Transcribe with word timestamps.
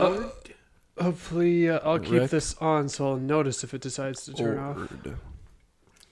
Uh, 0.00 1.02
hopefully, 1.02 1.68
uh, 1.68 1.80
I'll 1.82 1.98
keep 1.98 2.12
Wreck. 2.12 2.30
this 2.30 2.54
on, 2.58 2.88
so 2.88 3.08
I'll 3.08 3.16
notice 3.16 3.64
if 3.64 3.74
it 3.74 3.80
decides 3.80 4.24
to 4.26 4.32
turn 4.32 4.58
off. 4.58 4.76
Ord. 4.76 5.18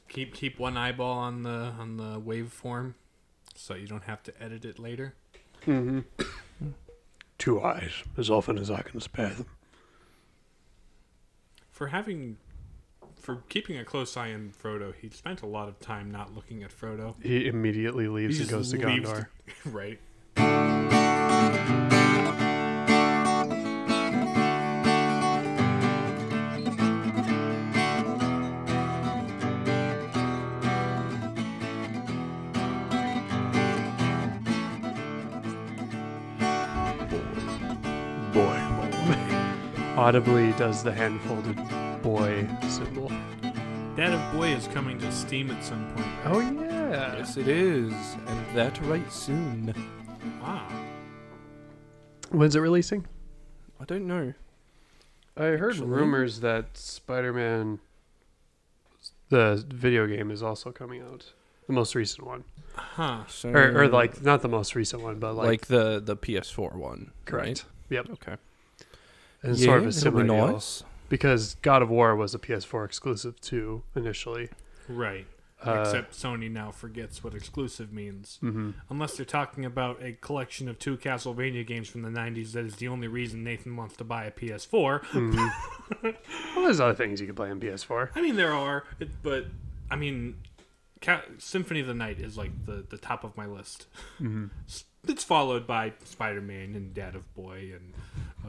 Keep 0.08 0.34
keep 0.34 0.58
one 0.58 0.76
eyeball 0.76 1.18
on 1.18 1.42
the 1.42 1.72
on 1.78 1.96
the 1.96 2.20
waveform, 2.20 2.94
so 3.54 3.74
you 3.74 3.86
don't 3.86 4.04
have 4.04 4.22
to 4.24 4.42
edit 4.42 4.64
it 4.64 4.78
later. 4.78 5.14
Mm-hmm. 5.66 6.00
Two 7.38 7.62
eyes, 7.62 7.92
as 8.16 8.30
often 8.30 8.58
as 8.58 8.70
I 8.70 8.82
can 8.82 9.00
spare 9.00 9.30
them. 9.30 9.46
For 11.70 11.88
having, 11.88 12.36
for 13.16 13.42
keeping 13.48 13.76
a 13.78 13.84
close 13.84 14.16
eye 14.16 14.32
on 14.32 14.52
Frodo, 14.62 14.92
he 14.94 15.08
spent 15.08 15.42
a 15.42 15.46
lot 15.46 15.68
of 15.68 15.80
time 15.80 16.10
not 16.10 16.34
looking 16.34 16.62
at 16.62 16.70
Frodo. 16.70 17.14
He 17.22 17.46
immediately 17.46 18.06
leaves 18.06 18.36
He 18.36 18.42
and 18.42 18.50
goes 18.50 18.70
to 18.70 18.86
leaves 18.86 19.08
Gondor. 19.08 19.26
right. 19.64 19.98
Audibly 40.02 40.50
does 40.54 40.82
the 40.82 40.92
hand-folded 40.92 41.56
boy 42.02 42.48
symbol. 42.68 43.08
That 43.94 44.12
of 44.12 44.32
Boy 44.34 44.48
is 44.48 44.66
coming 44.66 44.98
to 44.98 45.12
Steam 45.12 45.48
at 45.52 45.62
some 45.62 45.94
point. 45.94 46.08
Oh 46.24 46.40
yeah. 46.40 47.18
Yes, 47.18 47.36
it 47.36 47.46
is, 47.46 47.92
and 48.26 48.56
that 48.56 48.80
right 48.86 49.12
soon. 49.12 49.72
Wow. 50.42 50.66
When's 52.32 52.56
it 52.56 52.60
releasing? 52.60 53.06
I 53.80 53.84
don't 53.84 54.08
know. 54.08 54.34
I 55.36 55.42
heard 55.42 55.74
Actually- 55.74 55.86
rumors 55.86 56.40
that 56.40 56.76
Spider-Man, 56.76 57.78
the 59.28 59.64
video 59.68 60.08
game, 60.08 60.32
is 60.32 60.42
also 60.42 60.72
coming 60.72 61.00
out. 61.00 61.32
The 61.68 61.74
most 61.74 61.94
recent 61.94 62.26
one, 62.26 62.42
Huh. 62.74 63.22
So, 63.28 63.50
or, 63.50 63.82
or 63.82 63.88
like 63.88 64.20
not 64.20 64.42
the 64.42 64.48
most 64.48 64.74
recent 64.74 65.00
one, 65.00 65.20
but 65.20 65.34
like, 65.36 65.46
like, 65.46 65.66
the 65.66 66.00
the 66.04 66.16
PS4 66.16 66.74
one, 66.74 67.12
correct. 67.24 67.46
right? 67.46 67.64
Yep. 67.90 68.10
Okay. 68.14 68.34
And 69.42 69.56
yeah, 69.56 69.64
sort 69.66 69.78
of 69.78 69.82
a 69.82 69.86
that'll 69.86 70.00
similar 70.00 70.22
be 70.24 70.28
deal. 70.28 70.62
because 71.08 71.56
God 71.62 71.82
of 71.82 71.90
War 71.90 72.14
was 72.16 72.34
a 72.34 72.38
PS4 72.38 72.84
exclusive 72.84 73.40
too 73.40 73.82
initially. 73.96 74.48
Right. 74.88 75.26
Uh, 75.64 75.82
Except 75.86 76.12
Sony 76.12 76.50
now 76.50 76.72
forgets 76.72 77.22
what 77.22 77.34
exclusive 77.34 77.92
means. 77.92 78.40
mhm. 78.42 78.74
Unless 78.90 79.16
they're 79.16 79.24
talking 79.24 79.64
about 79.64 80.02
a 80.02 80.12
collection 80.14 80.68
of 80.68 80.76
two 80.80 80.96
Castlevania 80.96 81.64
games 81.64 81.88
from 81.88 82.02
the 82.02 82.08
90s 82.10 82.50
that 82.52 82.64
is 82.64 82.76
the 82.76 82.88
only 82.88 83.06
reason 83.06 83.44
Nathan 83.44 83.76
wants 83.76 83.96
to 83.98 84.04
buy 84.04 84.24
a 84.24 84.32
PS4. 84.32 85.00
Mhm. 85.12 85.50
well, 86.02 86.64
there's 86.64 86.80
other 86.80 86.94
things 86.94 87.20
you 87.20 87.26
can 87.28 87.36
play 87.36 87.48
on 87.50 87.60
PS4. 87.60 88.08
I 88.16 88.20
mean, 88.22 88.34
there 88.34 88.52
are, 88.52 88.82
but 89.22 89.46
I 89.88 89.94
mean, 89.94 90.36
Ca- 91.00 91.22
Symphony 91.38 91.78
of 91.80 91.86
the 91.86 91.94
Night 91.94 92.18
is 92.18 92.36
like 92.36 92.50
the, 92.66 92.84
the 92.88 92.98
top 92.98 93.22
of 93.22 93.36
my 93.36 93.46
list. 93.46 93.86
Mhm. 94.20 94.50
It's 95.06 95.22
followed 95.24 95.64
by 95.66 95.92
Spider 96.04 96.40
Man 96.40 96.74
and 96.74 96.92
Dad 96.92 97.14
of 97.14 97.32
Boy 97.34 97.72
and 97.74 97.92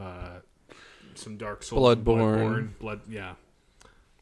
uh, 0.02 0.40
some 1.18 1.36
Dark 1.36 1.62
Souls, 1.62 1.96
and 1.96 2.04
Bloodborne. 2.04 2.78
Blood, 2.78 3.00
yeah. 3.08 3.34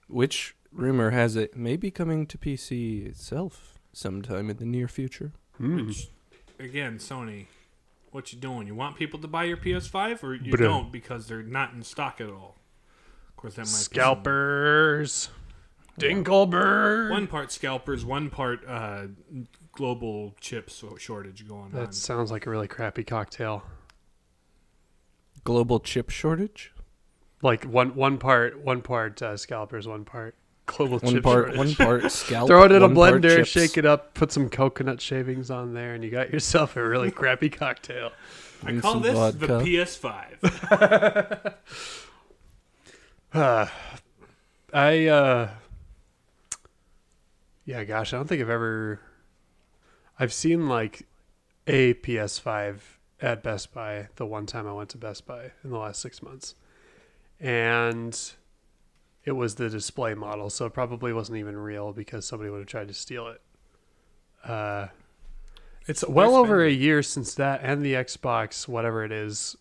Which 0.08 0.54
rumor 0.72 1.10
has 1.10 1.36
it 1.36 1.56
may 1.56 1.76
be 1.76 1.90
coming 1.90 2.26
to 2.26 2.38
PC 2.38 3.06
itself 3.06 3.78
sometime 3.92 4.50
in 4.50 4.56
the 4.56 4.64
near 4.66 4.88
future. 4.88 5.32
Mm. 5.60 5.86
Which, 5.86 6.08
again, 6.58 6.98
Sony, 6.98 7.46
what 8.10 8.32
you 8.32 8.38
doing? 8.38 8.66
You 8.66 8.74
want 8.74 8.96
people 8.96 9.20
to 9.20 9.28
buy 9.28 9.44
your 9.44 9.56
PS5, 9.56 10.22
or 10.22 10.34
you 10.34 10.52
Bruh. 10.52 10.58
don't 10.58 10.92
because 10.92 11.28
they're 11.28 11.42
not 11.42 11.72
in 11.72 11.82
stock 11.82 12.20
at 12.20 12.28
all? 12.28 12.56
Of 13.28 13.36
course, 13.36 13.54
that 13.54 13.62
might 13.62 13.66
Scalpers, 13.68 15.30
Dinkelberg. 15.98 17.08
be 17.08 17.08
some- 17.08 17.10
one 17.10 17.26
part 17.26 17.52
scalpers, 17.52 18.04
one 18.04 18.30
part 18.30 18.60
uh, 18.66 19.06
global 19.72 20.34
chip 20.40 20.70
so- 20.70 20.96
shortage 20.96 21.46
going 21.48 21.64
on. 21.64 21.72
That 21.72 21.94
sounds 21.94 22.30
like 22.30 22.46
a 22.46 22.50
really 22.50 22.68
crappy 22.68 23.04
cocktail. 23.04 23.64
Global 25.44 25.80
chip 25.80 26.08
shortage. 26.10 26.72
Like 27.42 27.64
one 27.64 27.94
one 27.94 28.18
part 28.18 28.60
one 28.64 28.82
part 28.82 29.20
uh, 29.20 29.36
scalpers, 29.36 29.86
one 29.88 30.04
part 30.04 30.34
global 30.66 30.98
One 31.00 31.14
chip 31.14 31.22
part, 31.24 31.54
shortage. 31.54 31.58
one 31.58 31.74
part 31.74 32.12
scalp. 32.12 32.46
Throw 32.48 32.64
it 32.64 32.72
in 32.72 32.82
a 32.82 32.88
blender, 32.88 33.44
shake 33.44 33.76
it 33.76 33.84
up, 33.84 34.14
put 34.14 34.32
some 34.32 34.48
coconut 34.48 35.00
shavings 35.00 35.50
on 35.50 35.74
there, 35.74 35.94
and 35.94 36.04
you 36.04 36.10
got 36.10 36.32
yourself 36.32 36.76
a 36.76 36.88
really 36.88 37.10
crappy 37.10 37.50
cocktail. 37.58 38.12
I 38.64 38.78
call 38.78 39.00
this 39.00 39.14
vodka. 39.14 39.46
the 39.46 39.58
PS5. 39.58 41.54
Uh, 43.34 43.66
I 44.72 45.06
uh, 45.06 45.50
yeah, 47.64 47.84
gosh, 47.84 48.12
I 48.12 48.16
don't 48.16 48.28
think 48.28 48.40
I've 48.40 48.50
ever. 48.50 49.00
I've 50.18 50.32
seen 50.32 50.68
like 50.68 51.06
a 51.66 51.94
PS5 51.94 52.78
at 53.20 53.42
Best 53.42 53.72
Buy 53.72 54.08
the 54.16 54.26
one 54.26 54.46
time 54.46 54.66
I 54.68 54.72
went 54.72 54.90
to 54.90 54.98
Best 54.98 55.26
Buy 55.26 55.52
in 55.64 55.70
the 55.70 55.78
last 55.78 56.00
six 56.00 56.22
months, 56.22 56.54
and 57.42 58.18
it 59.24 59.32
was 59.32 59.56
the 59.56 59.68
display 59.68 60.14
model, 60.14 60.48
so 60.48 60.64
it 60.64 60.72
probably 60.72 61.12
wasn't 61.12 61.38
even 61.38 61.56
real 61.56 61.92
because 61.92 62.24
somebody 62.24 62.48
would 62.50 62.58
have 62.58 62.68
tried 62.68 62.88
to 62.88 62.94
steal 62.94 63.26
it. 63.28 63.42
Uh, 64.44 64.86
it's 65.86 66.06
well 66.08 66.36
over 66.36 66.64
a 66.64 66.70
year 66.70 67.02
since 67.02 67.34
that 67.34 67.60
and 67.62 67.84
the 67.84 67.94
Xbox, 67.94 68.66
whatever 68.68 69.04
it 69.04 69.12
is, 69.12 69.56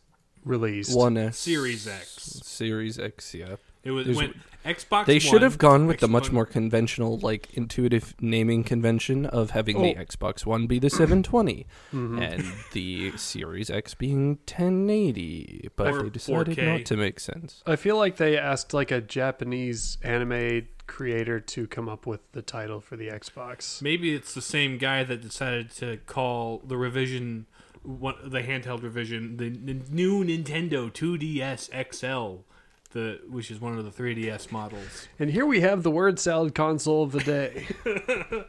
released. 0.45 0.95
One 0.95 1.17
S 1.17 1.37
Series 1.37 1.87
X. 1.87 2.41
Series 2.43 2.99
X, 2.99 3.33
yeah. 3.33 3.55
It 3.83 3.91
was 3.91 4.05
There's- 4.05 4.17
when 4.17 4.33
Xbox. 4.63 5.07
They 5.07 5.17
should 5.17 5.33
One, 5.33 5.41
have 5.41 5.57
gone 5.57 5.87
with 5.87 6.01
the 6.01 6.07
much 6.07 6.31
more 6.31 6.45
conventional, 6.45 7.17
like 7.17 7.51
intuitive 7.55 8.13
naming 8.21 8.63
convention 8.63 9.25
of 9.25 9.49
having 9.51 9.81
the 9.81 9.95
Oh. 9.97 10.03
Xbox 10.05 10.45
One 10.45 10.67
be 10.67 10.77
the 10.77 10.89
720 10.91 11.65
Mhm. 11.91 12.21
and 12.21 12.43
the 12.73 13.11
Series 13.17 13.71
X 13.71 13.95
being 13.95 14.37
1080, 14.45 15.69
but 15.75 15.87
Or 15.93 16.03
they 16.03 16.09
decided 16.09 16.55
4K. 16.55 16.65
not 16.77 16.85
to 16.85 16.95
make 16.97 17.19
sense. 17.19 17.63
I 17.65 17.75
feel 17.75 17.97
like 17.97 18.17
they 18.17 18.37
asked 18.37 18.71
like 18.73 18.91
a 18.91 19.01
Japanese 19.01 19.97
anime 20.03 20.67
creator 20.85 21.39
to 21.39 21.65
come 21.65 21.89
up 21.89 22.05
with 22.05 22.19
the 22.33 22.41
title 22.43 22.81
for 22.81 22.95
the 22.95 23.07
Xbox. 23.07 23.81
Maybe 23.81 24.13
it's 24.13 24.33
the 24.35 24.41
same 24.41 24.77
guy 24.77 25.03
that 25.03 25.21
decided 25.21 25.71
to 25.77 25.97
call 26.05 26.61
the 26.67 26.77
revision, 26.77 27.47
what 27.81 28.29
the 28.29 28.41
handheld 28.43 28.83
revision, 28.83 29.37
the, 29.37 29.45
n 29.47 29.85
new 29.89 30.23
Nintendo 30.23 30.91
2DS 30.93 31.69
XL, 31.73 32.43
the 32.91 33.21
which 33.29 33.51
is 33.51 33.59
one 33.59 33.77
of 33.77 33.85
the 33.85 33.91
3DS 33.91 34.51
models, 34.51 35.07
And 35.19 35.31
here 35.31 35.45
we 35.45 35.61
have 35.61 35.83
the 35.83 35.91
word 35.91 36.19
salad 36.19 36.55
console 36.55 37.03
of 37.03 37.11
the 37.11 37.19
day. 37.19 37.67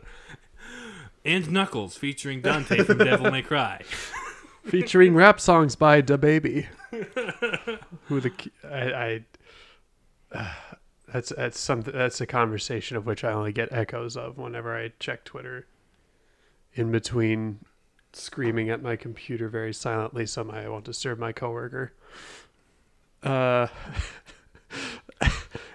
and 1.25 1.51
Knuckles 1.51 1.97
featuring 1.97 2.41
Dante 2.41 2.83
from 2.85 2.99
Devil 2.99 3.31
May 3.31 3.43
Cry. 3.43 3.83
featuring 4.65 5.15
rap 5.15 5.41
songs 5.41 5.77
by 5.77 6.01
Da 6.01 6.17
Baby. 6.17 6.69
Who 8.07 8.21
the 8.21 8.33
I, 8.65 8.79
I 8.93 9.25
uh, 10.33 10.53
that's 11.13 11.31
that's 11.31 11.59
something 11.59 11.95
that's 11.95 12.21
a 12.21 12.27
conversation 12.27 12.97
of 12.97 13.07
which 13.07 13.25
I 13.25 13.33
only 13.33 13.53
get 13.53 13.73
echoes 13.73 14.17
of 14.17 14.39
whenever 14.39 14.77
I 14.77 14.93
check 14.99 15.25
Twitter. 15.25 15.67
In 16.75 16.91
between 16.91 17.59
screaming 18.15 18.71
at 18.71 18.83
my 18.83 18.97
computer 18.97 19.49
very 19.49 19.73
silently, 19.75 20.27
so 20.27 20.49
I 20.51 20.69
won't 20.69 20.85
disturb 20.85 21.19
my 21.19 21.33
coworker. 21.33 21.93
Uh, 23.23 23.69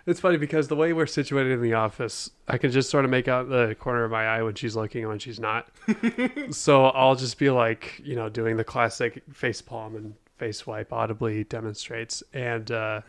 it's 0.05 0.19
funny 0.19 0.37
because 0.37 0.67
the 0.67 0.75
way 0.75 0.93
we're 0.93 1.05
situated 1.05 1.51
in 1.51 1.61
the 1.61 1.73
office, 1.73 2.31
I 2.47 2.57
can 2.57 2.71
just 2.71 2.89
sort 2.89 3.05
of 3.05 3.11
make 3.11 3.27
out 3.27 3.49
the 3.49 3.75
corner 3.79 4.03
of 4.03 4.11
my 4.11 4.25
eye 4.25 4.41
when 4.41 4.55
she's 4.55 4.75
looking 4.75 5.01
and 5.01 5.09
when 5.09 5.19
she's 5.19 5.39
not. 5.39 5.67
So 6.51 6.85
I'll 6.85 7.15
just 7.15 7.37
be 7.37 7.49
like, 7.49 8.01
you 8.03 8.15
know, 8.15 8.29
doing 8.29 8.55
the 8.57 8.63
classic 8.63 9.21
face 9.33 9.61
palm 9.61 9.95
and 9.95 10.15
face 10.37 10.65
wipe 10.65 10.93
audibly 10.93 11.43
demonstrates, 11.43 12.23
and 12.33 12.71
uh, 12.71 13.01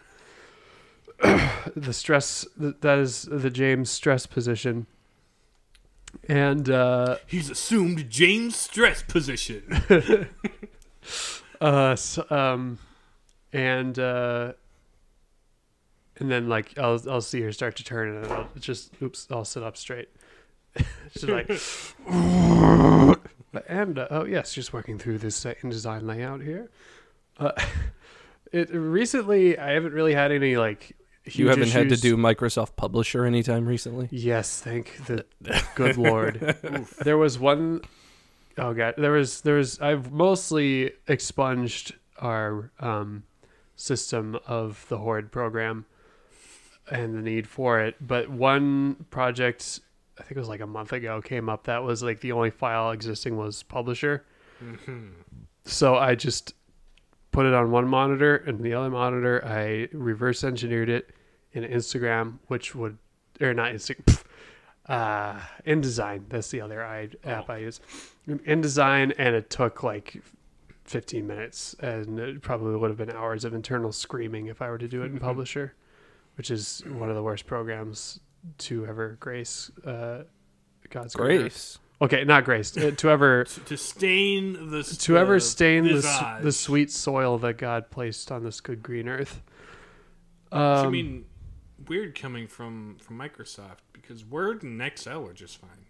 the 1.76 1.92
stress 1.92 2.46
that 2.56 2.98
is 2.98 3.22
the 3.30 3.50
James 3.50 3.90
stress 3.90 4.26
position, 4.26 4.86
and 6.28 6.68
uh, 6.68 7.16
He's 7.26 7.50
assumed 7.50 8.10
James' 8.10 8.56
stress 8.56 9.02
position. 9.02 9.80
uh, 11.60 11.94
so, 11.96 12.26
um, 12.30 12.78
and 13.52 13.98
uh, 13.98 14.52
and 16.18 16.30
then 16.30 16.48
like 16.48 16.78
I'll 16.78 17.00
I'll 17.08 17.20
see 17.20 17.40
her 17.42 17.52
start 17.52 17.76
to 17.76 17.84
turn, 17.84 18.16
and 18.16 18.32
I'll 18.32 18.48
just 18.58 18.92
oops, 19.02 19.26
I'll 19.30 19.44
sit 19.44 19.62
up 19.62 19.76
straight. 19.76 20.08
She's 21.12 21.24
like, 21.24 21.48
and 23.68 23.98
uh, 23.98 24.08
oh 24.10 24.24
yes, 24.24 24.52
just 24.52 24.72
working 24.72 24.98
through 24.98 25.18
this 25.18 25.44
uh, 25.46 25.54
InDesign 25.62 26.02
layout 26.02 26.42
here. 26.42 26.70
Uh, 27.38 27.52
it 28.52 28.70
recently 28.70 29.58
I 29.58 29.72
haven't 29.72 29.92
really 29.92 30.14
had 30.14 30.32
any 30.32 30.56
like. 30.56 30.94
You 31.24 31.48
haven't 31.48 31.68
had 31.68 31.90
to 31.90 31.96
do 31.96 32.16
Microsoft 32.16 32.76
Publisher 32.76 33.26
anytime 33.26 33.66
recently? 33.66 34.08
Yes, 34.10 34.62
thank 34.62 34.96
the 35.04 35.26
good 35.74 35.98
lord. 35.98 36.56
there 37.02 37.18
was 37.18 37.38
one 37.38 37.82
oh 38.56 38.72
god, 38.74 38.94
there 38.96 39.12
was 39.12 39.42
there 39.42 39.56
was 39.56 39.78
I've 39.80 40.10
mostly 40.10 40.92
expunged 41.06 41.94
our 42.18 42.70
um 42.80 43.24
system 43.78 44.38
of 44.46 44.84
the 44.88 44.98
Horde 44.98 45.32
program 45.32 45.86
and 46.90 47.14
the 47.14 47.22
need 47.22 47.46
for 47.46 47.80
it. 47.80 47.94
But 48.00 48.28
one 48.28 49.06
project, 49.10 49.80
I 50.18 50.22
think 50.22 50.32
it 50.32 50.38
was 50.38 50.48
like 50.48 50.60
a 50.60 50.66
month 50.66 50.92
ago, 50.92 51.22
came 51.22 51.48
up 51.48 51.64
that 51.64 51.82
was 51.82 52.02
like 52.02 52.20
the 52.20 52.32
only 52.32 52.50
file 52.50 52.90
existing 52.90 53.36
was 53.36 53.62
publisher. 53.62 54.24
So 55.64 55.96
I 55.96 56.14
just 56.14 56.54
put 57.30 57.46
it 57.46 57.54
on 57.54 57.70
one 57.70 57.86
monitor 57.86 58.36
and 58.36 58.60
the 58.60 58.74
other 58.74 58.90
monitor 58.90 59.44
I 59.44 59.88
reverse 59.92 60.42
engineered 60.44 60.88
it 60.88 61.10
in 61.52 61.62
Instagram, 61.62 62.38
which 62.48 62.74
would 62.74 62.98
or 63.40 63.54
not 63.54 63.72
Instagram, 63.72 64.22
uh, 64.86 65.40
InDesign. 65.66 66.24
That's 66.28 66.50
the 66.50 66.60
other 66.60 66.84
I, 66.84 67.10
app 67.22 67.48
I 67.50 67.58
use. 67.58 67.80
InDesign, 68.26 69.14
and 69.18 69.36
it 69.36 69.50
took 69.50 69.82
like 69.82 70.20
15 70.88 71.26
minutes, 71.26 71.74
and 71.80 72.18
it 72.18 72.42
probably 72.42 72.76
would 72.76 72.90
have 72.90 72.96
been 72.98 73.10
hours 73.10 73.44
of 73.44 73.54
internal 73.54 73.92
screaming 73.92 74.46
if 74.46 74.62
I 74.62 74.70
were 74.70 74.78
to 74.78 74.88
do 74.88 75.02
it 75.02 75.06
in 75.12 75.18
Publisher, 75.18 75.74
which 76.36 76.50
is 76.50 76.82
one 76.86 77.08
of 77.10 77.14
the 77.16 77.22
worst 77.22 77.46
programs 77.46 78.20
to 78.58 78.86
ever 78.86 79.16
grace 79.20 79.70
uh, 79.84 80.24
God's. 80.90 81.14
Grace. 81.14 81.78
Okay, 82.00 82.24
not 82.24 82.44
grace. 82.44 82.76
uh, 82.76 82.92
to 82.96 83.10
ever 83.10 83.44
To, 83.66 83.76
stain 83.76 84.70
the 84.70 84.82
to 85.00 85.18
ever 85.18 85.40
stain 85.40 85.84
the, 85.84 86.38
the 86.42 86.52
sweet 86.52 86.90
soil 86.92 87.38
that 87.38 87.58
God 87.58 87.90
placed 87.90 88.30
on 88.30 88.44
this 88.44 88.60
good 88.60 88.82
green 88.82 89.08
earth. 89.08 89.42
Which, 90.50 90.58
I 90.58 90.84
Um, 90.84 90.92
mean, 90.92 91.24
weird 91.88 92.18
coming 92.18 92.46
from 92.46 92.96
from 93.00 93.18
Microsoft 93.18 93.78
because 93.92 94.24
Word 94.24 94.62
and 94.62 94.80
Excel 94.80 95.26
are 95.26 95.32
just 95.34 95.58
fine. 95.58 95.86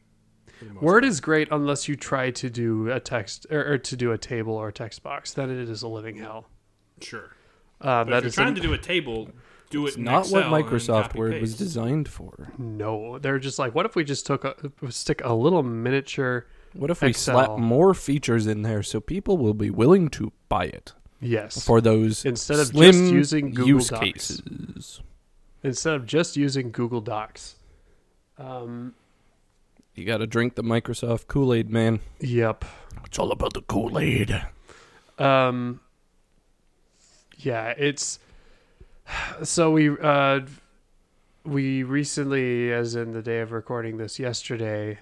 For 0.59 0.65
the 0.65 0.73
most 0.75 0.83
Word 0.83 1.03
part. 1.03 1.05
is 1.05 1.21
great 1.21 1.49
unless 1.51 1.89
you 1.89 1.97
try 1.97 2.31
to 2.31 2.51
do 2.51 2.91
a 2.91 3.01
text 3.01 3.47
or, 3.51 3.73
or 3.75 3.79
to 3.79 3.97
do 3.97 4.13
a 4.13 4.19
table 4.19 4.55
or 4.55 4.69
a 4.69 4.73
text 4.73 5.03
box. 5.03 5.33
Then 5.33 5.51
it 5.51 5.69
is 5.69 5.83
a 5.83 5.89
living 5.89 6.17
hell. 6.17 6.47
sure, 7.01 7.31
Uh, 7.81 8.05
but 8.05 8.11
that 8.11 8.17
if 8.19 8.23
you're 8.23 8.29
is 8.29 8.35
trying 8.35 8.49
an- 8.49 8.55
to 8.57 8.61
do 8.61 8.73
a 8.73 8.79
table, 8.79 9.31
do 9.71 9.85
it. 9.85 9.89
It's 9.89 9.97
in 9.97 10.05
not 10.05 10.27
what 10.29 10.41
Excel 10.45 10.55
and 10.55 10.65
Microsoft 10.67 11.03
copy 11.03 11.19
Word 11.19 11.41
was 11.41 11.57
designed 11.57 12.09
for. 12.09 12.53
no. 12.59 13.19
They're 13.19 13.39
just 13.39 13.59
like, 13.59 13.75
what 13.75 13.87
if 13.87 13.95
we 13.97 14.03
just 14.05 14.27
took 14.27 14.45
a 14.45 14.57
stick 14.91 15.21
a 15.25 15.35
little 15.35 15.63
miniature? 15.63 16.47
What 16.75 16.91
if 16.91 17.01
we 17.03 17.09
Excel. 17.09 17.35
slap 17.47 17.59
more 17.59 17.95
features 17.95 18.47
in 18.47 18.63
there 18.63 18.83
so 18.83 19.01
people 19.01 19.39
will 19.39 19.55
be 19.55 19.71
willing 19.71 20.09
to 20.11 20.33
buy 20.49 20.65
it 20.65 20.93
Yes. 21.21 21.65
for 21.65 21.81
those 21.81 22.25
Instead 22.25 22.59
of 22.61 22.69
slim 22.69 22.93
just 22.93 23.13
using 23.13 23.51
Google 23.51 23.67
use 23.69 23.89
Docs. 23.89 24.03
cases? 24.03 25.01
Instead 25.63 25.95
of 25.95 26.07
just 26.07 26.37
using 26.37 26.71
Google 26.71 27.01
Docs. 27.01 27.57
Um. 28.39 28.95
You 29.99 30.05
got 30.05 30.19
to 30.19 30.29
drink 30.29 30.55
the 30.55 30.63
Microsoft 30.63 31.27
Kool 31.27 31.53
Aid, 31.53 31.71
man. 31.71 31.99
Yep. 32.21 32.65
It's 33.05 33.19
all 33.19 33.33
about 33.33 33.55
the 33.55 33.63
Kool 33.63 33.99
Aid. 33.99 34.47
Um, 35.19 35.81
yeah, 37.39 37.75
it's 37.77 38.21
so 39.43 39.73
we 39.73 39.91
uh, 39.91 40.41
we 41.45 41.83
recently, 41.83 42.73
as 42.73 42.95
in 42.95 43.13
the 43.13 43.23
day 43.23 43.41
of 43.41 43.51
recording 43.51 43.97
this 43.97 44.21
yesterday, 44.21 45.01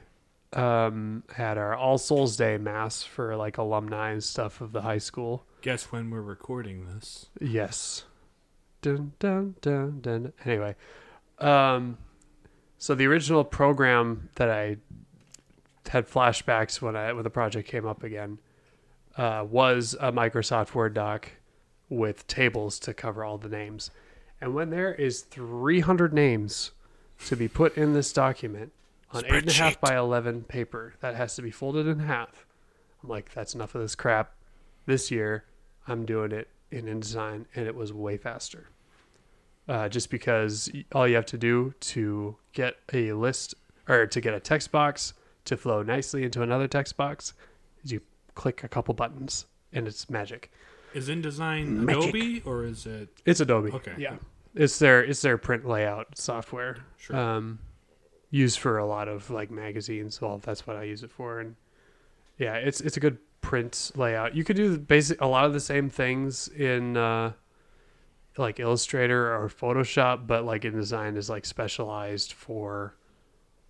um, 0.55 1.25
had 1.35 1.59
our 1.59 1.75
All 1.75 1.99
Souls 1.99 2.35
Day 2.39 2.57
mass 2.57 3.03
for 3.03 3.37
like 3.37 3.59
alumni 3.59 4.13
and 4.13 4.25
stuff 4.25 4.63
of 4.63 4.73
the 4.73 4.81
high 4.81 4.97
school. 4.97 5.45
Guess 5.61 5.93
when 5.93 6.09
we're 6.09 6.23
recording 6.23 6.87
this? 6.87 7.27
Yes. 7.39 8.05
Dun 8.81 9.13
dun 9.19 9.57
dun 9.61 10.01
dun. 10.01 10.33
Anyway, 10.47 10.75
um, 11.39 11.99
so 12.79 12.95
the 12.95 13.07
original 13.07 13.45
program 13.45 14.29
that 14.37 14.51
I 14.51 14.77
had 15.89 16.09
flashbacks 16.09 16.81
when 16.81 16.97
I 16.97 17.13
when 17.13 17.25
the 17.25 17.31
project 17.31 17.69
came 17.69 17.87
up 17.87 18.03
again 18.03 18.39
uh, 19.17 19.45
was 19.49 19.97
a 20.01 20.13
Microsoft 20.13 20.75
Word 20.75 20.95
doc 20.95 21.31
with 21.89 22.27
tables 22.27 22.79
to 22.81 22.93
cover 22.93 23.25
all 23.25 23.39
the 23.39 23.49
names, 23.49 23.91
and 24.41 24.55
when 24.55 24.71
there 24.71 24.95
is 24.95 25.23
300 25.23 26.13
names 26.13 26.73
to 27.27 27.37
be 27.37 27.49
put 27.49 27.77
in 27.77 27.95
this 27.95 28.13
document 28.13 28.73
on 29.13 29.25
eight 29.27 29.33
and 29.35 29.49
a 29.49 29.53
half 29.53 29.81
by 29.81 29.97
11 29.97 30.45
paper 30.45 30.95
that 31.01 31.15
has 31.15 31.37
to 31.37 31.43
be 31.43 31.51
folded 31.51 31.87
in 31.87 32.01
half, 32.01 32.45
I'm 33.03 33.09
like, 33.09 33.33
that's 33.33 33.55
enough 33.55 33.75
of 33.75 33.81
this 33.81 33.95
crap. 33.95 34.33
This 34.85 35.11
year, 35.11 35.45
I'm 35.89 36.05
doing 36.05 36.33
it 36.33 36.49
in 36.71 36.87
InDesign, 36.87 37.47
and 37.55 37.67
it 37.67 37.75
was 37.75 37.93
way 37.93 38.17
faster. 38.17 38.69
Uh, 39.69 39.89
just 39.89 40.11
because 40.11 40.71
all 40.93 41.09
you 41.09 41.17
have 41.17 41.27
to 41.27 41.39
do 41.39 41.75
to 41.81 42.37
get 42.53 42.77
a 42.93 43.13
list 43.13 43.55
or 43.89 44.07
to 44.07 44.21
get 44.21 44.33
a 44.33 44.39
text 44.39 44.71
box 44.71 45.13
to 45.45 45.57
flow 45.57 45.83
nicely 45.83 46.23
into 46.23 46.43
another 46.43 46.69
text 46.69 46.97
box 46.97 47.33
is 47.83 47.91
you 47.91 48.01
click 48.35 48.63
a 48.63 48.69
couple 48.69 48.95
buttons, 48.95 49.47
and 49.73 49.89
it's 49.89 50.09
magic. 50.09 50.53
Is 50.95 51.09
InDesign 51.09 51.67
Magic. 51.69 52.03
Adobe 52.03 52.43
or 52.45 52.65
is 52.65 52.87
it? 52.87 53.09
It's 53.25 53.41
Adobe. 53.41 53.73
Okay. 53.73 53.95
Yeah, 53.99 54.17
it's 54.55 54.79
their 54.79 55.03
it's 55.03 55.21
their 55.21 55.37
print 55.37 55.67
layout 55.67 56.17
software. 56.17 56.77
Sure. 56.97 57.17
Um, 57.17 57.59
used 58.31 58.59
for 58.59 58.79
a 58.79 58.87
lot 58.87 59.09
of 59.09 59.29
like 59.31 59.51
magazines. 59.51 60.21
Well, 60.21 60.39
that's 60.39 60.67
what 60.67 60.77
I 60.77 60.85
use 60.85 61.03
it 61.03 61.11
for, 61.11 61.41
and 61.41 61.57
yeah, 62.39 62.55
it's 62.55 62.81
it's 62.81 62.97
a 62.97 63.01
good 63.01 63.19
print 63.41 63.93
layout. 63.95 64.35
You 64.35 64.45
could 64.45 64.57
do 64.57 64.71
the 64.71 64.79
basic 64.79 65.21
a 65.21 65.27
lot 65.27 65.45
of 65.45 65.53
the 65.53 65.61
same 65.61 65.91
things 65.91 66.49
in 66.49 66.97
uh, 66.97 67.33
like 68.39 68.61
Illustrator 68.61 69.35
or 69.35 69.49
Photoshop, 69.49 70.27
but 70.27 70.45
like 70.45 70.63
InDesign 70.63 71.17
is 71.17 71.31
like 71.31 71.45
specialized 71.45 72.33
for 72.33 72.95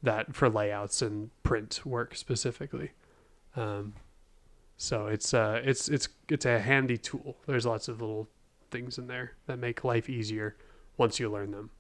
that 0.02 0.34
for 0.34 0.48
layouts 0.48 1.02
and 1.02 1.30
print 1.42 1.80
work 1.84 2.14
specifically. 2.14 2.92
Um, 3.54 3.94
so 4.76 5.06
it's 5.06 5.32
uh 5.32 5.60
it's 5.64 5.88
it's 5.88 6.08
it's 6.28 6.44
a 6.44 6.58
handy 6.58 6.98
tool. 6.98 7.36
There's 7.46 7.66
lots 7.66 7.88
of 7.88 8.00
little 8.00 8.28
things 8.70 8.98
in 8.98 9.06
there 9.06 9.32
that 9.46 9.58
make 9.58 9.84
life 9.84 10.08
easier 10.08 10.56
once 10.96 11.18
you 11.18 11.30
learn 11.30 11.52
them. 11.52 11.70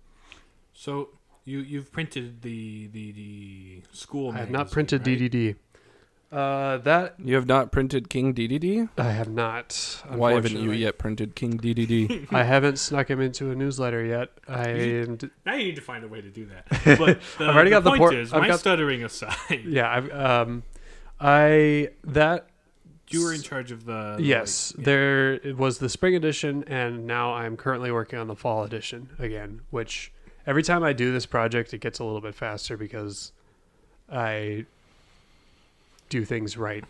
So 0.72 1.10
you 1.44 1.60
you've 1.60 1.92
printed 1.92 2.42
the 2.42 2.88
the, 2.88 3.12
the 3.12 3.82
school. 3.92 4.32
I 4.32 4.38
have 4.38 4.50
not 4.50 4.70
printed 4.70 5.06
right? 5.06 5.18
DDD. 5.18 5.56
Uh, 6.32 6.78
that 6.78 7.14
You 7.22 7.36
have 7.36 7.46
not 7.46 7.70
printed 7.70 8.10
King 8.10 8.34
DDD? 8.34 8.88
I 8.98 9.10
have 9.12 9.28
not. 9.28 10.02
Why 10.08 10.32
haven't 10.32 10.50
you 10.52 10.58
unfortunately. 10.58 10.78
yet 10.82 10.98
printed 10.98 11.36
King 11.36 11.56
DDD? 11.58 12.26
I 12.32 12.42
haven't 12.42 12.78
snuck 12.78 13.08
him 13.08 13.20
into 13.20 13.50
a 13.50 13.54
newsletter 13.54 14.04
yet. 14.04 14.30
I 14.48 14.72
You- 14.72 15.02
am 15.22 15.30
Now 15.46 15.54
you 15.54 15.64
need 15.64 15.76
to 15.76 15.82
find 15.82 16.02
a 16.04 16.08
way 16.08 16.20
to 16.20 16.28
do 16.28 16.46
that. 16.46 16.66
But 16.98 17.20
the, 17.38 17.44
I've 17.44 17.54
already 17.54 17.70
the 17.70 17.76
got 17.76 17.84
the 17.84 17.90
point 17.90 17.98
port- 18.00 18.14
is, 18.14 18.32
I've 18.32 18.40
my 18.42 18.48
got- 18.48 18.58
stuttering 18.60 19.04
aside, 19.04 19.36
yeah. 19.64 19.88
I've, 19.90 20.10
um, 20.12 20.62
I 21.20 21.90
that 22.04 22.48
you 23.08 23.22
were 23.24 23.32
in 23.32 23.40
charge 23.42 23.70
of 23.70 23.84
the. 23.84 24.16
the, 24.16 24.22
yes. 24.22 24.72
like, 24.76 24.80
yeah. 24.80 24.84
There 24.92 25.32
it 25.34 25.56
was 25.56 25.78
the 25.78 25.88
spring 25.88 26.16
edition, 26.16 26.64
and 26.66 27.06
now 27.06 27.34
I'm 27.34 27.56
currently 27.56 27.92
working 27.92 28.18
on 28.18 28.26
the 28.26 28.34
fall 28.36 28.64
edition 28.64 29.10
again. 29.20 29.60
Which 29.70 30.12
every 30.44 30.64
time 30.64 30.82
I 30.82 30.92
do 30.92 31.12
this 31.12 31.24
project, 31.24 31.72
it 31.72 31.78
gets 31.78 32.00
a 32.00 32.04
little 32.04 32.20
bit 32.20 32.34
faster 32.34 32.76
because 32.76 33.30
I 34.10 34.66
do 36.08 36.24
things 36.24 36.56
right 36.56 36.84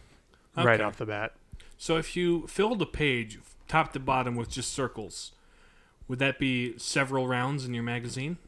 right 0.56 0.80
off 0.80 0.96
the 0.96 1.06
bat. 1.06 1.32
So 1.78 1.96
if 1.96 2.16
you 2.16 2.46
filled 2.46 2.80
a 2.82 2.86
page 2.86 3.38
top 3.68 3.92
to 3.92 4.00
bottom 4.00 4.36
with 4.36 4.48
just 4.50 4.72
circles, 4.72 5.32
would 6.08 6.18
that 6.20 6.38
be 6.38 6.78
several 6.78 7.26
rounds 7.28 7.64
in 7.64 7.74
your 7.74 7.82
magazine? 7.82 8.38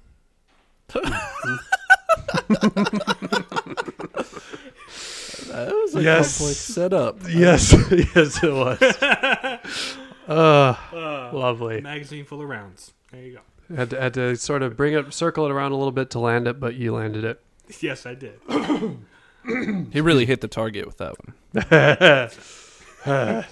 That 5.49 5.69
was 5.73 5.95
a 5.95 6.03
Yes. 6.03 6.39
complex 6.39 6.59
setup. 6.59 7.19
Yes, 7.29 7.73
yes, 8.15 8.43
it 8.43 8.53
was. 8.53 8.81
uh, 8.83 9.59
Uh, 10.93 11.31
lovely. 11.33 11.81
magazine 11.81 12.25
full 12.25 12.43
of 12.43 12.49
rounds. 12.49 12.93
There 13.13 13.23
you 13.23 13.39
go. 13.69 13.75
Had 13.75 13.91
to, 13.91 14.01
had 14.01 14.15
to 14.15 14.37
sort 14.37 14.63
of 14.63 14.77
bring 14.77 14.93
it, 14.93 15.13
circle 15.15 15.47
it 15.47 15.51
around 15.51 15.73
a 15.73 15.77
little 15.77 15.91
bit 15.93 16.11
to 16.11 16.19
land 16.19 16.47
it, 16.47 16.61
but 16.61 16.75
you 16.75 16.93
landed 16.95 17.25
it. 17.25 17.41
Yes, 17.81 18.05
I 18.07 18.15
did. 18.15 18.39
He 19.93 20.01
really 20.01 20.27
hit 20.27 20.41
the 20.41 20.49
target 20.49 20.87
with 20.87 20.99
that 20.99 21.15
one. 21.19 21.35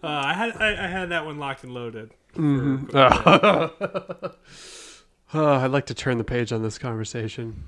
Uh, 0.00 0.06
I 0.06 0.32
had 0.32 0.56
I, 0.62 0.84
I 0.84 0.86
had 0.88 1.08
that 1.08 1.24
one 1.26 1.38
locked 1.38 1.64
and 1.64 1.74
loaded. 1.74 2.12
Mhm. 2.36 2.88
Oh, 5.34 5.54
I'd 5.64 5.72
like 5.72 5.86
to 5.86 5.94
turn 5.94 6.18
the 6.18 6.24
page 6.24 6.52
on 6.52 6.62
this 6.62 6.78
conversation. 6.78 7.64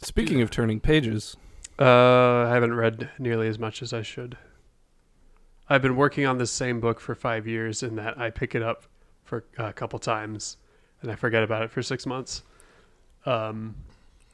Speaking 0.00 0.40
of 0.40 0.50
turning 0.50 0.78
pages, 0.78 1.36
Uh, 1.80 2.46
I 2.46 2.50
haven't 2.50 2.74
read 2.74 3.10
nearly 3.18 3.48
as 3.48 3.58
much 3.58 3.82
as 3.82 3.92
I 3.92 4.02
should. 4.02 4.36
I've 5.68 5.82
been 5.82 5.96
working 5.96 6.26
on 6.26 6.38
this 6.38 6.50
same 6.52 6.78
book 6.80 7.00
for 7.00 7.14
five 7.16 7.46
years, 7.48 7.82
in 7.82 7.96
that 7.96 8.16
I 8.18 8.30
pick 8.30 8.54
it 8.54 8.62
up 8.62 8.84
for 9.24 9.44
a 9.58 9.72
couple 9.72 9.98
times 9.98 10.58
and 11.00 11.10
I 11.10 11.16
forget 11.16 11.42
about 11.42 11.62
it 11.62 11.70
for 11.72 11.82
six 11.82 12.06
months. 12.06 12.42
Um, 13.26 13.74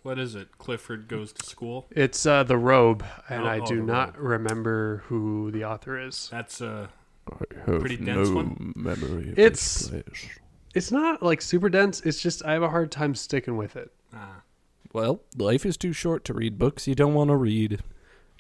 What 0.03 0.19
is 0.19 0.35
it? 0.35 0.57
Clifford 0.59 1.09
goes 1.09 1.33
to 1.33 1.45
school. 1.47 1.87
it's 1.91 2.25
uh, 2.25 2.43
The 2.45 2.57
Robe, 2.57 3.05
and 3.29 3.43
Oh, 3.43 3.47
I 3.47 3.59
oh, 3.61 3.67
do 3.67 3.77
The 3.77 3.83
not 3.83 4.17
Robe. 4.17 4.31
remember 4.31 5.03
who 5.07 5.51
the 5.51 5.65
author 5.65 5.99
is. 6.01 6.29
That's 6.31 6.61
uh 6.61 6.87
I 7.31 7.71
have 7.71 7.81
Pretty 7.81 7.97
dense 7.99 8.31
one? 8.31 8.73
memory 8.75 9.31
of 9.33 9.39
It's- 9.39 9.89
place. 9.89 10.29
It's 10.75 10.93
not 10.93 11.23
like 11.23 11.43
super 11.43 11.69
dense. 11.69 12.01
It's 12.03 12.21
just 12.23 12.45
I 12.45 12.53
have 12.53 12.63
a 12.63 12.69
hard 12.71 12.91
time 12.93 13.15
sticking 13.15 13.57
with 13.57 13.75
it. 13.77 13.91
ah. 14.15 14.43
Well, 14.93 15.21
life 15.37 15.67
is 15.67 15.77
too 15.77 15.93
short 15.93 16.25
to 16.27 16.33
read 16.35 16.59
books 16.59 16.87
you 16.89 16.95
don't 16.95 17.13
want 17.15 17.29
to 17.31 17.37
read. 17.37 17.83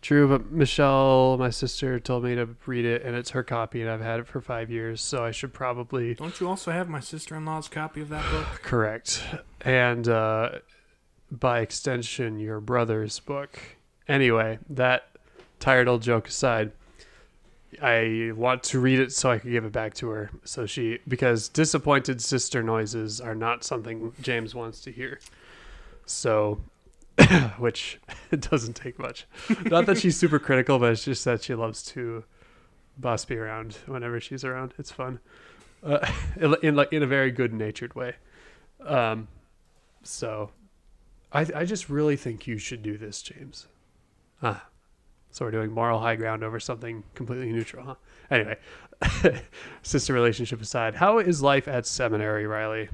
True, 0.00 0.28
but 0.28 0.50
Michelle, 0.52 1.36
my 1.38 1.50
sister, 1.50 1.98
told 1.98 2.22
me 2.24 2.34
to 2.36 2.48
read 2.66 2.84
it, 2.84 3.02
and 3.02 3.16
it's 3.16 3.30
her 3.30 3.42
copy, 3.42 3.82
and 3.82 3.90
I've 3.90 4.00
had 4.00 4.20
it 4.20 4.28
for 4.28 4.40
five 4.40 4.70
years, 4.70 5.00
so 5.02 5.24
I 5.24 5.32
should 5.32 5.52
probably 5.52 6.14
Don't 6.14 6.40
you 6.40 6.48
also 6.48 6.70
have 6.70 6.88
my 6.88 7.00
sister-in-law's 7.00 7.68
copy 7.68 8.00
of 8.00 8.08
that 8.10 8.30
book? 8.30 8.46
correct. 8.62 9.22
And 9.62 10.08
uh, 10.08 10.60
by 11.30 11.60
extension, 11.60 12.38
your 12.38 12.60
brother's 12.60 13.18
book. 13.20 13.58
Anyway, 14.06 14.58
that 14.70 15.08
tired 15.60 15.88
old 15.88 16.02
joke 16.02 16.28
aside, 16.28 16.72
I 17.82 18.32
want 18.34 18.62
to 18.64 18.80
read 18.80 18.98
it 18.98 19.12
so 19.12 19.30
I 19.30 19.38
can 19.38 19.50
give 19.50 19.64
it 19.64 19.72
back 19.72 19.94
to 19.94 20.08
her. 20.08 20.30
So 20.44 20.66
she, 20.66 20.98
because 21.06 21.48
disappointed 21.48 22.22
sister 22.22 22.62
noises 22.62 23.20
are 23.20 23.34
not 23.34 23.64
something 23.64 24.12
James 24.20 24.54
wants 24.54 24.80
to 24.82 24.92
hear. 24.92 25.20
So, 26.06 26.60
which 27.58 27.98
it 28.30 28.40
doesn't 28.50 28.74
take 28.74 28.98
much. 28.98 29.26
Not 29.64 29.86
that 29.86 29.98
she's 29.98 30.16
super 30.16 30.38
critical, 30.38 30.78
but 30.78 30.92
it's 30.92 31.04
just 31.04 31.24
that 31.26 31.42
she 31.42 31.54
loves 31.54 31.82
to 31.84 32.24
boss 32.96 33.28
me 33.28 33.36
around 33.36 33.74
whenever 33.86 34.18
she's 34.20 34.44
around. 34.44 34.74
It's 34.78 34.90
fun, 34.90 35.20
uh, 35.82 36.10
in, 36.62 36.74
like 36.74 36.92
in 36.92 37.02
a 37.02 37.06
very 37.06 37.30
good 37.30 37.52
natured 37.52 37.94
way. 37.94 38.14
Um, 38.84 39.28
so, 40.02 40.50
I 41.32 41.46
I 41.54 41.64
just 41.64 41.88
really 41.88 42.16
think 42.16 42.46
you 42.46 42.58
should 42.58 42.82
do 42.82 42.96
this, 42.96 43.22
James. 43.22 43.66
Ah, 44.42 44.66
so 45.30 45.44
we're 45.44 45.50
doing 45.50 45.72
moral 45.72 46.00
high 46.00 46.16
ground 46.16 46.42
over 46.42 46.58
something 46.60 47.04
completely 47.14 47.52
neutral, 47.52 47.84
huh? 47.84 47.94
Anyway, 48.30 48.56
sister 49.82 50.12
relationship 50.12 50.60
aside, 50.60 50.94
how 50.96 51.18
is 51.18 51.42
life 51.42 51.68
at 51.68 51.86
seminary, 51.86 52.46
Riley? 52.46 52.88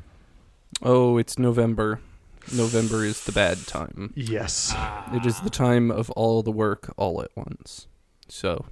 Oh, 0.83 1.17
it's 1.19 1.39
November. 1.39 2.01
November 2.55 3.05
is 3.05 3.25
the 3.25 3.33
bad 3.33 3.67
time. 3.67 4.13
Yes. 4.15 4.75
It 5.13 5.25
is 5.25 5.41
the 5.41 5.51
time 5.51 5.91
of 5.91 6.11
all 6.11 6.43
the 6.43 6.51
work 6.51 6.93
all 6.97 7.23
at 7.23 7.31
once. 7.35 7.87
So, 8.29 8.67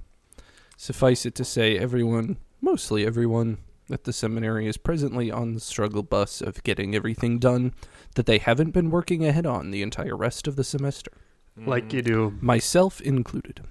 suffice 0.77 1.25
it 1.25 1.33
to 1.35 1.45
say, 1.45 1.77
everyone, 1.77 2.37
mostly 2.61 3.05
everyone 3.05 3.57
at 3.91 4.03
the 4.05 4.13
seminary, 4.13 4.67
is 4.67 4.77
presently 4.77 5.29
on 5.31 5.53
the 5.53 5.59
struggle 5.59 6.03
bus 6.03 6.41
of 6.41 6.63
getting 6.63 6.95
everything 6.95 7.39
done 7.39 7.73
that 8.15 8.25
they 8.25 8.37
haven't 8.37 8.71
been 8.71 8.89
working 8.89 9.25
ahead 9.25 9.45
on 9.45 9.71
the 9.71 9.81
entire 9.81 10.15
rest 10.15 10.47
of 10.47 10.55
the 10.55 10.63
semester, 10.63 11.11
Like 11.57 11.91
you 11.93 12.01
do. 12.01 12.37
myself 12.41 13.01
included. 13.01 13.61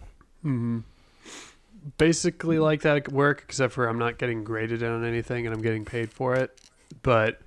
hmm 0.42 0.81
Basically, 1.99 2.61
like 2.61 2.83
that 2.83 2.97
at 2.97 3.12
work, 3.12 3.42
except 3.49 3.73
for 3.73 3.88
I'm 3.88 3.99
not 3.99 4.16
getting 4.19 4.45
graded 4.45 4.85
on 4.85 5.04
anything 5.04 5.47
and 5.47 5.54
I'm 5.54 5.62
getting 5.62 5.85
paid 5.85 6.12
for 6.12 6.37
it. 6.37 6.57
But 7.02 7.40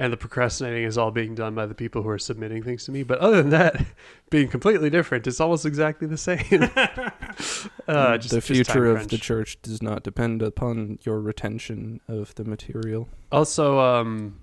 and 0.00 0.10
the 0.10 0.16
procrastinating 0.16 0.84
is 0.84 0.96
all 0.96 1.10
being 1.10 1.34
done 1.34 1.54
by 1.54 1.66
the 1.66 1.74
people 1.74 2.02
who 2.02 2.08
are 2.08 2.18
submitting 2.18 2.62
things 2.62 2.84
to 2.86 2.90
me. 2.90 3.02
But 3.02 3.18
other 3.18 3.36
than 3.36 3.50
that, 3.50 3.84
being 4.30 4.48
completely 4.48 4.88
different, 4.88 5.26
it's 5.26 5.40
almost 5.40 5.66
exactly 5.66 6.08
the 6.08 6.16
same. 6.16 6.40
uh, 7.86 8.16
just, 8.16 8.30
the 8.30 8.40
future 8.40 8.64
time 8.64 8.96
of 8.96 9.08
the 9.08 9.18
church 9.18 9.60
does 9.60 9.82
not 9.82 10.02
depend 10.02 10.40
upon 10.40 10.98
your 11.02 11.20
retention 11.20 12.00
of 12.08 12.34
the 12.36 12.44
material. 12.44 13.10
Also, 13.30 13.78
um, 13.78 14.40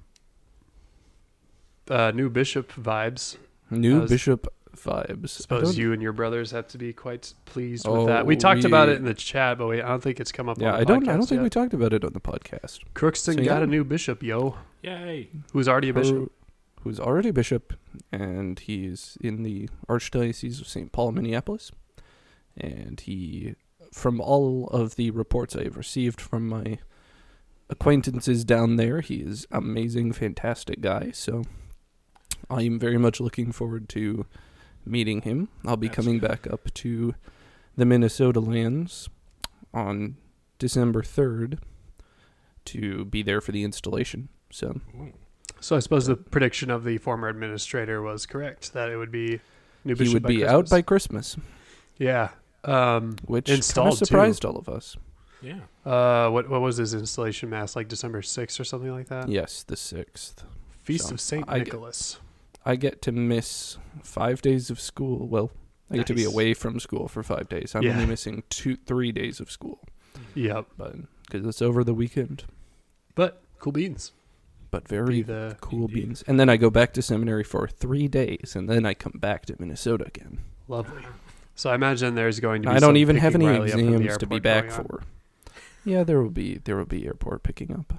uh, 1.90 2.12
new 2.12 2.30
bishop 2.30 2.72
vibes. 2.74 3.38
New 3.72 4.02
was- 4.02 4.12
bishop 4.12 4.54
vibes. 4.84 5.24
I 5.24 5.28
Suppose 5.42 5.64
don't- 5.64 5.78
you 5.78 5.94
and 5.94 6.02
your 6.02 6.14
brothers 6.14 6.52
have 6.52 6.68
to 6.70 6.78
be 6.78 6.94
quite 6.94 7.34
pleased 7.46 7.88
with 7.88 7.96
Oh, 7.98 8.06
that. 8.08 8.26
We 8.26 8.36
oh, 8.36 8.40
talked 8.40 8.64
about 8.66 8.90
it 8.90 8.98
in 8.98 9.06
the 9.06 9.14
chat, 9.14 9.58
but 9.58 9.68
we, 9.68 9.82
I 9.82 9.88
don't 9.88 10.02
think 10.04 10.20
it's 10.20 10.32
come 10.32 10.50
up. 10.50 10.60
Yeah, 10.60 10.72
on 10.72 10.74
the 10.74 10.80
I 10.82 10.84
don't. 10.84 11.08
I 11.10 11.14
don't 11.14 11.22
think 11.28 11.40
yet. 11.40 11.44
we 11.44 11.50
talked 11.50 11.74
about 11.74 11.94
it 11.94 12.04
on 12.04 12.14
the 12.14 12.20
podcast. 12.22 12.80
Crookston 12.96 13.36
So, 13.36 13.44
got 13.46 13.64
a 13.64 13.68
new 13.68 13.84
bishop, 13.84 14.22
yo, 14.24 14.56
Yay! 14.84 15.30
who's 15.54 15.68
already 15.68 15.90
a 15.90 15.94
bishop. 15.94 16.16
Her- 16.18 16.32
who's 16.84 17.00
already 17.00 17.30
a 17.30 17.34
bishop, 17.34 17.74
and 18.12 18.60
he's 18.60 19.18
in 19.20 19.44
the 19.44 19.68
Archdiocese 19.90 20.62
of 20.62 20.68
St. 20.68 20.92
Paul, 20.92 21.12
Minneapolis. 21.12 21.72
And 22.56 23.00
he, 23.00 23.56
from 23.92 24.22
all 24.22 24.68
of 24.70 24.96
the 24.96 25.12
reports 25.12 25.56
I 25.56 25.64
have 25.66 25.76
received 25.76 26.22
from 26.22 26.48
my 26.48 26.78
acquaintances 27.70 28.46
down 28.46 28.78
there, 28.78 29.02
he 29.02 29.16
is 29.18 29.46
amazing, 29.52 30.14
fantastic 30.14 30.80
guy. 30.82 31.12
So 31.14 31.44
I 32.50 32.62
am 32.64 32.80
very 32.80 32.98
much 32.98 33.20
looking 33.20 33.52
forward 33.52 33.90
to 33.90 34.26
meeting 34.88 35.22
him. 35.22 35.50
I'll 35.66 35.78
be 35.78 35.88
That's 35.88 35.96
coming 35.96 36.20
good. 36.20 36.28
back 36.30 36.48
up 36.48 36.74
to 36.76 37.14
the 37.76 37.86
Minnesota 37.86 38.40
lands 38.40 39.10
on 39.74 40.18
December 40.60 41.02
3rd 41.04 41.60
to 42.66 43.06
be 43.06 43.22
there 43.24 43.42
for 43.42 43.52
the 43.52 43.64
installation. 43.64 44.30
So 44.52 44.80
Ooh. 44.96 45.14
So 45.60 45.76
I 45.76 45.80
suppose 45.80 46.06
the 46.06 46.16
prediction 46.16 46.70
of 46.70 46.84
the 46.84 46.98
former 47.00 47.28
administrator 47.30 48.02
was 48.02 48.26
correct 48.26 48.74
that 48.74 48.90
it 48.90 48.98
would 48.98 49.12
be 49.12 49.40
new 49.84 49.96
he 49.96 50.14
would 50.14 50.24
by 50.24 50.28
be 50.30 50.46
out 50.46 50.70
by 50.70 50.82
Christmas, 50.84 51.36
yeah. 51.98 52.30
Um, 52.64 53.16
which 53.26 53.46
kind 53.46 53.58
Installed, 53.58 53.94
of 53.94 54.00
too. 54.00 54.06
surprised 54.06 54.46
all 54.46 54.58
of 54.58 54.68
us. 54.70 54.98
Yeah. 55.42 55.60
uh, 55.86 56.30
what 56.30 56.50
what 56.50 56.62
was 56.62 56.78
his 56.78 56.94
installation 56.94 57.50
mass 57.50 57.76
like? 57.76 57.88
December 57.88 58.22
sixth 58.22 58.60
or 58.60 58.64
something 58.66 58.92
like 58.92 59.08
that. 59.08 59.30
Yes, 59.30 59.64
the 59.64 59.76
6th. 59.76 60.44
Feast 60.84 61.08
So, 61.08 61.14
of 61.16 61.22
Saint 61.22 61.46
I 61.48 61.60
get- 61.60 61.68
Nicholas. 61.68 62.20
I 62.66 62.76
get 62.76 63.02
to 63.04 63.12
miss 63.12 63.78
five 64.04 64.42
days 64.42 64.70
of 64.70 64.80
school. 64.80 65.28
Well, 65.28 65.52
I 65.90 65.98
get 65.98 66.08
to 66.08 66.14
be 66.14 66.24
away 66.26 66.54
from 66.54 66.80
school 66.80 67.08
for 67.08 67.24
five 67.24 67.48
days. 67.50 67.74
I'm 67.76 67.84
Yeah. 67.84 67.94
only 67.94 68.06
missing 68.06 68.44
two, 68.50 68.76
three 68.76 69.12
days 69.12 69.40
of 69.40 69.50
school, 69.50 69.80
Yep. 70.36 70.66
but 70.78 70.96
because 71.26 71.46
it's 71.46 71.62
over 71.62 71.84
the 71.84 71.94
weekend. 71.94 72.44
But 73.16 73.42
cool 73.60 73.72
beans. 73.74 74.12
But 74.70 74.84
Be 74.84 74.96
very 74.96 75.22
the 75.22 75.58
cool 75.62 75.84
Indeed. 75.84 75.94
beans. 75.94 76.24
And 76.28 76.38
then 76.40 76.50
I 76.50 76.58
go 76.58 76.70
back 76.70 76.92
to 76.94 77.02
seminary 77.02 77.44
for 77.46 77.68
three 77.70 78.10
days, 78.10 78.54
and 78.54 78.70
then 78.70 78.86
I 78.86 78.94
come 78.94 79.14
back 79.16 79.46
to 79.46 79.56
Minnesota 79.60 80.06
again. 80.06 80.40
lovely. 80.68 81.04
So 81.56 81.70
I 81.72 81.76
imagine 81.76 82.14
there's 82.14 82.40
going 82.42 82.62
to 82.64 82.70
be. 82.70 82.76
I 82.76 82.80
don't 82.80 82.98
even 82.98 83.16
have 83.16 83.34
any 83.34 83.46
Riley 83.48 83.72
up 83.72 83.80
from 83.80 83.86
the 83.92 83.96
exams 83.96 84.18
to 84.20 84.28
be 84.28 84.40
back 84.40 84.70
for. 84.70 85.02
Yeah, 85.86 86.04
there 86.04 86.22
will 86.22 86.30
be 86.30 86.60
there 86.66 86.76
will 86.76 86.86
be 86.86 87.06
airport 87.08 87.42
picking 87.44 87.72
up. 87.72 87.94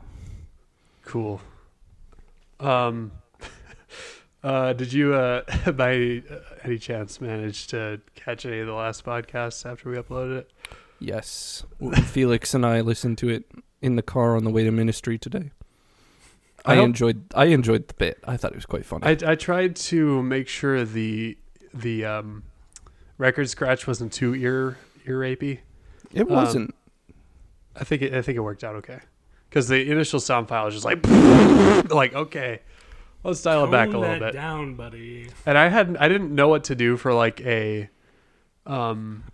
Cool. 1.05 1.41
Um, 2.61 3.11
uh, 4.43 4.73
did 4.73 4.93
you, 4.93 5.15
uh, 5.15 5.43
by 5.73 6.23
uh, 6.31 6.37
any 6.65 6.79
chance, 6.79 7.21
manage 7.21 7.67
to 7.69 8.01
catch 8.15 8.47
any 8.47 8.61
of 8.61 8.67
the 8.67 8.73
last 8.73 9.05
podcasts 9.05 9.69
after 9.71 9.91
we 9.91 9.97
uploaded 9.97 10.39
it? 10.39 10.53
Yes, 11.01 11.65
Felix 12.07 12.55
and 12.55 12.67
I 12.67 12.81
listened 12.81 13.19
to 13.19 13.29
it 13.29 13.45
in 13.81 13.97
the 13.97 14.03
car 14.03 14.37
on 14.37 14.45
the 14.45 14.51
way 14.51 14.65
to 14.65 14.71
ministry 14.71 15.19
today. 15.19 15.53
I 16.65 16.75
I, 16.75 16.77
enjoyed 16.81 17.25
I 17.35 17.47
enjoyed 17.47 17.89
the 17.89 17.95
bit. 17.95 18.19
I 18.25 18.37
thought 18.37 18.53
it 18.53 18.57
was 18.57 18.67
quite 18.67 18.85
funny. 18.85 19.07
I, 19.07 19.33
I 19.33 19.35
tried 19.37 19.77
to 19.77 20.23
make 20.23 20.49
sure 20.49 20.85
the 20.85 21.39
the 21.73 22.05
um, 22.05 22.43
record 23.17 23.49
scratch 23.49 23.87
wasn't 23.87 24.13
too 24.13 24.35
ear 24.35 24.77
ear 25.07 25.21
rapey. 25.21 25.61
it 26.13 26.23
um, 26.23 26.29
wasn't. 26.29 26.75
I 27.77 27.85
think 27.85 28.03
it, 28.03 28.13
I 28.13 28.23
think 28.23 28.37
it 28.37 28.41
worked 28.41 28.65
out 28.65 28.75
okay 28.77 28.99
because 29.49 29.69
the 29.69 29.91
initial 29.91 30.21
sound 30.21 30.49
file 30.49 30.65
was 30.65 30.75
just 30.75 30.85
like 30.85 31.07
like 31.91 32.15
okay, 32.15 32.61
let's 33.25 33.43
dial 33.43 33.65
it 33.65 33.71
back 33.71 33.89
a 33.89 33.99
little 33.99 34.19
that 34.19 34.21
bit. 34.21 34.33
down, 34.35 34.75
buddy. 34.75 35.29
And 35.47 35.57
I 35.59 35.69
hadn't 35.69 35.97
I 35.99 36.09
didn't 36.09 36.35
know 36.35 36.49
what 36.49 36.65
to 36.65 36.75
do 36.75 36.97
for 36.97 37.13
like 37.13 37.41
a 37.43 37.89
um 38.67 39.25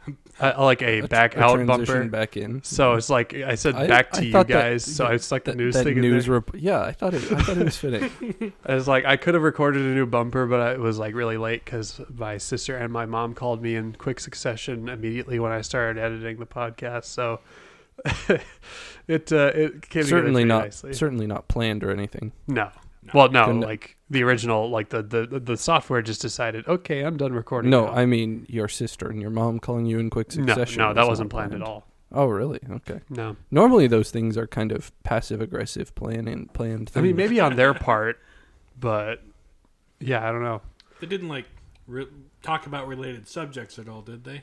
a, 0.40 0.62
like 0.64 0.80
a, 0.82 1.00
tr- 1.00 1.06
back 1.08 1.36
a 1.36 1.40
out 1.42 1.54
transition 1.56 1.94
bumper. 2.02 2.08
back 2.08 2.36
in. 2.36 2.62
So 2.62 2.94
it's 2.94 3.10
like 3.10 3.34
I 3.34 3.56
said 3.56 3.74
I- 3.74 3.86
back 3.88 4.08
I 4.12 4.18
to 4.18 4.26
you 4.26 4.32
thought 4.32 4.46
that- 4.48 4.52
guys. 4.62 4.84
so 4.84 5.06
I 5.06 5.16
stuck 5.16 5.42
the 5.44 5.52
that, 5.52 5.56
news 5.56 5.74
that 5.74 5.84
thing 5.84 6.00
news 6.00 6.26
in 6.26 6.30
there. 6.30 6.40
rep- 6.40 6.54
yeah, 6.54 6.80
I 6.82 6.92
thought 6.92 7.14
it. 7.14 7.22
I 7.32 7.40
thought 7.42 7.56
it 7.58 7.64
was 7.64 7.76
fitting. 7.76 8.52
I 8.66 8.74
was 8.74 8.86
like 8.86 9.04
I 9.04 9.16
could 9.16 9.34
have 9.34 9.42
recorded 9.42 9.82
a 9.82 9.94
new 9.94 10.06
bumper, 10.06 10.46
but 10.46 10.72
it 10.74 10.78
was 10.80 10.98
like 10.98 11.14
really 11.14 11.36
late 11.36 11.64
because 11.64 12.00
my 12.16 12.38
sister 12.38 12.76
and 12.76 12.92
my 12.92 13.06
mom 13.06 13.34
called 13.34 13.60
me 13.62 13.74
in 13.74 13.94
quick 13.94 14.20
succession 14.20 14.88
immediately 14.88 15.38
when 15.40 15.50
I 15.52 15.60
started 15.62 16.00
editing 16.00 16.38
the 16.38 16.46
podcast. 16.46 17.04
So 17.06 17.40
it 19.08 19.32
uh, 19.32 19.50
it 19.54 19.82
came 19.88 20.04
together 20.04 20.04
certainly 20.04 20.44
not. 20.44 20.62
nicely. 20.64 20.92
Certainly 20.92 21.26
not 21.26 21.48
planned 21.48 21.82
or 21.84 21.90
anything. 21.90 22.32
No. 22.46 22.70
No. 23.04 23.10
Well, 23.14 23.30
no, 23.30 23.44
Couldn't- 23.46 23.60
like 23.62 23.96
the 24.10 24.22
original, 24.22 24.70
like 24.70 24.88
the, 24.88 25.02
the 25.02 25.40
the 25.40 25.56
software 25.56 26.00
just 26.02 26.22
decided, 26.22 26.66
okay, 26.66 27.02
I'm 27.02 27.16
done 27.16 27.32
recording. 27.32 27.70
No, 27.70 27.86
now." 27.86 27.92
I 27.92 28.06
mean 28.06 28.46
your 28.48 28.68
sister 28.68 29.08
and 29.10 29.20
your 29.20 29.30
mom 29.30 29.58
calling 29.58 29.86
you 29.86 29.98
in 29.98 30.10
quick 30.10 30.34
no, 30.36 30.46
succession. 30.46 30.78
no, 30.82 30.94
that 30.94 31.00
was 31.02 31.08
wasn't 31.10 31.32
not 31.32 31.36
planned 31.36 31.54
at 31.54 31.62
all. 31.62 31.86
Oh, 32.12 32.26
really? 32.26 32.60
Okay. 32.70 33.00
No, 33.10 33.36
Normally 33.50 33.88
those 33.88 34.10
things 34.10 34.38
are 34.38 34.46
kind 34.46 34.70
of 34.72 34.92
passive 35.02 35.40
aggressive 35.40 35.94
planning 35.96 36.48
planned. 36.52 36.90
I 36.94 37.00
mean 37.00 37.16
maybe 37.16 37.40
on 37.40 37.56
their 37.56 37.74
part, 37.88 38.20
but 38.78 39.22
yeah, 40.00 40.26
I 40.26 40.30
don't 40.32 40.42
know. 40.42 40.62
They 41.00 41.06
didn't 41.06 41.28
like 41.28 41.46
re- 41.86 42.06
talk 42.42 42.66
about 42.66 42.86
related 42.86 43.26
subjects 43.28 43.78
at 43.78 43.88
all, 43.88 44.00
did 44.02 44.24
they? 44.24 44.42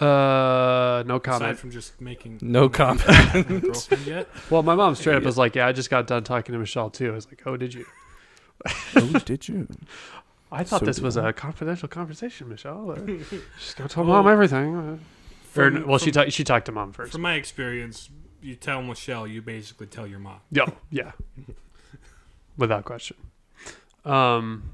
Uh, 0.00 1.02
no 1.06 1.16
Aside 1.16 1.22
comment. 1.22 1.58
from 1.58 1.70
just 1.70 2.00
making 2.00 2.38
No 2.40 2.68
comment. 2.70 3.04
girlfriend 3.62 4.06
yet? 4.06 4.28
Well, 4.48 4.62
my 4.62 4.74
mom 4.74 4.94
straight 4.94 5.16
up 5.16 5.22
was 5.24 5.36
like, 5.36 5.54
"Yeah, 5.54 5.66
I 5.66 5.72
just 5.72 5.90
got 5.90 6.06
done 6.06 6.24
talking 6.24 6.52
to 6.54 6.58
Michelle 6.58 6.88
too." 6.90 7.10
I 7.12 7.14
was 7.14 7.26
like, 7.26 7.42
"Oh, 7.44 7.56
did 7.56 7.74
you?" 7.74 7.84
oh, 8.96 9.18
did 9.24 9.46
you? 9.48 9.68
I 10.52 10.64
thought 10.64 10.80
So 10.80 10.86
this 10.86 10.96
did 10.96 11.04
was 11.04 11.16
I. 11.16 11.28
a 11.28 11.32
confidential 11.32 11.86
conversation, 11.88 12.48
Michelle. 12.48 12.90
Uh, 12.98 13.36
just 13.58 13.76
go 13.76 13.86
tell 13.86 14.04
Well, 14.04 14.22
mom 14.22 14.32
everything. 14.32 14.74
Uh, 14.76 14.80
or, 14.80 14.98
From- 15.70 15.86
well, 15.86 15.98
she 15.98 16.06
from- 16.06 16.22
talked. 16.22 16.32
She 16.32 16.44
talked 16.44 16.66
to 16.66 16.72
mom 16.72 16.92
first. 16.92 17.12
From 17.12 17.20
my 17.22 17.34
experience, 17.34 18.08
you 18.42 18.54
tell 18.56 18.82
Michelle, 18.82 19.26
you 19.26 19.42
basically 19.42 19.86
tell 19.86 20.06
your 20.06 20.18
mom. 20.18 20.40
Yeah, 20.50 20.66
yeah, 20.90 21.12
without 22.56 22.84
question. 22.86 23.16
Um, 24.04 24.70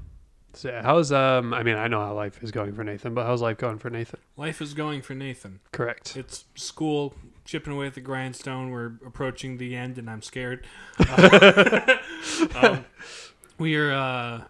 So 0.57 0.81
how's 0.83 1.11
um? 1.11 1.53
I 1.53 1.61
mean, 1.61 1.75
I 1.75 1.87
know 1.87 1.99
how 1.99 2.13
life 2.15 2.41
is 2.43 2.49
going 2.51 2.73
for 2.73 2.83
Nathan, 2.83 3.13
but 3.13 3.25
how's 3.27 3.41
life 3.43 3.57
going 3.57 3.77
for 3.77 3.89
Nathan? 3.91 4.19
Life 4.35 4.59
is 4.61 4.73
going 4.73 5.03
for 5.03 5.13
Nathan. 5.13 5.59
Correct. 5.71 6.17
It's 6.17 6.45
school, 6.55 7.13
chipping 7.45 7.73
away 7.73 7.85
at 7.87 7.93
the 7.93 8.01
grindstone. 8.01 8.71
We're 8.71 8.93
approaching 9.05 9.57
the 9.57 9.75
end, 9.75 9.99
and 9.99 10.09
I'm 10.09 10.23
scared. 10.23 10.65
Uh, 10.99 11.97
um, 12.55 12.85
we 13.59 13.75
are 13.75 13.93
uh, 13.93 14.41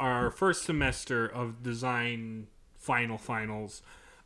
our 0.00 0.30
first 0.32 0.64
semester 0.64 1.24
of 1.26 1.62
design 1.62 2.48
final 2.76 3.16
finals. 3.16 3.82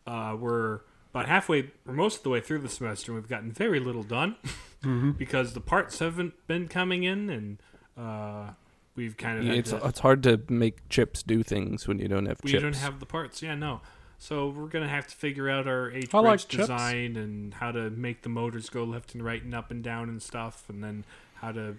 Uh, 0.06 0.34
we're 0.38 0.80
about 1.12 1.28
halfway, 1.28 1.72
or 1.86 1.92
most 1.92 2.18
of 2.18 2.22
the 2.22 2.30
way 2.30 2.40
through 2.40 2.60
the 2.60 2.68
semester. 2.70 3.12
and 3.12 3.20
We've 3.20 3.28
gotten 3.28 3.52
very 3.52 3.80
little 3.80 4.02
done 4.02 4.36
Mm-hmm. 4.82 5.10
because 5.18 5.52
the 5.52 5.60
parts 5.60 5.98
haven't 5.98 6.46
been 6.46 6.66
coming 6.66 7.02
in, 7.04 7.28
and 7.28 7.58
uh, 7.98 8.52
we've 9.00 9.16
kind 9.16 9.38
of 9.38 9.44
had 9.46 9.56
It's 9.56 9.70
to- 9.70 9.86
it's 9.86 10.00
hard 10.00 10.22
to 10.24 10.40
make 10.48 10.88
chips 10.88 11.22
do 11.22 11.42
things 11.42 11.88
when 11.88 11.98
you 11.98 12.08
don't 12.08 12.26
have 12.26 12.38
we 12.44 12.50
chips. 12.52 12.62
don't 12.62 12.76
have 12.76 13.00
the 13.00 13.06
parts. 13.06 13.42
Yeah, 13.42 13.54
no. 13.54 13.80
So 14.18 14.50
we're 14.50 14.68
gonna 14.68 14.88
have 14.88 15.06
to 15.08 15.14
figure 15.16 15.48
out 15.48 15.66
our 15.66 15.90
H 15.90 16.10
bridge 16.10 16.22
like 16.24 16.38
chips. 16.40 16.56
design 16.56 17.16
and 17.16 17.54
how 17.54 17.72
to 17.72 17.88
make 17.90 18.22
the 18.22 18.28
motors 18.28 18.68
go 18.68 18.84
left 18.84 19.14
and 19.14 19.24
right 19.24 19.42
and 19.42 19.54
up 19.54 19.70
and 19.70 19.82
down 19.82 20.08
and 20.10 20.22
stuff, 20.22 20.64
and 20.68 20.84
then 20.84 21.04
how 21.36 21.52
to. 21.52 21.76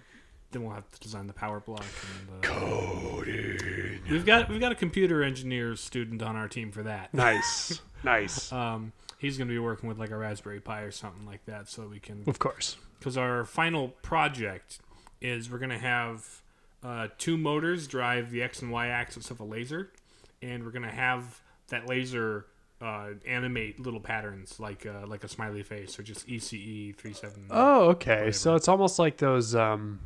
Then 0.50 0.64
we'll 0.64 0.74
have 0.74 0.90
to 0.90 1.00
design 1.00 1.28
the 1.28 1.32
power 1.32 1.60
block. 1.60 1.82
And, 2.18 2.44
uh, 2.44 2.46
Coding. 2.46 4.00
we've 4.10 4.26
got 4.26 4.48
we've 4.50 4.60
got 4.60 4.72
a 4.72 4.74
computer 4.74 5.22
engineer 5.22 5.76
student 5.76 6.20
on 6.22 6.36
our 6.36 6.48
team 6.48 6.70
for 6.72 6.82
that. 6.82 7.14
Nice. 7.14 7.80
nice. 8.04 8.52
Um, 8.52 8.92
he's 9.18 9.38
gonna 9.38 9.48
be 9.48 9.58
working 9.58 9.88
with 9.88 9.98
like 9.98 10.10
a 10.10 10.16
Raspberry 10.16 10.60
Pi 10.60 10.80
or 10.82 10.90
something 10.90 11.24
like 11.24 11.44
that, 11.46 11.68
so 11.68 11.86
we 11.86 12.00
can 12.00 12.24
Of 12.26 12.38
course. 12.38 12.76
because 12.98 13.16
our 13.16 13.44
final 13.44 13.88
project 14.02 14.80
is 15.22 15.48
we're 15.50 15.58
gonna 15.58 15.78
have 15.78 16.41
uh, 16.82 17.08
two 17.18 17.36
motors 17.36 17.86
drive 17.86 18.30
the 18.30 18.42
x 18.42 18.62
and 18.62 18.70
y 18.70 18.88
axis 18.88 19.30
of 19.30 19.40
a 19.40 19.44
laser, 19.44 19.92
and 20.40 20.64
we're 20.64 20.70
gonna 20.70 20.90
have 20.90 21.40
that 21.68 21.86
laser 21.88 22.46
uh, 22.80 23.10
animate 23.26 23.78
little 23.78 24.00
patterns 24.00 24.58
like 24.58 24.84
uh, 24.86 25.06
like 25.06 25.22
a 25.24 25.28
smiley 25.28 25.62
face 25.62 25.98
or 25.98 26.02
just 26.02 26.26
ECE 26.26 26.96
three 26.96 27.12
seven. 27.12 27.46
Oh, 27.50 27.90
okay. 27.90 28.32
So 28.32 28.56
it's 28.56 28.68
almost 28.68 28.98
like 28.98 29.18
those, 29.18 29.54
um, 29.54 30.00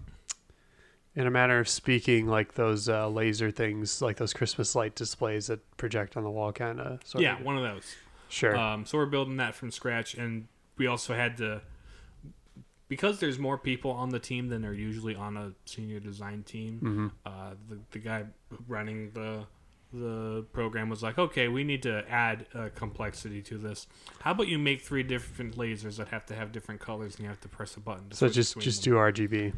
in 1.14 1.26
a 1.26 1.30
manner 1.30 1.58
of 1.58 1.68
speaking, 1.68 2.26
like 2.26 2.54
those 2.54 2.88
uh, 2.88 3.08
laser 3.08 3.50
things, 3.50 4.02
like 4.02 4.18
those 4.18 4.34
Christmas 4.34 4.74
light 4.74 4.94
displays 4.94 5.46
that 5.46 5.60
project 5.78 6.16
on 6.18 6.24
the 6.24 6.30
wall, 6.30 6.52
kind 6.52 6.78
of. 6.78 7.00
yeah, 7.18 7.42
one 7.42 7.56
of 7.56 7.62
those. 7.62 7.94
Sure. 8.28 8.54
Um, 8.56 8.84
so 8.84 8.98
we're 8.98 9.06
building 9.06 9.38
that 9.38 9.54
from 9.54 9.70
scratch, 9.70 10.14
and 10.14 10.48
we 10.76 10.86
also 10.86 11.14
had 11.14 11.38
to 11.38 11.62
because 12.88 13.20
there's 13.20 13.38
more 13.38 13.58
people 13.58 13.90
on 13.90 14.10
the 14.10 14.18
team 14.18 14.48
than 14.48 14.64
are 14.64 14.72
usually 14.72 15.14
on 15.14 15.36
a 15.36 15.52
senior 15.64 16.00
design 16.00 16.42
team. 16.42 16.78
hmm 16.78 17.06
uh, 17.24 17.50
the, 17.68 17.78
the 17.90 17.98
guy 17.98 18.24
running 18.68 19.10
the 19.12 19.44
the 19.92 20.44
program 20.52 20.90
was 20.90 21.02
like, 21.02 21.16
okay, 21.16 21.48
we 21.48 21.62
need 21.64 21.82
to 21.84 22.04
add 22.10 22.46
uh, 22.54 22.68
complexity 22.74 23.40
to 23.40 23.56
this. 23.56 23.86
How 24.20 24.32
about 24.32 24.48
you 24.48 24.58
make 24.58 24.82
three 24.82 25.04
different 25.04 25.56
lasers 25.56 25.96
that 25.96 26.08
have 26.08 26.26
to 26.26 26.34
have 26.34 26.52
different 26.52 26.80
colors, 26.80 27.14
and 27.14 27.22
you 27.22 27.28
have 27.28 27.40
to 27.42 27.48
press 27.48 27.76
a 27.76 27.80
button. 27.80 28.10
So 28.12 28.28
just 28.28 28.58
just 28.58 28.84
them? 28.84 28.94
do 28.94 28.98
RGB 28.98 29.52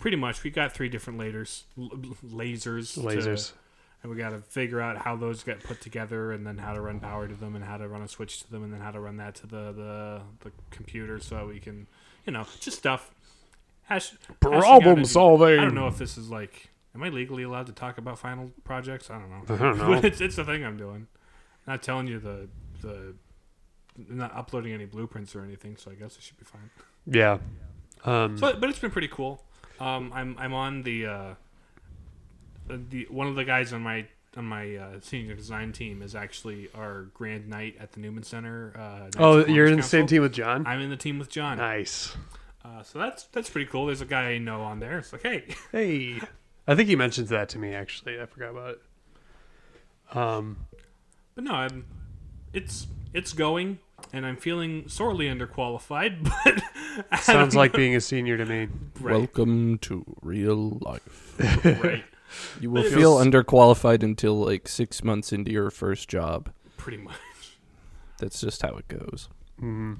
pretty 0.00 0.16
much. 0.16 0.42
We 0.42 0.50
got 0.50 0.72
three 0.72 0.88
different 0.88 1.18
lasers, 1.18 1.64
l- 1.78 1.90
lasers, 2.26 2.94
to- 2.94 3.00
lasers. 3.00 3.52
and 4.02 4.10
we 4.10 4.16
got 4.18 4.30
to 4.30 4.38
figure 4.38 4.80
out 4.80 4.96
how 4.98 5.16
those 5.16 5.42
get 5.42 5.62
put 5.62 5.80
together, 5.80 6.32
and 6.32 6.46
then 6.46 6.58
how 6.58 6.74
to 6.74 6.80
run 6.80 7.00
power 7.00 7.28
to 7.28 7.34
them, 7.34 7.54
and 7.56 7.64
how 7.64 7.76
to 7.76 7.88
run 7.88 8.02
a 8.02 8.08
switch 8.08 8.42
to 8.42 8.50
them, 8.50 8.62
and 8.64 8.72
then 8.72 8.80
how 8.80 8.90
to 8.90 9.00
run 9.00 9.16
that 9.18 9.34
to 9.36 9.46
the 9.46 9.72
the, 9.72 10.22
the 10.40 10.52
computer, 10.70 11.18
so 11.20 11.46
we 11.46 11.60
can, 11.60 11.86
you 12.26 12.32
know, 12.32 12.46
just 12.60 12.78
stuff. 12.78 13.10
Hash, 13.84 14.12
Problem 14.40 15.04
solving. 15.04 15.58
I 15.58 15.64
don't 15.64 15.74
know 15.74 15.88
if 15.88 15.98
this 15.98 16.16
is 16.16 16.30
like. 16.30 16.68
Am 16.94 17.02
I 17.04 17.08
legally 17.08 17.44
allowed 17.44 17.66
to 17.66 17.72
talk 17.72 17.98
about 17.98 18.18
final 18.18 18.50
projects? 18.64 19.10
I 19.10 19.18
don't 19.18 19.30
know. 19.30 19.54
I 19.54 19.58
don't 19.58 19.78
know. 19.90 19.92
It's 19.94 20.20
it's 20.20 20.36
the 20.36 20.44
thing 20.44 20.64
I'm 20.64 20.76
doing. 20.76 21.06
Not 21.66 21.82
telling 21.82 22.06
you 22.08 22.18
the 22.18 22.48
the 22.80 23.14
not 24.08 24.34
uploading 24.34 24.72
any 24.72 24.86
blueprints 24.86 25.34
or 25.36 25.42
anything, 25.42 25.76
so 25.76 25.90
I 25.90 25.94
guess 25.94 26.16
it 26.16 26.22
should 26.22 26.38
be 26.38 26.44
fine. 26.44 26.70
Yeah. 27.06 27.38
Um, 28.04 28.36
So, 28.38 28.56
but 28.56 28.70
it's 28.70 28.78
been 28.78 28.90
pretty 28.90 29.08
cool. 29.08 29.44
Um, 29.78 30.12
I'm 30.14 30.36
I'm 30.38 30.52
on 30.54 30.82
the 30.82 31.06
uh, 31.06 31.34
the 32.68 33.06
one 33.10 33.26
of 33.26 33.34
the 33.34 33.44
guys 33.44 33.72
on 33.72 33.82
my 33.82 34.06
on 34.36 34.44
my 34.44 34.76
uh, 34.76 35.00
senior 35.00 35.34
design 35.34 35.72
team 35.72 36.02
is 36.02 36.14
actually 36.14 36.68
our 36.74 37.02
grand 37.14 37.48
knight 37.48 37.76
at 37.80 37.92
the 37.92 38.00
Newman 38.00 38.22
Center. 38.22 38.72
Uh, 38.78 39.10
oh, 39.18 39.38
you're 39.46 39.66
in 39.66 39.70
Columbus 39.72 39.86
the 39.86 39.90
same 39.90 40.06
team 40.06 40.22
with 40.22 40.32
John. 40.32 40.66
I'm 40.66 40.80
in 40.80 40.90
the 40.90 40.96
team 40.96 41.18
with 41.18 41.28
John. 41.28 41.58
Nice. 41.58 42.16
Uh, 42.64 42.82
so 42.82 42.98
that's 42.98 43.24
that's 43.32 43.48
pretty 43.50 43.68
cool. 43.70 43.86
There's 43.86 44.00
a 44.02 44.06
guy 44.06 44.30
I 44.32 44.38
know 44.38 44.62
on 44.62 44.80
there. 44.80 44.98
It's 44.98 45.12
like, 45.12 45.22
hey, 45.22 45.44
Hey, 45.72 46.20
I 46.66 46.74
think 46.74 46.88
he 46.88 46.96
mentioned 46.96 47.28
that 47.28 47.48
to 47.50 47.58
me. 47.58 47.74
Actually, 47.74 48.20
I 48.20 48.26
forgot 48.26 48.50
about 48.50 48.70
it. 50.12 50.16
Um, 50.16 50.66
But 51.34 51.44
no, 51.44 51.52
I'm, 51.52 51.84
it's 52.52 52.86
it's 53.12 53.32
going, 53.32 53.78
and 54.12 54.24
I'm 54.26 54.36
feeling 54.36 54.88
sorely 54.88 55.26
underqualified. 55.26 56.30
But 57.10 57.20
sounds 57.20 57.54
like 57.54 57.72
being 57.72 57.94
a 57.94 58.00
senior 58.00 58.36
to 58.36 58.44
me. 58.44 58.68
right, 59.00 59.16
Welcome 59.16 59.78
to 59.78 60.04
real 60.22 60.78
life. 60.80 61.34
right, 61.64 62.04
You 62.60 62.70
will 62.70 62.82
feel 62.84 63.16
underqualified 63.16 64.02
until 64.02 64.34
like 64.38 64.68
six 64.68 65.02
months 65.04 65.32
into 65.32 65.50
your 65.50 65.70
first 65.70 66.08
job. 66.08 66.50
pretty 66.76 66.98
much. 66.98 67.14
That's 68.18 68.40
just 68.40 68.62
how 68.62 68.76
it 68.76 68.88
goes. 68.88 69.28
Mm. 69.60 69.96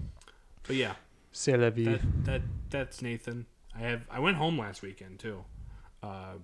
But 0.67 0.77
yeah, 0.77 0.95
C'est 1.33 1.57
la 1.57 1.71
vie. 1.71 1.85
that 1.85 2.25
that 2.25 2.43
that's 2.71 3.03
Nathan. 3.03 3.47
I 3.75 3.81
have 3.81 4.03
I 4.11 4.19
went 4.21 4.37
home 4.37 4.59
last 4.59 4.83
weekend 4.83 5.19
too, 5.19 5.45
uh, 6.03 6.35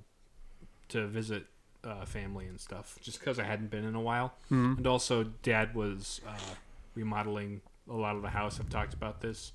to 0.89 1.07
visit 1.07 1.47
uh, 1.85 2.05
family 2.05 2.47
and 2.47 2.61
stuff, 2.61 2.99
just 3.03 3.19
because 3.21 3.39
I 3.39 3.45
hadn't 3.45 3.71
been 3.71 3.85
in 3.85 3.95
a 3.95 4.01
while, 4.01 4.35
Mhm. 4.51 4.79
and 4.79 4.87
also 4.87 5.25
Dad 5.43 5.75
was 5.75 6.21
uh, 6.27 6.55
remodeling 6.95 7.61
a 7.89 7.95
lot 7.95 8.17
of 8.17 8.23
the 8.23 8.31
house. 8.31 8.59
I've 8.59 8.71
talked 8.71 8.95
about 8.95 9.21
this. 9.21 9.53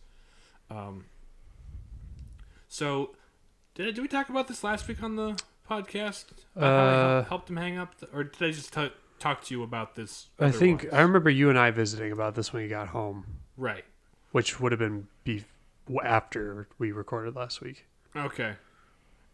Um, 0.70 1.06
so, 2.68 3.12
did 3.76 3.88
I, 3.88 3.92
did 3.92 4.02
we 4.02 4.08
talk 4.08 4.30
about 4.30 4.48
this 4.48 4.64
last 4.64 4.88
week 4.88 5.04
on 5.04 5.16
the 5.16 5.38
podcast? 5.72 6.26
Uh, 6.56 7.24
helped 7.24 7.50
him 7.50 7.58
hang 7.58 7.78
up, 7.78 7.96
or 8.14 8.24
did 8.26 8.42
I 8.42 8.52
just 8.52 8.74
t- 8.74 8.92
talk 9.20 9.42
to 9.46 9.54
you 9.54 9.64
about 9.64 9.96
this? 9.96 10.28
I 10.40 10.52
think 10.52 10.82
otherwise? 10.82 11.00
I 11.00 11.02
remember 11.04 11.30
you 11.30 11.50
and 11.50 11.58
I 11.58 11.72
visiting 11.72 12.12
about 12.12 12.36
this 12.36 12.52
when 12.52 12.64
you 12.64 12.70
got 12.70 12.90
home, 12.90 13.26
right. 13.58 13.86
which 14.32 14.60
would 14.60 14.72
have 14.72 14.80
been 14.80 15.08
be- 15.24 15.46
after 16.04 16.68
we 16.78 16.92
recorded 16.92 17.36
last 17.36 17.62
week. 17.62 17.86
Okay. 18.16 18.54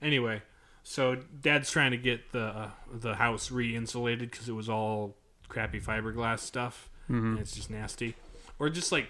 Anyway, 0.01 0.41
so 0.83 1.15
Dad's 1.41 1.71
trying 1.71 1.91
to 1.91 1.97
get 1.97 2.31
the 2.31 2.43
uh, 2.43 2.69
the 2.93 3.15
house 3.15 3.49
re-insulated 3.51 4.29
because 4.31 4.47
it 4.47 4.53
was 4.53 4.69
all 4.69 5.15
crappy 5.49 5.79
fiberglass 5.81 6.39
stuff, 6.39 6.89
Mm-hmm. 7.09 7.25
and 7.31 7.39
it's 7.39 7.53
just 7.53 7.69
nasty, 7.71 8.15
or 8.59 8.69
just 8.69 8.91
like 8.91 9.07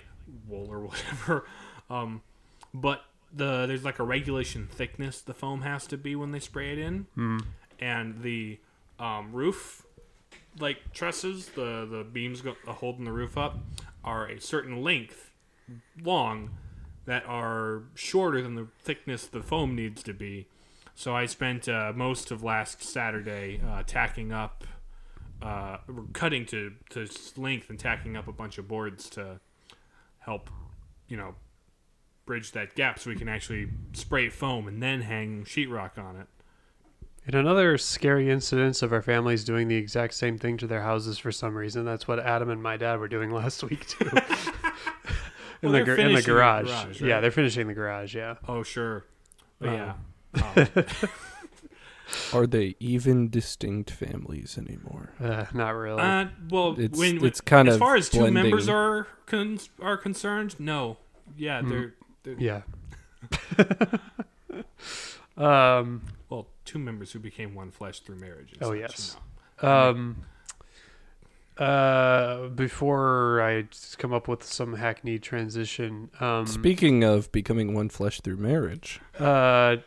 wool 0.47 0.67
or 0.69 0.79
whatever. 0.87 1.45
Um, 1.89 2.21
but 2.73 3.01
the 3.33 3.65
there's 3.65 3.83
like 3.83 3.99
a 3.99 4.03
regulation 4.03 4.67
thickness 4.71 5.21
the 5.21 5.33
foam 5.33 5.61
has 5.61 5.85
to 5.87 5.97
be 5.97 6.15
when 6.15 6.31
they 6.31 6.39
spray 6.39 6.71
it 6.71 6.77
in, 6.79 7.05
Mm-hmm. 7.17 7.39
and 7.79 8.21
the 8.21 8.59
um, 8.99 9.31
roof 9.31 9.85
like 10.59 10.91
trusses 10.93 11.49
the 11.49 11.87
the 11.89 12.03
beams 12.03 12.41
go, 12.41 12.55
uh, 12.67 12.71
holding 12.73 13.05
the 13.05 13.11
roof 13.11 13.37
up 13.37 13.59
are 14.03 14.27
a 14.27 14.39
certain 14.41 14.81
length 14.81 15.31
long 16.01 16.51
that 17.05 17.23
are 17.25 17.83
shorter 17.95 18.41
than 18.41 18.55
the 18.55 18.67
thickness 18.81 19.25
the 19.27 19.41
foam 19.41 19.75
needs 19.75 20.01
to 20.03 20.13
be. 20.13 20.47
So 20.95 21.15
I 21.15 21.25
spent 21.25 21.69
uh, 21.69 21.93
most 21.95 22.31
of 22.31 22.43
last 22.43 22.81
Saturday 22.81 23.61
uh, 23.65 23.83
tacking 23.85 24.31
up, 24.31 24.63
uh, 25.41 25.77
cutting 26.13 26.45
to 26.47 26.73
to 26.89 27.07
length 27.35 27.69
and 27.69 27.77
tacking 27.79 28.17
up 28.17 28.27
a 28.27 28.31
bunch 28.31 28.57
of 28.57 28.67
boards 28.67 29.09
to 29.11 29.39
help, 30.19 30.49
you 31.07 31.15
know, 31.17 31.35
bridge 32.27 32.51
that 32.51 32.75
gap 32.75 32.99
so 32.99 33.09
we 33.09 33.15
can 33.15 33.27
actually 33.27 33.69
spray 33.93 34.29
foam 34.29 34.67
and 34.67 34.83
then 34.83 35.01
hang 35.01 35.43
sheetrock 35.45 35.97
on 35.97 36.15
it. 36.17 36.27
In 37.25 37.33
another 37.35 37.77
scary 37.77 38.29
incidence 38.29 38.81
of 38.83 38.93
our 38.93 39.01
families 39.01 39.43
doing 39.43 39.67
the 39.67 39.75
exact 39.75 40.13
same 40.13 40.37
thing 40.37 40.55
to 40.57 40.67
their 40.67 40.83
houses 40.83 41.17
for 41.17 41.31
some 41.31 41.55
reason, 41.55 41.83
that's 41.83 42.07
what 42.07 42.19
Adam 42.19 42.49
and 42.49 42.61
my 42.61 42.77
dad 42.77 42.99
were 42.99 43.07
doing 43.07 43.31
last 43.41 43.63
week 43.63 43.87
too. 43.87 44.05
in 45.61 45.71
Well, 45.71 45.71
the 45.71 45.77
in 45.79 45.85
the 45.85 45.95
finishing 45.95 46.15
the 46.15 46.21
garage. 46.21 46.67
garage, 46.67 47.01
Yeah, 47.01 47.19
they're 47.19 47.31
finishing 47.31 47.67
the 47.67 47.73
garage. 47.73 48.15
Yeah. 48.15 48.35
Oh 48.47 48.61
sure, 48.63 49.05
but 49.59 49.69
Uh. 49.69 49.93
yeah. 50.35 50.43
Um, 50.55 50.85
Are 52.33 52.47
they 52.47 52.75
even 52.79 53.29
distinct 53.29 53.91
families 53.91 54.57
anymore? 54.57 55.11
Uh, 55.19 55.45
not 55.53 55.71
really. 55.71 56.01
Uh, 56.01 56.27
well, 56.49 56.79
It's- 56.79 56.97
when, 56.97 57.23
it's 57.25 57.41
kind 57.41 57.67
as 57.67 57.75
of 57.75 57.81
as 57.81 57.85
far 57.85 57.95
as 57.97 58.09
two 58.09 58.31
members 58.31 58.69
are 58.69 59.07
con- 59.25 59.59
are 59.81 59.97
concerned, 59.97 60.55
no. 60.57 60.97
Yeah, 61.35 61.59
Hmm. 61.61 61.69
they're, 61.69 61.93
they're 62.27 62.39
yeah. 62.39 62.61
um. 65.37 66.01
well, 66.29 66.47
two 66.65 66.79
members 66.79 67.11
who 67.11 67.19
became 67.19 67.55
one 67.55 67.71
flesh 67.71 68.01
through 68.01 68.17
marriage. 68.17 68.53
Oh, 68.61 68.71
such, 68.71 68.79
yes. 68.79 69.17
you 69.61 69.67
know. 69.67 69.89
Um. 69.89 70.15
Uh, 71.57 72.49
before 72.49 73.41
I 73.41 73.63
just 73.63 73.97
come 73.97 74.13
up 74.13 74.27
with 74.27 74.43
some 74.43 74.75
hackneyed 74.75 75.23
transition, 75.23 76.11
um, 76.19 76.45
Speaking 76.45 77.03
of 77.03 77.31
becoming 77.31 77.73
one 77.73 77.89
flesh 77.89 78.21
through 78.21 78.37
marriage, 78.37 79.01
uh, 79.17 79.77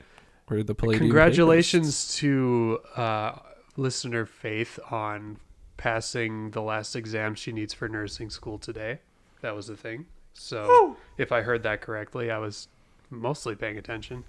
where 0.49 0.65
the 0.65 0.75
Palladium 0.75 1.05
congratulations 1.05 2.17
to 2.17 2.81
uh, 2.97 3.39
listener 3.77 4.27
Faith 4.27 4.81
on 4.91 5.37
passing 5.77 6.51
the 6.51 6.61
last 6.61 6.97
exam 6.97 7.37
she 7.37 7.53
needs 7.53 7.73
for 7.73 7.89
nursing 7.89 8.31
school 8.31 8.59
today. 8.59 8.99
That 9.41 9.55
was 9.55 9.69
the 9.69 9.77
thing. 9.77 10.07
So 10.41 10.97
if 11.19 11.33
I 11.33 11.43
heard 11.43 11.63
that 11.65 11.83
correctly, 11.83 12.31
I 12.31 12.39
was 12.39 12.69
mostly 13.11 13.55
paying 13.55 13.77
attention. 13.77 14.25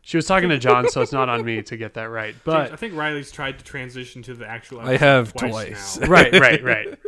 She 0.00 0.16
was 0.16 0.26
talking 0.26 0.48
to 0.48 0.58
John, 0.58 0.88
so 0.88 1.00
it's 1.00 1.12
not 1.12 1.28
on 1.28 1.44
me 1.44 1.62
to 1.62 1.76
get 1.76 1.94
that 1.94 2.10
right. 2.10 2.34
But 2.44 2.72
I 2.72 2.76
think 2.76 2.94
Riley's 2.94 3.30
tried 3.30 3.58
to 3.60 3.64
transition 3.64 4.22
to 4.22 4.34
the 4.34 4.44
actual. 4.44 4.80
I 4.80 4.96
have 4.96 5.32
twice. 5.32 5.52
twice. 5.52 5.98
now. 6.00 6.08
right, 6.08 6.32
right, 6.32 6.64
right. 6.64 6.98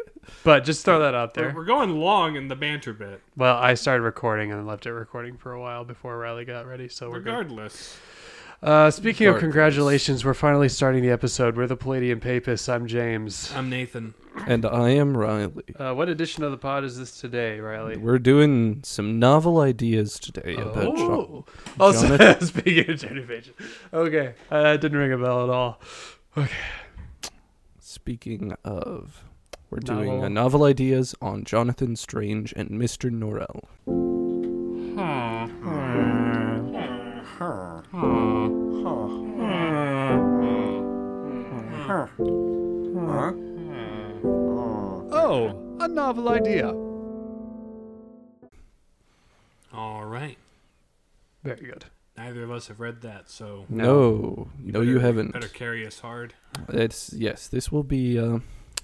But 0.45 0.65
just 0.65 0.85
throw 0.85 1.01
that 1.01 1.15
out 1.15 1.37
We're, 1.37 1.43
there. 1.43 1.55
we're 1.55 1.65
going 1.65 1.99
long 1.99 2.37
in 2.37 2.47
the 2.47 2.55
banter 2.55 2.93
bit. 2.93 3.21
Well, 3.37 3.57
I 3.57 3.75
started 3.75 4.05
recording 4.05 4.53
and 4.53 4.65
left 4.67 4.87
it 4.87 4.93
recording 4.93 5.37
for 5.37 5.53
a 5.53 5.61
while 5.61 5.85
before 5.85 6.17
Riley 6.17 6.45
got 6.45 6.67
ready, 6.67 6.89
so 6.89 7.11
we're 7.11 7.19
good. 7.19 7.31
Regardless, 7.31 7.99
Uh, 8.63 8.91
speaking 8.91 9.27
of 9.27 9.35
Regardless. 9.35 9.41
congratulations, 9.53 10.25
we're 10.25 10.35
finally 10.35 10.69
starting 10.69 11.03
the 11.03 11.11
episode. 11.11 11.57
We're 11.57 11.67
the 11.67 11.77
Palladium 11.77 12.21
Papists. 12.21 12.69
I'm 12.69 12.87
James. 12.87 13.53
I'm 13.55 13.69
Nathan. 13.69 14.15
And 14.47 14.65
I 14.65 14.91
am 14.91 15.17
Riley. 15.17 15.63
Uh, 15.79 15.93
what 15.95 16.09
edition 16.09 16.43
of 16.45 16.51
the 16.51 16.57
pod 16.57 16.83
is 16.85 16.99
this 16.99 17.21
today, 17.21 17.61
Riley? 17.61 17.97
We're 17.97 18.19
doing 18.19 18.81
some 18.83 19.19
novel 19.19 19.61
ideas 19.61 20.19
today 20.19 20.55
about 20.55 20.97
John. 20.97 21.11
Oh, 21.11 21.45
oh 21.79 21.93
so 21.93 22.17
Jonathan? 22.17 22.47
speaking 22.47 22.91
of 22.91 22.99
Jenny 23.01 23.23
Page. 23.23 23.53
Okay, 23.93 24.35
uh, 24.51 24.63
that 24.63 24.81
didn't 24.81 24.99
ring 24.99 25.13
a 25.13 25.19
bell 25.19 25.45
at 25.45 25.51
all. 25.51 25.81
Okay. 26.37 26.51
Speaking 27.79 28.55
of, 28.65 29.25
we're 29.71 29.79
doing 29.81 30.07
Novel. 30.09 30.25
a 30.25 30.31
novel 30.31 30.65
ideas 30.65 31.15
on 31.23 31.45
Jonathan 31.45 31.97
Strange 31.97 32.53
and 32.57 32.71
Mr. 32.71 33.11
Norrell. 33.11 33.65
Oh, 45.17 45.77
a 45.81 45.89
novel 45.89 46.29
idea. 46.29 46.69
All 49.73 50.05
right. 50.05 50.39
Very 51.43 51.61
good. 51.67 51.85
Neither 52.17 52.45
of 52.45 52.51
us 52.51 52.69
have 52.69 52.79
read 52.81 53.03
that, 53.03 53.29
so 53.29 53.67
No, 53.69 54.49
no, 54.59 54.81
you 54.81 54.95
better- 54.95 55.07
haven't. 55.07 55.33
Better 55.33 55.49
carry 55.49 55.87
us 55.87 55.99
hard. 56.01 56.35
It's 56.69 57.13
yes, 57.13 57.49
this 57.49 57.73
will 57.73 57.83
be 57.83 58.19
uh, 58.19 58.39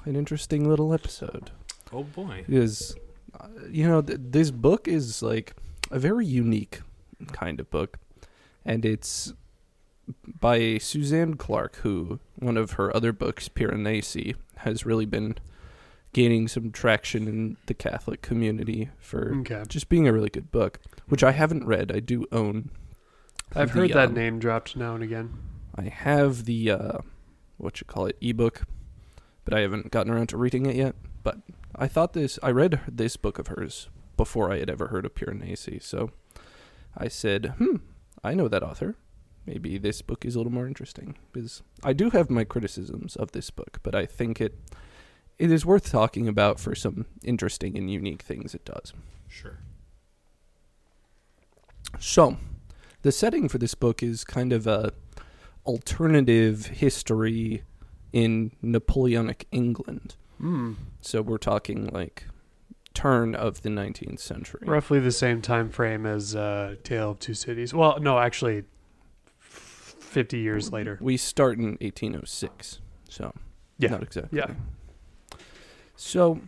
an 0.05 0.17
interesting 0.17 0.69
little 0.69 0.93
episode. 0.93 1.51
Oh 1.93 2.03
boy. 2.03 2.45
Is 2.49 2.97
uh, 3.39 3.47
you 3.71 3.87
know 3.87 4.03
th- 4.03 4.19
this 4.21 4.51
book 4.51 4.89
is 4.89 5.23
like 5.23 5.55
a 5.93 5.99
very 5.99 6.27
unique 6.27 6.81
kind 7.33 7.61
of 7.61 7.71
book, 7.71 7.99
and 8.65 8.85
it's 8.85 9.33
by 10.41 10.79
Suzanne 10.79 11.35
Clarke, 11.35 11.77
who 11.77 12.19
one 12.37 12.57
of 12.57 12.73
her 12.73 12.95
other 12.95 13.13
books, 13.13 13.49
Piranesi, 13.49 14.35
has 14.59 14.85
really 14.85 15.07
been 15.07 15.37
gaining 16.13 16.49
some 16.49 16.73
traction 16.73 17.29
in 17.29 17.57
the 17.67 17.75
Catholic 17.75 18.21
community 18.21 18.91
for 18.99 19.33
Okay. 19.41 19.63
just 19.69 19.89
being 19.89 20.09
a 20.09 20.13
really 20.13 20.29
good 20.31 20.51
book, 20.51 20.81
which 21.07 21.23
I 21.23 21.31
haven't 21.31 21.65
read. 21.67 21.93
I 21.95 22.01
do 22.01 22.27
own. 22.33 22.71
I've 23.55 23.73
the, 23.73 23.81
heard 23.81 23.91
that 23.93 24.09
um, 24.09 24.15
name 24.15 24.39
dropped 24.41 24.77
now 24.77 24.95
and 24.95 25.05
again. 25.05 25.39
I 25.77 25.83
have 25.85 26.45
the 26.47 26.71
uh, 26.73 26.99
what 27.59 27.81
you 27.81 27.85
call 27.87 28.07
it 28.07 28.17
ebook, 28.21 28.63
but 29.45 29.55
I 29.55 29.61
haven't 29.61 29.93
gotten 29.93 30.13
around 30.13 30.29
to 30.31 30.37
reading 30.37 30.67
it 30.67 30.75
yet. 30.75 30.97
But 31.23 31.39
I 31.77 31.87
thought 31.87 32.13
this. 32.13 32.39
I 32.43 32.51
read 32.51 32.81
this 32.89 33.17
book 33.17 33.39
of 33.39 33.47
hers 33.47 33.89
before 34.17 34.53
I 34.53 34.59
had 34.59 34.69
ever 34.69 34.89
heard 34.89 35.05
of 35.07 35.15
Piranesi, 35.15 35.81
so 35.81 36.11
I 36.97 37.07
said, 37.07 37.55
"Hmm, 37.59 37.77
I 38.23 38.35
know 38.35 38.49
that 38.49 38.63
author. 38.63 38.97
Maybe 39.47 39.79
this 39.79 40.03
book 40.03 40.25
is 40.25 40.35
a 40.35 40.39
little 40.39 40.53
more 40.53 40.67
interesting." 40.67 41.17
Because 41.33 41.63
I 41.83 41.93
do 41.93 42.11
have 42.11 42.31
my 42.31 42.45
criticisms 42.45 43.17
of 43.17 43.33
this 43.33 43.51
book, 43.51 43.79
but 43.83 43.95
I 43.95 44.07
think 44.07 44.41
it 44.41 44.59
it 45.39 45.51
is 45.51 45.65
worth 45.65 45.91
talking 45.91 46.29
about 46.29 46.61
for 46.61 46.75
some 46.75 47.07
interesting 47.25 47.77
and 47.79 47.91
unique 47.91 48.23
things 48.23 48.55
it 48.55 48.65
does. 48.65 48.93
Sure. 49.27 49.59
So, 51.99 52.37
the 53.03 53.11
setting 53.11 53.49
for 53.49 53.57
this 53.57 53.75
book 53.75 54.03
is 54.03 54.23
kind 54.23 54.53
of 54.53 54.67
a 54.67 54.93
alternative 55.67 56.67
history 56.67 57.63
in 58.13 58.53
Napoleonic 58.63 59.47
England. 59.51 60.17
Hmm. 60.39 60.75
So 61.01 61.23
we're 61.23 61.39
talking 61.39 61.87
like 61.87 62.25
turn 63.01 63.35
of 63.35 63.63
the 63.63 63.69
19th 63.71 64.21
century. 64.21 64.61
Roughly 64.67 65.01
the 65.01 65.11
same 65.13 65.41
time 65.41 65.71
frame 65.71 66.05
as 66.05 66.37
uh, 66.37 66.75
Tale 66.83 67.13
of 67.13 67.19
Two 67.19 67.33
Cities. 67.35 67.73
Well, 67.73 67.99
no, 68.01 68.19
actually, 68.19 68.65
f- 69.41 69.95
50 70.01 70.39
years 70.39 70.71
later. 70.71 70.99
We 71.01 71.17
start 71.17 71.59
in 71.59 71.79
1806. 71.81 72.81
So, 73.09 73.33
Yeah. 73.79 73.91
not 73.91 74.03
exactly. 74.03 74.39
Yeah. 74.39 74.53
So, 75.97 76.41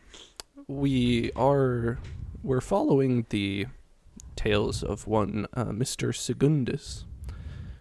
we 0.67 1.31
are 1.37 1.99
we're 2.43 2.61
following 2.61 3.25
the 3.31 3.67
tales 4.37 4.83
of 4.83 5.07
one 5.07 5.47
uh, 5.55 5.67
Mr. 5.67 6.15
Segundus, 6.15 7.05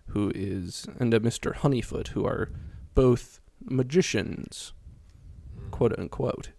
who 0.08 0.32
is 0.36 0.86
and 1.00 1.14
a 1.14 1.20
Mr. 1.20 1.56
Honeyfoot, 1.56 2.10
who 2.10 2.26
are 2.26 2.50
both 2.96 3.40
magicians, 3.64 4.74
quote 5.72 5.98
unquote, 5.98 6.50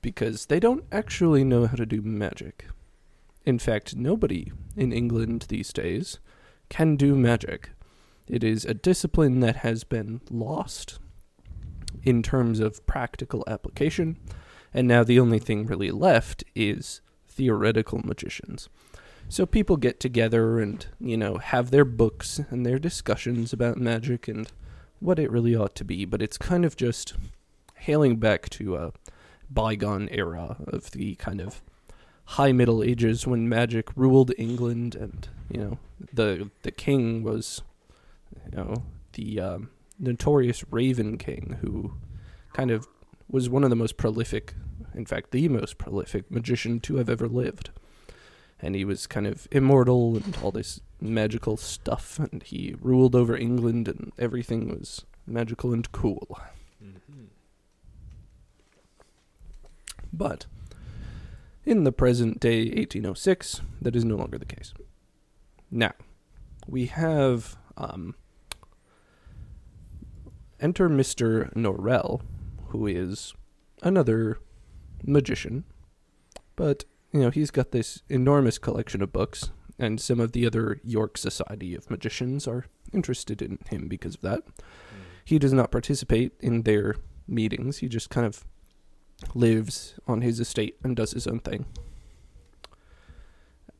because 0.00 0.46
they 0.46 0.60
don't 0.60 0.84
actually 0.92 1.44
know 1.44 1.66
how 1.66 1.76
to 1.76 1.86
do 1.86 2.02
magic. 2.02 2.66
In 3.44 3.58
fact, 3.58 3.96
nobody 3.96 4.52
in 4.76 4.92
England 4.92 5.46
these 5.48 5.72
days 5.72 6.18
can 6.68 6.96
do 6.96 7.16
magic. 7.16 7.70
It 8.28 8.44
is 8.44 8.64
a 8.64 8.74
discipline 8.74 9.40
that 9.40 9.56
has 9.56 9.84
been 9.84 10.20
lost 10.30 10.98
in 12.02 12.22
terms 12.22 12.60
of 12.60 12.86
practical 12.86 13.44
application, 13.46 14.16
and 14.72 14.88
now 14.88 15.04
the 15.04 15.20
only 15.20 15.38
thing 15.38 15.66
really 15.66 15.90
left 15.90 16.44
is 16.54 17.00
theoretical 17.28 18.00
magicians. 18.04 18.68
So 19.28 19.46
people 19.46 19.76
get 19.76 19.98
together 19.98 20.60
and, 20.60 20.84
you 21.00 21.16
know, 21.16 21.38
have 21.38 21.70
their 21.70 21.84
books 21.84 22.40
and 22.50 22.64
their 22.64 22.78
discussions 22.78 23.52
about 23.52 23.76
magic 23.76 24.28
and 24.28 24.50
what 25.00 25.18
it 25.18 25.30
really 25.30 25.56
ought 25.56 25.74
to 25.76 25.84
be, 25.84 26.04
but 26.04 26.22
it's 26.22 26.38
kind 26.38 26.64
of 26.64 26.76
just 26.76 27.14
hailing 27.74 28.16
back 28.16 28.48
to 28.50 28.76
a 28.76 28.92
bygone 29.54 30.08
era 30.10 30.56
of 30.66 30.90
the 30.92 31.14
kind 31.16 31.40
of 31.40 31.62
high 32.24 32.52
middle 32.52 32.82
ages 32.82 33.26
when 33.26 33.48
magic 33.48 33.88
ruled 33.96 34.32
England 34.38 34.94
and, 34.94 35.28
you 35.50 35.60
know, 35.60 35.78
the 36.12 36.50
the 36.62 36.70
king 36.70 37.22
was 37.22 37.62
you 38.50 38.56
know, 38.56 38.82
the 39.12 39.40
um, 39.40 39.70
notorious 39.98 40.64
Raven 40.70 41.18
King 41.18 41.58
who 41.60 41.94
kind 42.52 42.70
of 42.70 42.86
was 43.30 43.48
one 43.48 43.64
of 43.64 43.70
the 43.70 43.76
most 43.76 43.96
prolific, 43.96 44.54
in 44.94 45.06
fact, 45.06 45.30
the 45.30 45.48
most 45.48 45.78
prolific 45.78 46.30
magician 46.30 46.80
to 46.80 46.96
have 46.96 47.08
ever 47.08 47.28
lived. 47.28 47.70
And 48.60 48.74
he 48.74 48.84
was 48.84 49.06
kind 49.06 49.26
of 49.26 49.48
immortal 49.50 50.16
and 50.16 50.36
all 50.42 50.52
this 50.52 50.80
magical 51.00 51.56
stuff, 51.56 52.18
and 52.18 52.42
he 52.42 52.76
ruled 52.80 53.16
over 53.16 53.36
England, 53.36 53.88
and 53.88 54.12
everything 54.18 54.68
was 54.68 55.04
magical 55.26 55.72
and 55.72 55.90
cool. 55.90 56.38
Mm-hmm. 56.82 57.24
But 60.12 60.46
in 61.64 61.84
the 61.84 61.92
present 61.92 62.40
day 62.40 62.64
1806, 62.64 63.62
that 63.80 63.96
is 63.96 64.04
no 64.04 64.16
longer 64.16 64.38
the 64.38 64.44
case. 64.44 64.74
Now, 65.70 65.92
we 66.66 66.86
have 66.86 67.56
um, 67.76 68.14
enter 70.60 70.88
Mr. 70.88 71.52
Norrell, 71.54 72.22
who 72.68 72.86
is 72.86 73.34
another 73.82 74.38
magician, 75.04 75.64
but 76.56 76.84
you 77.12 77.20
know 77.20 77.30
he's 77.30 77.50
got 77.50 77.72
this 77.72 78.02
enormous 78.08 78.58
collection 78.58 79.02
of 79.02 79.12
books, 79.12 79.50
and 79.78 80.00
some 80.00 80.20
of 80.20 80.32
the 80.32 80.46
other 80.46 80.80
York 80.84 81.18
Society 81.18 81.74
of 81.74 81.90
Magicians 81.90 82.46
are 82.46 82.66
interested 82.92 83.42
in 83.42 83.58
him 83.68 83.88
because 83.88 84.14
of 84.14 84.20
that. 84.20 84.42
He 85.24 85.38
does 85.38 85.52
not 85.52 85.70
participate 85.70 86.32
in 86.40 86.62
their 86.62 86.96
meetings. 87.26 87.78
He 87.78 87.88
just 87.88 88.10
kind 88.10 88.26
of 88.26 88.44
lives 89.34 89.94
on 90.06 90.20
his 90.20 90.40
estate 90.40 90.76
and 90.82 90.96
does 90.96 91.12
his 91.12 91.26
own 91.26 91.40
thing. 91.40 91.66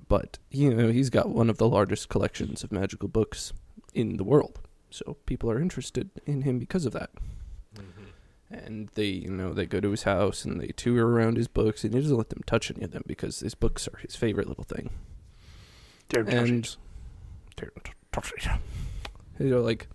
But 0.09 0.39
you 0.51 0.75
know 0.75 0.89
he's 0.89 1.11
got 1.11 1.31
one 1.31 1.49
of 1.49 1.59
the 1.59 1.69
largest 1.69 2.09
collections 2.09 2.63
of 2.63 2.73
magical 2.73 3.09
books 3.09 3.53
in 3.95 4.17
the 4.17 4.25
world, 4.25 4.61
so 4.91 5.17
people 5.27 5.51
are 5.51 5.61
interested 5.61 6.11
in 6.27 6.43
him 6.43 6.59
because 6.59 6.85
of 6.85 6.93
that. 6.93 7.11
Mm-hmm. 7.75 8.55
And 8.55 8.89
they, 8.95 9.07
you 9.07 9.31
know, 9.31 9.55
they 9.55 9.65
go 9.65 9.81
to 9.81 9.91
his 9.91 10.03
house 10.03 10.45
and 10.45 10.61
they 10.61 10.69
tour 10.69 11.07
around 11.07 11.39
his 11.39 11.49
books, 11.49 11.85
and 11.85 11.95
he 11.95 12.01
doesn't 12.01 12.17
let 12.17 12.29
them 12.29 12.43
touch 12.45 12.71
any 12.71 12.85
of 12.85 12.91
them 12.91 13.05
because 13.07 13.41
his 13.41 13.55
books 13.55 13.89
are 13.89 13.99
his 13.99 14.15
favorite 14.15 14.49
little 14.49 14.65
thing. 14.65 14.91
Damn 16.11 16.29
and 16.29 16.77
they're 19.39 19.61
like, 19.61 19.89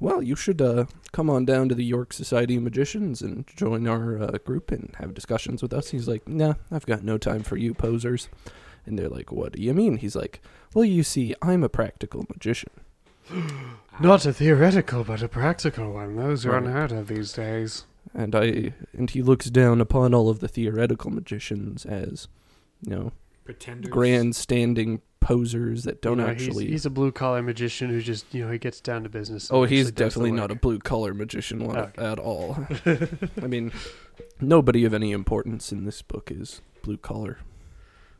"Well, 0.00 0.22
you 0.22 0.34
should 0.34 0.60
uh, 0.62 0.86
come 1.12 1.30
on 1.30 1.44
down 1.44 1.68
to 1.68 1.74
the 1.74 1.84
York 1.84 2.12
Society 2.12 2.56
of 2.56 2.62
Magicians 2.62 3.22
and 3.22 3.46
join 3.46 3.86
our 3.86 4.20
uh, 4.22 4.38
group 4.44 4.72
and 4.72 4.94
have 4.98 5.14
discussions 5.14 5.62
with 5.62 5.72
us." 5.72 5.90
He's 5.90 6.08
like, 6.08 6.26
"Nah, 6.26 6.54
I've 6.70 6.86
got 6.86 7.04
no 7.04 7.18
time 7.18 7.42
for 7.42 7.56
you 7.56 7.74
posers." 7.74 8.28
And 8.86 8.98
they're 8.98 9.08
like, 9.10 9.30
"What 9.30 9.52
do 9.52 9.62
you 9.62 9.74
mean?" 9.74 9.98
He's 9.98 10.16
like, 10.16 10.40
"Well, 10.74 10.84
you 10.84 11.02
see, 11.02 11.34
I'm 11.42 11.62
a 11.62 11.68
practical 11.68 12.24
magician." 12.28 12.70
Not 14.00 14.24
a 14.26 14.32
theoretical, 14.32 15.04
but 15.04 15.22
a 15.22 15.28
practical 15.28 15.92
one. 15.92 16.16
Those 16.16 16.46
are 16.46 16.52
Right. 16.52 16.62
unheard 16.64 16.92
of 16.92 17.08
these 17.08 17.32
days. 17.32 17.84
and 18.14 18.34
I 18.34 18.72
and 18.92 19.10
he 19.10 19.22
looks 19.22 19.50
down 19.50 19.80
upon 19.80 20.14
all 20.14 20.28
of 20.30 20.40
the 20.40 20.48
theoretical 20.48 21.10
magicians 21.10 21.84
as, 21.84 22.26
you 22.82 22.90
know, 22.90 23.12
Pretenders. 23.44 23.92
grandstanding 23.92 25.00
posers 25.20 25.84
that 25.84 26.00
don't 26.02 26.18
You 26.18 26.24
know, 26.24 26.30
he's- 26.32 26.42
actually. 26.42 26.66
He's, 26.68 26.86
a 26.86 26.90
blue 26.90 27.12
collar 27.12 27.42
magician 27.42 27.90
who 27.90 28.00
just, 28.00 28.32
you 28.34 28.44
know, 28.44 28.50
he 28.50 28.58
gets 28.58 28.80
down 28.80 29.02
to 29.04 29.08
business. 29.08 29.50
oh, 29.52 29.64
he's 29.64 29.88
actually 29.88 30.04
definitely 30.04 30.32
not 30.32 30.50
a 30.50 30.54
blue 30.54 30.78
collar 30.78 31.12
magician 31.14 31.62
Okay. 31.62 31.90
at 32.02 32.18
all. 32.18 32.56
I 32.86 33.46
mean, 33.46 33.70
nobody 34.40 34.84
of 34.84 34.94
any 34.94 35.12
importance 35.12 35.72
in 35.72 35.84
this 35.84 36.02
book 36.02 36.30
is 36.30 36.62
blue 36.82 36.96
collar. 36.96 37.38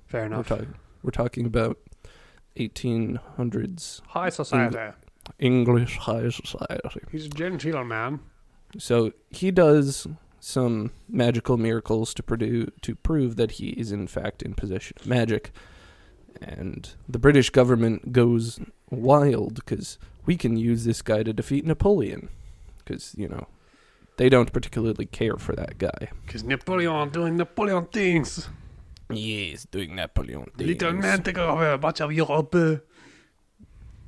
Fair 0.07 0.23
We're, 0.23 0.27
enough. 0.27 0.53
we're 1.03 1.11
talking 1.11 1.47
about 1.47 1.79
1800s 2.57 4.01
High 4.09 4.29
society. 4.29 4.79
English 5.39 5.97
high 5.99 6.29
society. 6.31 7.01
He's 7.13 7.27
a 7.27 7.29
genteel 7.29 7.85
man. 7.85 8.21
So 8.79 9.13
he 9.31 9.51
does 9.51 10.07
some 10.41 10.91
magical 11.09 11.57
miracles 11.57 12.15
to 12.15 12.23
produce 12.23 12.71
to 12.83 12.95
prove 12.97 13.37
that 13.37 13.53
he 13.53 13.69
is 13.71 13.93
in 13.93 14.07
fact 14.07 14.43
in 14.43 14.55
possession 14.55 14.97
of 15.01 15.07
magic, 15.07 15.53
and 16.41 16.91
the 17.09 17.19
British 17.19 17.51
government 17.51 18.13
goes 18.13 18.61
wild 18.91 19.55
because 19.57 19.99
we 20.27 20.37
can 20.37 20.57
use 20.57 20.85
this 20.85 21.03
guy 21.03 21.23
to 21.23 21.33
defeat 21.33 21.65
Napoleon, 21.65 22.29
because 22.79 23.15
you 23.17 23.29
know 23.29 23.47
they 24.17 24.29
don't 24.29 24.53
particularly 24.53 25.07
care 25.07 25.37
for 25.37 25.55
that 25.57 25.79
guy. 25.79 26.11
Because 26.27 26.45
Napoleon 26.45 27.11
doing 27.11 27.37
Napoleon 27.37 27.87
things. 27.87 28.49
Yes, 29.11 29.67
doing 29.71 29.97
Napoleon. 29.97 30.51
things. 30.57 30.69
Little 30.69 30.93
man 30.93 31.23
take 31.23 31.39
over 31.39 31.79
much 31.79 32.01
of 32.01 32.13
Europe. 32.13 32.85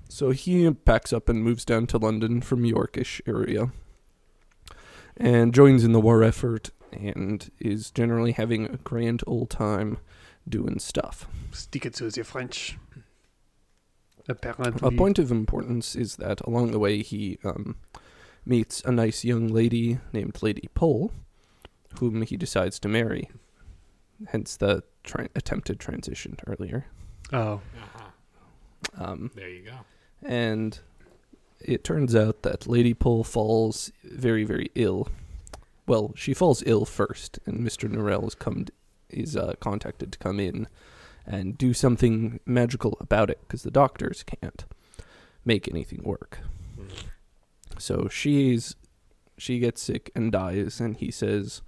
So 0.08 0.30
he 0.30 0.70
packs 0.70 1.12
up 1.12 1.28
and 1.28 1.42
moves 1.42 1.64
down 1.64 1.86
to 1.88 1.98
London 1.98 2.42
from 2.42 2.62
Yorkish 2.64 3.22
area 3.26 3.72
and 5.16 5.54
joins 5.54 5.84
in 5.84 5.92
the 5.92 6.00
war 6.00 6.22
effort 6.22 6.70
and 6.92 7.50
is 7.58 7.90
generally 7.90 8.32
having 8.32 8.66
a 8.66 8.76
grand 8.76 9.22
old 9.26 9.48
time 9.48 9.98
doing 10.48 10.78
stuff. 10.78 11.26
Stick 11.52 11.86
it 11.86 11.94
to 11.94 12.10
the 12.10 12.24
French. 12.24 12.78
Apparently. 14.28 14.72
A 14.86 14.92
point 14.92 15.18
of 15.18 15.30
importance 15.30 15.96
is 15.96 16.16
that 16.16 16.40
along 16.42 16.70
the 16.70 16.78
way 16.78 17.02
he 17.02 17.38
um, 17.44 17.76
meets 18.46 18.80
a 18.84 18.92
nice 18.92 19.24
young 19.24 19.48
lady 19.48 19.98
named 20.12 20.38
Lady 20.42 20.68
Pole, 20.74 21.12
whom 21.98 22.22
he 22.22 22.36
decides 22.36 22.78
to 22.80 22.88
marry. 22.88 23.28
Hence 24.28 24.56
the 24.56 24.84
tri- 25.02 25.28
attempted 25.34 25.80
transition 25.80 26.36
earlier. 26.46 26.86
Oh. 27.32 27.60
Uh-huh. 27.76 28.04
Um, 28.98 29.30
There 29.34 29.48
you 29.48 29.62
go. 29.62 29.78
and 30.22 30.78
it 31.60 31.82
turns 31.84 32.14
out 32.14 32.42
that 32.42 32.66
Lady 32.66 32.94
Pole 32.94 33.24
falls 33.24 33.90
very, 34.04 34.44
very 34.44 34.70
ill. 34.74 35.08
Well, 35.86 36.12
she 36.16 36.32
falls 36.34 36.62
ill 36.66 36.84
first, 36.84 37.38
and 37.46 37.60
Mister 37.60 37.88
Norrell 37.88 38.26
is 38.26 38.34
come 38.36 38.66
is 39.12 39.36
uh, 39.36 39.54
contacted 39.60 40.12
to 40.12 40.18
come 40.18 40.40
in 40.40 40.68
and 41.26 41.56
do 41.56 41.72
something 41.72 42.40
magical 42.44 42.96
about 43.00 43.30
it 43.30 43.40
because 43.42 43.62
the 43.62 43.70
doctors 43.70 44.22
can't 44.24 44.64
make 45.44 45.68
anything 45.68 46.02
work. 46.02 46.40
So 47.78 48.08
she's 48.08 48.76
she 49.38 49.58
gets 49.58 49.82
sick 49.82 50.10
and 50.14 50.30
dies, 50.30 50.80
and 50.80 50.96
he 50.96 51.10
says 51.10 51.62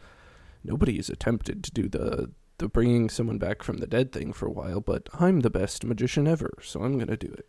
nobody 0.63 0.97
has 0.97 1.09
attempted 1.09 1.65
to 1.65 1.71
do 1.73 1.89
the 1.89 2.31
the 2.59 2.69
bringing 2.69 3.09
someone 3.11 3.39
back 3.39 3.63
from 3.63 3.79
the 3.79 3.87
dead 3.87 4.13
thing 4.13 4.33
for 4.33 4.47
a 4.47 4.53
while, 4.53 4.81
but 4.81 5.09
I'm 5.19 5.41
the 5.41 5.51
best 5.51 5.85
magician 5.85 6.29
ever, 6.29 6.53
so 6.63 6.83
I'm 6.83 6.99
gonna 6.99 7.17
do 7.17 7.33
it. 7.33 7.49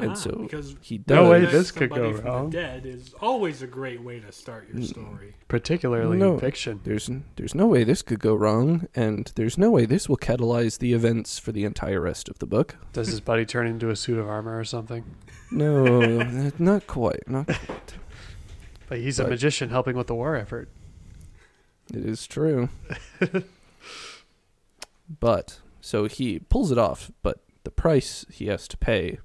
And 0.00 0.12
Ah, 0.12 0.14
so 0.14 0.32
because 0.42 0.76
He 0.80 0.98
does. 0.98 1.16
No 1.16 1.30
way 1.30 1.44
this 1.44 1.70
could 1.70 1.90
go 1.90 2.14
from 2.14 2.24
wrong. 2.24 2.50
The 2.50 2.56
dead 2.56 2.86
is 2.86 3.14
always 3.20 3.62
a 3.62 3.66
great 3.66 4.02
way 4.02 4.20
to 4.20 4.32
start 4.32 4.68
your 4.68 4.78
Mm. 4.78 4.84
story. 4.88 5.34
Particularly 5.48 6.18
No. 6.18 6.34
in 6.34 6.40
fiction. 6.40 6.80
There's 6.84 7.10
there's 7.36 7.54
no 7.54 7.66
way 7.66 7.84
this 7.84 8.02
could 8.02 8.20
go 8.20 8.34
wrong, 8.34 8.88
and 8.94 9.30
there's 9.36 9.58
no 9.58 9.70
way 9.70 9.86
this 9.86 10.08
will 10.08 10.16
catalyze 10.16 10.78
the 10.78 10.92
events 10.92 11.38
for 11.38 11.52
the 11.52 11.64
entire 11.64 12.00
rest 12.00 12.28
of 12.28 12.38
the 12.38 12.46
book. 12.46 12.76
Does 12.92 13.08
his 13.08 13.20
buddy 13.20 13.44
turn 13.46 13.66
into 13.66 13.90
a 13.90 13.96
suit 13.96 14.18
of 14.18 14.28
armor 14.28 14.58
or 14.58 14.64
something? 14.64 15.04
No, 15.50 16.50
not 16.58 16.86
quite. 16.86 17.28
Not 17.28 17.46
quite. 17.46 17.94
But 18.88 18.98
he's 18.98 19.18
a 19.18 19.26
magician 19.28 19.70
helping 19.70 19.96
with 19.96 20.06
the 20.06 20.14
war 20.14 20.36
effort. 20.36 20.68
It 21.94 22.04
is 22.04 22.26
true. 22.26 22.68
but 25.20 25.60
so 25.80 26.04
he 26.06 26.38
pulls 26.38 26.70
it 26.70 26.78
off, 26.78 27.10
but 27.22 27.40
the 27.64 27.70
price 27.70 28.26
he 28.30 28.46
has 28.46 28.68
to 28.68 28.76
pay, 28.76 29.18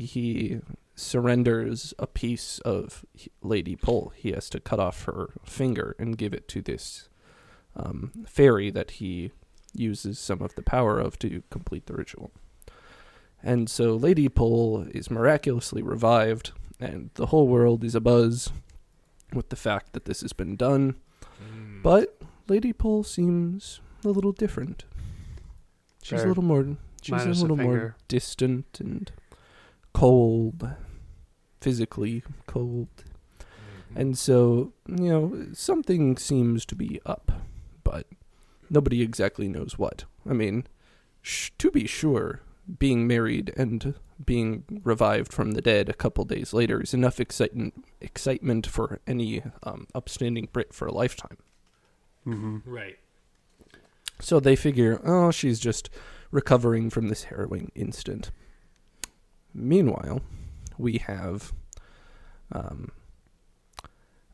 he 0.00 0.60
surrenders 0.94 1.94
a 1.98 2.06
piece 2.06 2.58
of 2.60 3.04
Lady 3.42 3.76
Pole. 3.76 4.12
He 4.16 4.32
has 4.32 4.50
to 4.50 4.60
cut 4.60 4.80
off 4.80 5.04
her 5.04 5.30
finger 5.44 5.96
and 5.98 6.18
give 6.18 6.34
it 6.34 6.48
to 6.48 6.60
this 6.60 7.08
um, 7.76 8.12
fairy 8.26 8.70
that 8.70 8.92
he 8.92 9.32
uses 9.74 10.18
some 10.18 10.42
of 10.42 10.54
the 10.56 10.62
power 10.62 10.98
of 10.98 11.18
to 11.20 11.42
complete 11.50 11.86
the 11.86 11.94
ritual. 11.94 12.30
And 13.42 13.70
so 13.70 13.94
Lady 13.94 14.28
Pole 14.28 14.86
is 14.92 15.10
miraculously 15.10 15.82
revived, 15.82 16.52
and 16.78 17.10
the 17.14 17.26
whole 17.26 17.48
world 17.48 17.82
is 17.84 17.94
abuzz 17.94 18.50
with 19.32 19.48
the 19.48 19.56
fact 19.56 19.92
that 19.92 20.04
this 20.04 20.20
has 20.20 20.32
been 20.32 20.56
done. 20.56 20.96
Mm. 21.42 21.82
But 21.82 22.20
Lady 22.48 22.72
Pole 22.72 23.04
seems 23.04 23.80
a 24.04 24.08
little 24.08 24.32
different. 24.32 24.84
She's 26.02 26.18
Fair. 26.18 26.26
a 26.26 26.28
little 26.28 26.42
more 26.42 26.76
she's 27.00 27.12
Minus 27.12 27.38
a 27.38 27.40
a 27.40 27.42
little 27.42 27.56
more 27.56 27.96
distant 28.08 28.78
and 28.80 29.10
cold, 29.92 30.68
physically 31.60 32.22
cold. 32.46 32.88
Mhm. 32.96 33.96
And 34.00 34.18
so, 34.18 34.72
you 34.88 35.08
know, 35.08 35.46
something 35.52 36.16
seems 36.16 36.64
to 36.66 36.74
be 36.74 37.00
up, 37.04 37.32
but 37.84 38.06
nobody 38.68 39.02
exactly 39.02 39.48
knows 39.48 39.78
what. 39.78 40.04
I 40.28 40.32
mean, 40.32 40.66
sh- 41.22 41.50
to 41.58 41.70
be 41.70 41.86
sure, 41.86 42.40
being 42.78 43.06
married 43.06 43.52
and 43.56 43.94
being 44.24 44.64
revived 44.84 45.32
from 45.32 45.52
the 45.52 45.62
dead 45.62 45.88
a 45.88 45.94
couple 45.94 46.24
days 46.24 46.52
later 46.52 46.80
is 46.80 46.92
enough 46.94 47.18
excitement 47.18 47.84
excitement 48.00 48.66
for 48.66 49.00
any 49.06 49.42
um, 49.62 49.86
upstanding 49.94 50.48
Brit 50.52 50.72
for 50.74 50.86
a 50.86 50.92
lifetime. 50.92 51.38
hmm 52.24 52.58
right. 52.64 52.98
So 54.20 54.38
they 54.38 54.54
figure, 54.56 55.00
oh, 55.04 55.30
she's 55.30 55.58
just 55.58 55.88
recovering 56.30 56.90
from 56.90 57.08
this 57.08 57.24
harrowing 57.24 57.72
instant. 57.74 58.30
Meanwhile, 59.54 60.20
we 60.78 60.98
have 60.98 61.52
um, 62.52 62.90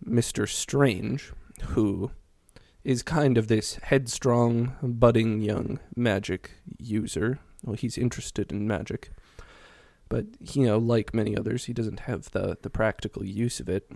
Mr. 0.05 0.49
Strange, 0.49 1.33
who 1.69 2.11
is 2.85 3.03
kind 3.03 3.37
of 3.37 3.49
this 3.49 3.77
headstrong, 3.83 4.77
budding 4.83 5.41
young 5.41 5.81
magic 5.97 6.53
user. 6.79 7.39
Well, 7.65 7.75
he's 7.77 7.99
interested 7.99 8.53
in 8.53 8.67
magic. 8.69 9.11
But, 10.09 10.27
you 10.55 10.65
know, 10.67 10.79
like 10.79 11.13
many 11.13 11.37
others, 11.37 11.65
he 11.65 11.73
doesn't 11.73 12.01
have 12.01 12.31
the, 12.31 12.57
the 12.63 12.71
practical 12.71 13.25
use 13.25 13.59
of 13.59 13.69
it. 13.69 13.91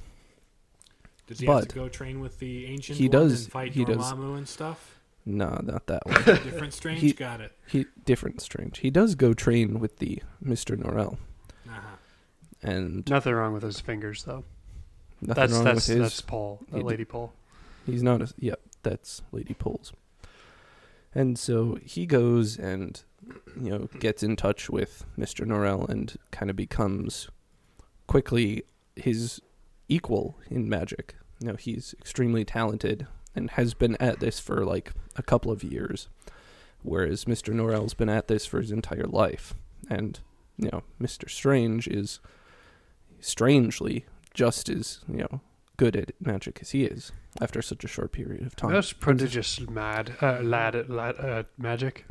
Does 1.28 1.38
he 1.38 1.46
have 1.46 1.60
But 1.60 1.68
to 1.68 1.74
go 1.76 1.88
train 1.88 2.18
with 2.18 2.40
the 2.40 2.66
ancient 2.66 2.98
he 2.98 3.08
does- 3.08 3.44
and 3.44 3.52
fight 3.52 3.74
he 3.74 3.84
does. 3.84 3.98
Dormammu 3.98 4.36
and 4.38 4.48
stuff? 4.48 4.99
No, 5.26 5.60
not 5.62 5.86
that 5.86 6.04
one. 6.06 6.22
Different 6.24 6.72
strange? 6.72 7.00
He- 7.00 7.12
Got 7.12 7.40
it. 7.40 7.52
he 7.68 7.86
different 8.04 8.40
strange. 8.40 8.78
He 8.78 8.90
does 8.90 9.14
go 9.14 9.34
train 9.34 9.78
with 9.80 9.98
the 9.98 10.22
Mr. 10.44 10.76
Norrell. 10.76 11.18
Uh-huh. 11.68 11.96
and 12.62 13.08
Nothing 13.08 13.34
wrong 13.34 13.52
with 13.52 13.62
his 13.62 13.80
fingers, 13.80 14.24
though. 14.24 14.44
nothing 15.20 15.34
That's 15.40 15.52
wrong 15.52 15.64
that's 15.64 15.88
with 15.88 15.96
his. 15.98 16.02
that's 16.02 16.20
Pole, 16.22 16.60
he 16.66 16.72
that 16.72 16.78
d- 16.78 16.84
lady 16.84 17.04
Pole. 17.04 17.32
He's 17.86 18.02
not 18.02 18.22
a. 18.22 18.32
Yep, 18.38 18.60
that's 18.82 19.22
Lady 19.32 19.54
Pole's. 19.54 19.92
And 21.14 21.38
so 21.38 21.78
he 21.84 22.06
goes 22.06 22.56
and, 22.58 23.02
you 23.60 23.70
know, 23.70 23.88
gets 23.98 24.22
in 24.22 24.36
touch 24.36 24.70
with 24.70 25.04
Mr. 25.18 25.44
Norrell 25.46 25.88
and 25.88 26.16
kind 26.30 26.50
of 26.50 26.56
becomes 26.56 27.28
quickly 28.06 28.62
his 28.96 29.40
equal 29.88 30.38
in 30.48 30.68
magic. 30.68 31.16
You 31.40 31.48
know, 31.48 31.56
he's 31.56 31.94
extremely 31.98 32.44
talented 32.44 33.06
and 33.34 33.50
has 33.52 33.74
been 33.74 33.96
at 33.96 34.20
this 34.20 34.40
for 34.40 34.64
like 34.64 34.92
a 35.16 35.22
couple 35.22 35.50
of 35.52 35.62
years, 35.64 36.08
whereas 36.82 37.24
Mr. 37.26 37.52
Norrell's 37.54 37.94
been 37.94 38.08
at 38.08 38.28
this 38.28 38.46
for 38.46 38.60
his 38.60 38.70
entire 38.70 39.04
life. 39.06 39.54
And, 39.88 40.18
you 40.56 40.68
know, 40.72 40.82
Mr. 41.00 41.28
Strange 41.28 41.86
is 41.88 42.20
strangely 43.20 44.06
just 44.34 44.68
as, 44.68 45.00
you 45.08 45.18
know, 45.18 45.40
good 45.76 45.96
at 45.96 46.12
magic 46.20 46.58
as 46.60 46.70
he 46.70 46.84
is 46.84 47.12
after 47.40 47.62
such 47.62 47.84
a 47.84 47.88
short 47.88 48.12
period 48.12 48.44
of 48.46 48.54
time. 48.56 48.72
That's 48.72 48.92
prodigious 48.92 49.58
mad 49.60 50.12
uh, 50.20 50.40
lad 50.42 50.88
lad 50.88 51.16
uh, 51.18 51.42
magic. 51.58 52.04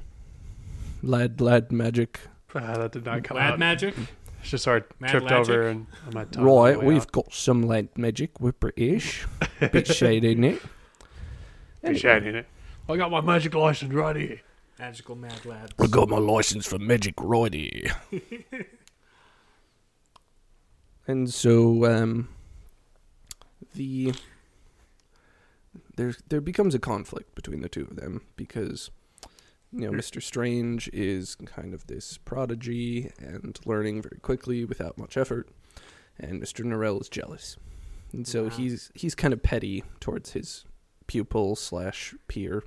Lad, 1.01 1.39
lad, 1.39 1.71
magic. 1.71 2.19
Uh, 2.53 2.77
that 2.77 2.91
did 2.91 3.05
not 3.05 3.23
come 3.23 3.38
Lad 3.38 3.53
out. 3.53 3.60
magic? 3.60 3.95
It's 4.41 4.49
just 4.51 4.63
sort 4.65 4.89
of 4.89 4.99
Mad 5.01 5.12
tripped 5.12 5.29
logic? 5.32 5.49
over 5.55 5.67
and 5.67 5.86
on 6.08 6.13
my 6.13 6.23
tongue. 6.25 6.43
Right, 6.43 6.82
we've 6.84 7.01
out. 7.03 7.12
got 7.12 7.34
some 7.34 7.62
lad 7.63 7.89
magic. 7.97 8.39
We're 8.41 8.51
British. 8.53 9.25
Bit 9.60 9.88
shady, 9.88 10.29
isn't 10.32 10.43
it? 10.43 10.62
Be 11.84 11.98
shady, 11.98 12.28
innit? 12.32 12.46
I 12.88 12.98
got 12.98 13.12
my 13.12 13.22
magic 13.22 13.54
license 13.56 13.94
right 13.94 14.15
here. 14.15 14.42
Magical 14.80 15.15
mad 15.15 15.46
lads. 15.46 15.74
I 15.80 15.88
got 15.88 16.10
my 16.10 16.18
license 16.18 16.65
for 16.65 16.80
magic 16.80 17.15
right 17.20 17.54
here. 17.54 17.92
And 21.08 21.34
so 21.34 21.86
um, 21.86 22.30
the 23.74 24.13
there 25.96 26.13
there 26.30 26.39
becomes 26.42 26.76
a 26.76 26.80
conflict 26.80 27.34
between 27.34 27.62
the 27.62 27.70
two 27.70 27.82
of 27.89 27.96
them 27.96 28.22
because 28.36 28.92
you 29.72 29.80
know 29.80 29.92
Mr. 29.92 30.22
Strange 30.22 30.88
is 30.94 31.34
kind 31.46 31.74
of 31.74 31.88
this 31.88 32.20
prodigy 32.20 33.10
and 33.18 33.58
learning 33.65 34.04
very 34.04 34.20
quickly 34.22 34.65
without 34.65 35.00
much 35.00 35.18
effort, 35.18 35.50
and 36.20 36.39
Mr. 36.39 36.63
Norrell 36.63 37.02
is 37.02 37.10
jealous, 37.10 37.58
and 38.13 38.28
so 38.28 38.44
Wow. 38.44 38.50
he's 38.52 38.92
he's 38.94 39.15
kind 39.15 39.34
of 39.34 39.42
petty 39.42 39.84
towards 40.00 40.34
his 40.34 40.65
pupil 41.10 41.56
slash 41.56 42.13
peer, 42.28 42.63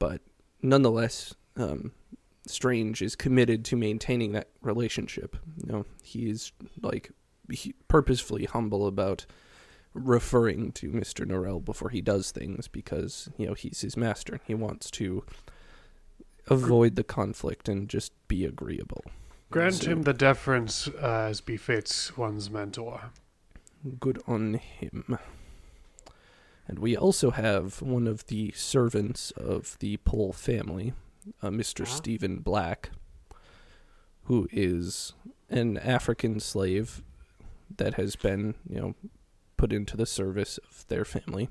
but 0.00 0.20
nonetheless, 0.60 1.34
um, 1.56 1.92
Strange 2.48 3.00
is 3.00 3.14
committed 3.14 3.64
to 3.66 3.76
maintaining 3.76 4.32
that 4.32 4.48
relationship. 4.60 5.36
You 5.64 5.72
know, 5.72 5.86
he's 6.02 6.50
like 6.82 7.12
he 7.48 7.74
purposefully 7.86 8.46
humble 8.46 8.88
about 8.88 9.24
referring 9.94 10.72
to 10.72 10.90
Mr. 10.90 11.24
Norrell 11.24 11.64
before 11.64 11.90
he 11.90 12.00
does 12.00 12.32
things 12.32 12.66
because, 12.66 13.28
you 13.36 13.46
know, 13.46 13.54
he's 13.54 13.82
his 13.82 13.96
master. 13.96 14.32
And 14.32 14.42
he 14.46 14.54
wants 14.54 14.90
to 14.92 15.24
avoid 16.48 16.96
the 16.96 17.04
conflict 17.04 17.68
and 17.68 17.88
just 17.88 18.12
be 18.26 18.44
agreeable. 18.44 19.04
Grant 19.50 19.74
So- 19.74 19.90
him 19.90 20.02
the 20.02 20.14
deference 20.14 20.88
uh, 20.88 21.28
as 21.30 21.40
befits 21.40 22.16
one's 22.16 22.50
mentor. 22.50 23.10
Good 24.00 24.20
on 24.26 24.54
him. 24.54 25.18
And 26.72 26.78
we 26.78 26.96
also 26.96 27.32
have 27.32 27.82
one 27.82 28.06
of 28.06 28.28
the 28.28 28.50
servants 28.52 29.30
of 29.32 29.76
the 29.80 29.98
Pole 29.98 30.32
family, 30.32 30.94
uh, 31.42 31.50
Mr. 31.50 31.82
Ah. 31.82 31.84
Stephen 31.84 32.38
Black, 32.38 32.88
who 34.22 34.48
is 34.50 35.12
an 35.50 35.76
African 35.76 36.40
slave 36.40 37.02
that 37.76 37.96
has 37.96 38.16
been, 38.16 38.54
you 38.66 38.80
know, 38.80 38.94
put 39.58 39.70
into 39.70 39.98
the 39.98 40.06
service 40.06 40.56
of 40.56 40.86
their 40.88 41.04
family. 41.04 41.50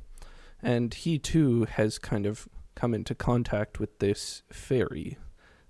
And 0.60 0.92
he 0.92 1.20
too 1.20 1.66
has 1.66 2.00
kind 2.00 2.26
of 2.26 2.50
come 2.74 2.96
into 2.96 3.14
contact 3.14 3.80
with 3.80 4.00
this 4.00 4.42
fairy, 4.52 5.20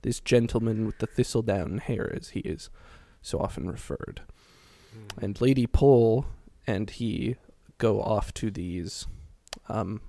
this 0.02 0.22
gentleman 0.22 0.86
with 0.86 1.00
the 1.00 1.08
thistledown 1.08 1.80
hair, 1.80 2.10
as 2.16 2.30
he 2.30 2.40
is 2.40 2.70
so 3.22 3.38
often 3.38 3.70
referred. 3.70 4.22
And 5.22 5.42
Lady 5.42 5.68
Pole 5.68 6.26
and 6.66 6.90
he 6.90 7.36
go 7.80 8.02
off 8.02 8.34
to 8.36 8.50
these 8.50 9.08
um, 9.72 10.02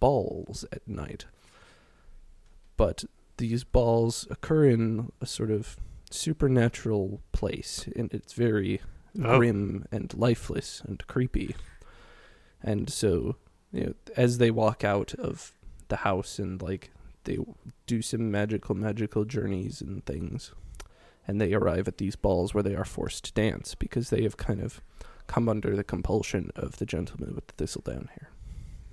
balls 0.00 0.64
at 0.72 0.86
night. 0.86 1.24
But 2.76 3.04
these 3.38 3.64
balls 3.64 4.26
occur 4.30 4.64
in 4.66 5.10
a 5.20 5.26
sort 5.26 5.50
of 5.50 5.76
supernatural 6.10 7.20
place, 7.32 7.88
and 7.96 8.12
it's 8.12 8.32
very 8.32 8.80
Oh. 9.20 9.38
grim 9.38 9.86
and 9.90 10.12
lifeless 10.14 10.80
and 10.86 11.04
creepy. 11.08 11.56
And 12.62 12.88
so, 12.90 13.36
you 13.72 13.86
know, 13.86 13.94
as 14.16 14.38
they 14.38 14.50
walk 14.50 14.84
out 14.84 15.14
of 15.14 15.52
the 15.88 15.96
house 15.96 16.38
and 16.38 16.60
like 16.60 16.90
they 17.24 17.38
do 17.86 18.00
some 18.02 18.30
magical, 18.30 18.74
magical 18.74 19.24
journeys 19.24 19.80
and 19.80 20.04
things, 20.04 20.52
and 21.26 21.40
they 21.40 21.52
arrive 21.52 21.88
at 21.88 21.98
these 21.98 22.16
balls 22.16 22.54
where 22.54 22.62
they 22.62 22.74
are 22.76 22.84
forced 22.84 23.24
to 23.24 23.32
dance 23.32 23.74
because 23.74 24.10
they 24.10 24.22
have 24.22 24.36
kind 24.36 24.60
of 24.60 24.80
come 25.26 25.48
under 25.48 25.74
the 25.74 25.84
compulsion 25.84 26.50
of 26.54 26.76
the 26.76 26.86
gentleman 26.86 27.34
with 27.34 27.46
the 27.48 27.54
thistledown 27.54 28.08
hair. 28.18 28.30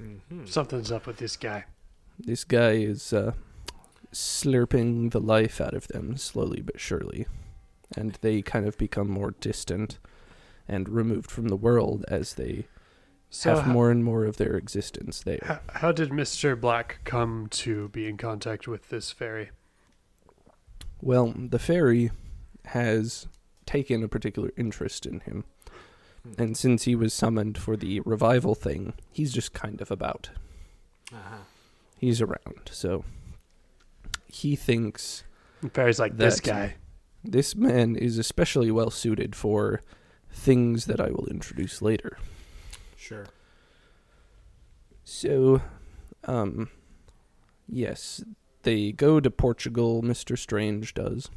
Mhm. 0.02 0.48
Something's 0.48 0.92
up 0.92 1.08
with 1.08 1.18
this 1.18 1.38
guy. 1.38 1.66
This 2.20 2.44
guy 2.44 2.72
is 2.72 3.14
uh, 3.14 3.34
slurping 4.12 5.12
the 5.12 5.20
life 5.20 5.60
out 5.62 5.74
of 5.74 5.88
them 5.90 6.18
slowly 6.18 6.62
but 6.62 6.80
surely, 6.80 7.28
and 7.98 8.14
they 8.22 8.42
kind 8.42 8.66
of 8.68 8.78
become 8.78 9.10
more 9.10 9.32
distant 9.40 9.98
and 10.68 10.90
removed 10.90 11.30
from 11.30 11.48
the 11.50 11.56
world 11.56 12.06
as 12.08 12.34
they 12.36 12.68
So, 13.30 13.56
have 13.56 13.66
ho- 13.66 13.72
more 13.74 13.92
and 13.92 14.04
more 14.04 14.26
of 14.26 14.38
their 14.38 14.56
existence 14.56 15.22
there. 15.22 15.40
ho- 15.46 15.60
how 15.74 15.92
did 15.92 16.10
Mr. 16.10 16.60
Black 16.60 17.00
come 17.04 17.48
to 17.52 17.90
be 17.90 18.08
in 18.08 18.18
contact 18.18 18.68
with 18.68 18.90
this 18.90 19.12
fairy? 19.12 19.52
Well, 21.02 21.34
the 21.38 21.60
fairy 21.60 22.12
has 22.66 23.28
taken 23.66 24.04
a 24.04 24.08
particular 24.08 24.52
interest 24.58 25.06
in 25.06 25.20
him, 25.22 25.44
and 26.38 26.58
since 26.58 26.84
he 26.84 26.96
was 26.96 27.14
summoned 27.14 27.58
for 27.58 27.76
the 27.78 28.00
revival 28.02 28.56
thing, 28.56 28.94
he's 29.12 29.32
just 29.34 29.54
kind 29.54 29.82
of 29.82 29.92
about. 29.92 30.30
Uh-huh. 31.14 31.38
He's 31.98 32.22
around, 32.22 32.70
so 32.72 33.04
he 34.28 34.56
thinks 34.56 35.24
And 35.62 35.72
fairy's 35.72 36.00
like, 36.00 36.18
this 36.18 36.40
guy. 36.42 36.76
this 37.24 37.56
man 37.56 37.96
is 37.96 38.18
especially 38.18 38.70
well 38.72 38.92
suited 38.92 39.36
for 39.36 39.82
things 40.32 40.86
that 40.86 41.00
I 41.00 41.10
will 41.10 41.28
introduce 41.28 41.82
later. 41.82 42.18
Sure. 42.98 43.28
So, 45.04 45.62
um, 46.26 46.70
yes, 47.68 48.24
they 48.64 48.92
go 48.92 49.20
to 49.20 49.30
Portugal, 49.32 50.02
Mr. 50.02 50.38
Strange 50.38 50.94
does, 50.94 51.30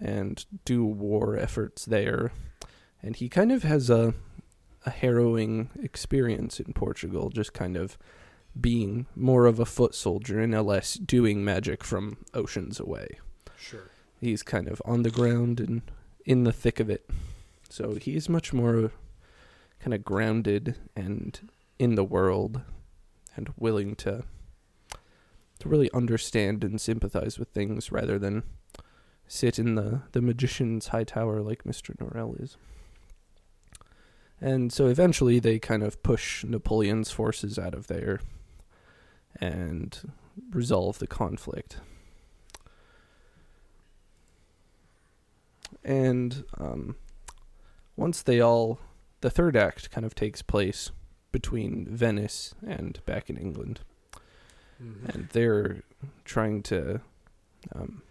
and 0.00 0.44
do 0.64 0.84
war 0.84 1.36
efforts 1.36 1.84
there. 1.84 2.32
And 3.02 3.16
he 3.16 3.28
kind 3.28 3.52
of 3.52 3.62
has 3.64 3.90
a, 3.90 4.14
a 4.86 4.90
harrowing 4.90 5.68
experience 5.82 6.60
in 6.60 6.72
Portugal, 6.72 7.28
just 7.28 7.52
kind 7.52 7.76
of 7.76 7.98
being 8.58 9.06
more 9.14 9.44
of 9.44 9.58
a 9.58 9.66
foot 9.66 9.94
soldier 9.94 10.40
and 10.40 10.54
less 10.66 10.94
doing 10.94 11.44
magic 11.44 11.84
from 11.84 12.16
oceans 12.32 12.80
away. 12.80 13.18
Sure. 13.58 13.90
He's 14.20 14.42
kind 14.42 14.68
of 14.68 14.80
on 14.84 15.02
the 15.02 15.10
ground 15.10 15.60
and 15.60 15.82
in 16.24 16.44
the 16.44 16.52
thick 16.52 16.80
of 16.80 16.88
it. 16.88 17.10
So 17.68 17.96
he's 17.96 18.28
much 18.28 18.52
more 18.52 18.92
kind 19.80 19.92
of 19.92 20.04
grounded 20.04 20.76
and 20.94 21.50
in 21.78 21.96
the 21.96 22.04
world 22.04 22.62
and 23.34 23.52
willing 23.58 23.94
to 23.96 24.24
to 25.58 25.68
really 25.68 25.90
understand 25.92 26.62
and 26.62 26.78
sympathize 26.78 27.38
with 27.38 27.48
things 27.48 27.90
rather 27.90 28.18
than 28.18 28.42
sit 29.26 29.58
in 29.58 29.74
the, 29.74 30.02
the 30.12 30.20
magician's 30.20 30.88
high 30.88 31.04
tower 31.04 31.40
like 31.40 31.64
Mr. 31.64 31.96
Norrell 31.96 32.40
is. 32.42 32.58
And 34.40 34.72
so 34.72 34.86
eventually 34.86 35.38
they 35.38 35.58
kind 35.58 35.82
of 35.82 36.02
push 36.02 36.44
Napoleon's 36.44 37.10
forces 37.10 37.58
out 37.58 37.74
of 37.74 37.86
there 37.86 38.20
and 39.40 40.12
resolve 40.50 40.98
the 40.98 41.06
conflict. 41.06 41.78
And 45.84 46.44
um, 46.58 46.96
once 47.96 48.22
they 48.22 48.40
all, 48.40 48.78
the 49.20 49.30
third 49.30 49.56
act 49.56 49.90
kind 49.90 50.04
of 50.04 50.14
takes 50.14 50.42
place 50.42 50.90
between 51.32 51.86
Venice 51.86 52.54
and 52.66 53.00
back 53.06 53.28
in 53.30 53.36
England, 53.36 53.80
Mhm. 54.82 55.08
and 55.14 55.28
they're 55.30 55.82
trying 56.24 56.62
to, 56.64 57.00
um, 57.74 58.02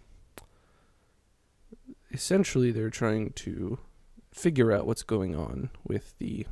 essentially, 2.12 2.70
they're 2.72 2.90
trying 2.90 3.30
to 3.34 3.78
figure 4.36 4.70
out 4.70 4.86
what's 4.86 5.02
going 5.02 5.34
on 5.34 5.70
with 5.84 6.14
the 6.18 6.46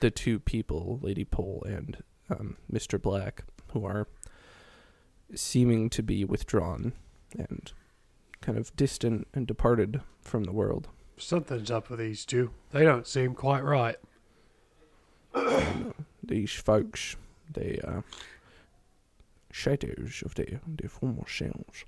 the 0.00 0.10
two 0.10 0.38
people, 0.38 0.98
Lady 1.02 1.24
Pole 1.24 1.64
and 1.66 2.02
um, 2.30 2.56
Mr. 2.70 3.00
Black, 3.00 3.44
who 3.72 3.84
are 3.86 4.08
seeming 5.34 5.88
to 5.90 6.02
be 6.02 6.24
withdrawn 6.24 6.92
and 7.38 7.72
kind 8.40 8.58
of 8.58 8.74
distant 8.76 9.28
and 9.32 9.46
departed 9.46 10.00
from 10.20 10.44
the 10.44 10.52
world. 10.52 10.88
Something's 11.16 11.70
up 11.70 11.90
with 11.90 12.00
these 12.00 12.24
two. 12.24 12.50
They 12.72 12.84
don't 12.84 13.06
seem 13.06 13.34
quite 13.34 13.64
right. 13.64 13.96
These 16.22 16.52
folks, 16.52 17.16
they 17.52 17.80
are 17.84 18.04
shadows 19.50 20.22
of 20.24 20.34
their, 20.34 20.60
their 20.66 20.88
former 20.88 21.28
selves. 21.28 21.84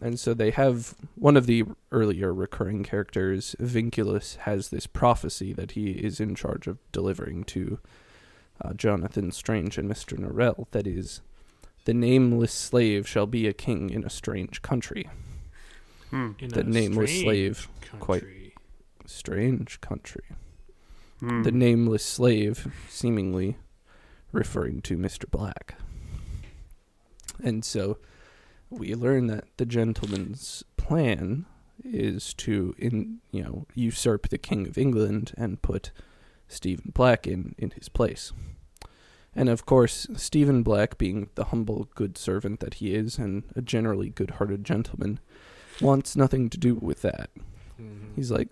And 0.00 0.20
so 0.20 0.34
they 0.34 0.50
have 0.50 0.94
one 1.14 1.36
of 1.36 1.46
the 1.46 1.64
earlier 1.90 2.32
recurring 2.34 2.84
characters, 2.84 3.56
Vinculus, 3.60 4.36
has 4.38 4.68
this 4.68 4.86
prophecy 4.86 5.52
that 5.54 5.72
he 5.72 5.92
is 5.92 6.20
in 6.20 6.34
charge 6.34 6.66
of 6.66 6.78
delivering 6.92 7.44
to 7.44 7.78
uh, 8.62 8.74
Jonathan 8.74 9.30
Strange 9.30 9.78
and 9.78 9.90
Mr. 9.90 10.18
Norrell. 10.18 10.66
That 10.72 10.86
is, 10.86 11.22
the 11.86 11.94
nameless 11.94 12.52
slave 12.52 13.08
shall 13.08 13.26
be 13.26 13.46
a 13.46 13.52
king 13.54 13.88
in 13.90 14.04
a 14.04 14.10
strange 14.10 14.60
country. 14.60 15.08
Hmm. 16.10 16.32
In 16.38 16.48
The 16.50 16.60
a 16.60 16.64
nameless 16.64 17.10
strange 17.10 17.24
slave, 17.24 17.68
quite- 18.00 18.24
Strange 19.06 19.80
country. 19.80 20.24
Hmm. 21.20 21.42
the 21.42 21.52
nameless 21.52 22.04
slave, 22.04 22.66
seemingly 22.90 23.56
referring 24.32 24.82
to 24.82 24.98
Mr. 24.98 25.30
Black. 25.30 25.76
And 27.42 27.64
so 27.64 27.96
we 28.70 28.94
learn 28.94 29.26
that 29.28 29.44
the 29.56 29.66
gentleman's 29.66 30.64
plan 30.76 31.46
is 31.84 32.32
to 32.34 32.74
in 32.78 33.18
you 33.30 33.42
know 33.42 33.66
usurp 33.74 34.28
the 34.28 34.38
king 34.38 34.66
of 34.66 34.78
England 34.78 35.32
and 35.36 35.60
put 35.62 35.90
Stephen 36.48 36.90
Black 36.94 37.26
in 37.26 37.54
in 37.58 37.70
his 37.72 37.88
place. 37.88 38.32
And 39.34 39.50
of 39.50 39.66
course, 39.66 40.06
Stephen 40.16 40.62
Black, 40.62 40.96
being 40.96 41.28
the 41.34 41.44
humble 41.44 41.88
good 41.94 42.16
servant 42.16 42.60
that 42.60 42.74
he 42.74 42.94
is 42.94 43.18
and 43.18 43.42
a 43.54 43.60
generally 43.60 44.08
good-hearted 44.08 44.64
gentleman, 44.64 45.20
wants 45.78 46.16
nothing 46.16 46.48
to 46.48 46.56
do 46.56 46.74
with 46.76 47.02
that. 47.02 47.28
Mhm. 47.78 48.16
He's 48.16 48.30
like, 48.30 48.48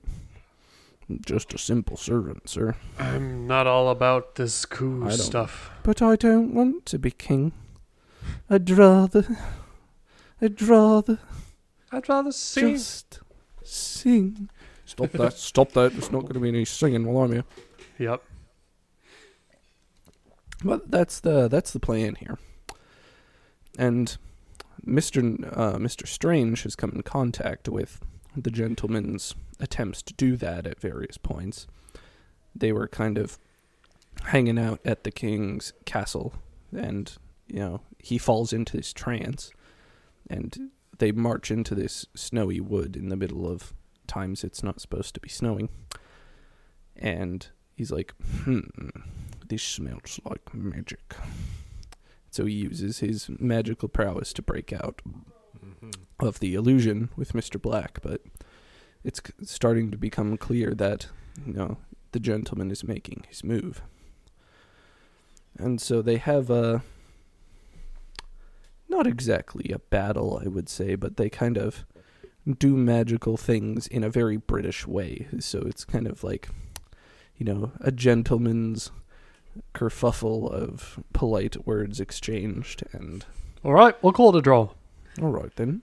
Just 1.26 1.52
a 1.54 1.58
simple 1.58 1.96
servant, 1.98 2.48
sir. 2.48 2.76
I'm 2.98 3.46
not 3.46 3.66
all 3.66 3.88
about 3.90 4.34
this 4.36 4.64
coup 4.66 5.10
stuff. 5.10 5.70
But 5.82 6.00
I 6.00 6.16
don't 6.16 6.54
want 6.54 6.86
to 6.86 6.98
be 6.98 7.10
king. 7.10 7.52
I'd 8.48 8.68
rather. 8.70 9.38
I'd 10.40 10.60
rather 10.62 11.18
I'd 11.92 12.08
rather 12.08 12.32
sing. 12.32 12.74
just 12.74 13.20
sing. 13.62 14.50
Stop 14.84 15.12
that! 15.12 15.32
Stop 15.34 15.72
that! 15.72 15.92
There's 15.92 16.12
not 16.12 16.22
going 16.22 16.34
to 16.34 16.40
be 16.40 16.48
any 16.48 16.64
singing 16.64 17.06
while 17.06 17.24
I'm 17.24 17.32
here. 17.32 17.44
Yep. 17.98 18.22
But 20.64 20.90
that's 20.90 21.20
the 21.20 21.48
that's 21.48 21.72
the 21.72 21.80
plan 21.80 22.16
here. 22.16 22.38
And 23.78 24.16
Mister 24.84 25.20
uh, 25.52 25.78
Mister 25.78 26.06
Strange 26.06 26.62
has 26.64 26.76
come 26.76 26.90
in 26.90 27.02
contact 27.02 27.68
with 27.68 28.00
the 28.36 28.50
gentleman's 28.50 29.34
attempts 29.60 30.02
to 30.02 30.14
do 30.14 30.36
that 30.36 30.66
at 30.66 30.80
various 30.80 31.16
points. 31.16 31.66
They 32.54 32.72
were 32.72 32.88
kind 32.88 33.18
of 33.18 33.38
hanging 34.24 34.58
out 34.58 34.80
at 34.84 35.04
the 35.04 35.10
king's 35.10 35.72
castle, 35.86 36.34
and 36.76 37.16
you 37.46 37.60
know 37.60 37.80
he 37.98 38.18
falls 38.18 38.52
into 38.52 38.76
this 38.76 38.92
trance, 38.92 39.50
and 40.28 40.70
they 40.98 41.12
march 41.12 41.50
into 41.50 41.74
this 41.74 42.06
snowy 42.14 42.60
wood 42.60 42.96
in 42.96 43.08
the 43.08 43.16
middle 43.16 43.50
of 43.50 43.74
times 44.06 44.44
it's 44.44 44.62
not 44.62 44.80
supposed 44.80 45.14
to 45.14 45.20
be 45.20 45.28
snowing, 45.28 45.68
and 46.96 47.48
he's 47.74 47.90
like, 47.90 48.14
"Hmm, 48.44 48.60
this 49.46 49.62
smells 49.62 50.20
like 50.24 50.54
magic." 50.54 51.14
So 52.30 52.46
he 52.46 52.54
uses 52.54 52.98
his 52.98 53.28
magical 53.38 53.88
prowess 53.88 54.32
to 54.34 54.42
break 54.42 54.72
out 54.72 55.02
of 56.18 56.40
the 56.40 56.54
illusion 56.54 57.10
with 57.16 57.32
Mr. 57.32 57.60
Black, 57.60 58.00
but 58.02 58.22
it's 59.04 59.20
starting 59.42 59.90
to 59.90 59.98
become 59.98 60.36
clear 60.36 60.74
that, 60.74 61.08
you 61.46 61.52
know, 61.52 61.76
the 62.12 62.20
gentleman 62.20 62.70
is 62.70 62.84
making 62.84 63.24
his 63.28 63.44
move. 63.44 63.82
And 65.56 65.80
so 65.80 66.02
they 66.02 66.16
have 66.16 66.50
a. 66.50 66.82
Not 68.94 69.06
exactly 69.06 69.70
a 69.72 69.78
battle, 69.80 70.40
I 70.44 70.48
would 70.48 70.68
say, 70.68 70.94
but 70.94 71.16
they 71.16 71.28
kind 71.28 71.56
of 71.58 71.84
do 72.58 72.76
magical 72.76 73.36
things 73.36 73.86
in 73.86 74.04
a 74.04 74.10
very 74.10 74.36
British 74.36 74.86
way. 74.86 75.26
So 75.40 75.60
it's 75.60 75.84
kind 75.84 76.06
of 76.06 76.22
like, 76.22 76.48
you 77.36 77.44
know, 77.44 77.72
a 77.80 77.90
gentleman's 77.90 78.90
kerfuffle 79.74 80.50
of 80.50 81.00
polite 81.12 81.66
words 81.66 82.00
exchanged 82.00 82.82
and 82.92 83.24
All 83.64 83.72
right, 83.72 84.00
we'll 84.02 84.12
call 84.12 84.34
it 84.34 84.38
a 84.38 84.42
draw. 84.42 84.70
all 85.22 85.30
right 85.30 85.54
then 85.56 85.82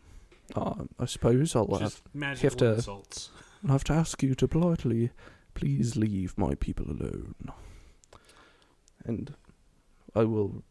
uh, 0.57 0.73
i 0.99 1.05
suppose 1.05 1.55
i'll 1.55 1.65
have, 1.71 1.79
Just 1.79 2.01
magical 2.13 2.57
to- 2.57 2.73
insults. 2.73 3.29
I'll 3.63 3.71
have 3.71 3.85
to 3.85 3.93
ask 3.93 4.21
you 4.21 4.35
to 4.35 4.45
politely 4.47 5.11
please 5.53 5.95
leave 5.95 6.37
my 6.37 6.53
people 6.55 6.85
alone 6.91 7.35
and 9.05 9.33
i 10.13 10.23
will 10.25 10.63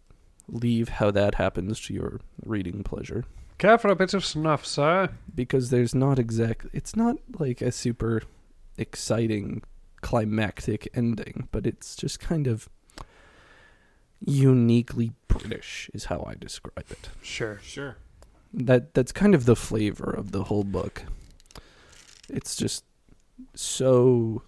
leave 0.52 0.88
how 0.88 1.10
that 1.10 1.36
happens 1.36 1.80
to 1.80 1.94
your 1.94 2.20
reading 2.44 2.82
pleasure 2.82 3.24
Care 3.58 3.76
for 3.76 3.88
a 3.88 3.96
bit 3.96 4.14
of 4.14 4.24
snuff, 4.24 4.64
sir? 4.64 5.10
because 5.34 5.70
there's 5.70 5.94
not 5.94 6.18
exact 6.18 6.66
it's 6.72 6.96
not 6.96 7.16
like 7.38 7.60
a 7.62 7.70
super 7.72 8.22
exciting 8.78 9.62
climactic 10.00 10.88
ending 10.94 11.48
but 11.52 11.66
it's 11.66 11.94
just 11.94 12.18
kind 12.20 12.46
of 12.46 12.68
uniquely 14.24 15.12
british 15.28 15.90
is 15.94 16.06
how 16.06 16.24
i 16.26 16.34
describe 16.34 16.84
it 16.90 17.08
Sure. 17.22 17.58
Sure. 17.62 17.96
that 18.52 18.94
that's 18.94 19.12
kind 19.12 19.34
of 19.34 19.44
the 19.46 19.56
flavor 19.56 20.10
of 20.10 20.32
the 20.32 20.44
whole 20.44 20.64
book. 20.64 21.04
It's 22.28 22.54
just 22.56 22.84
so 23.54 24.42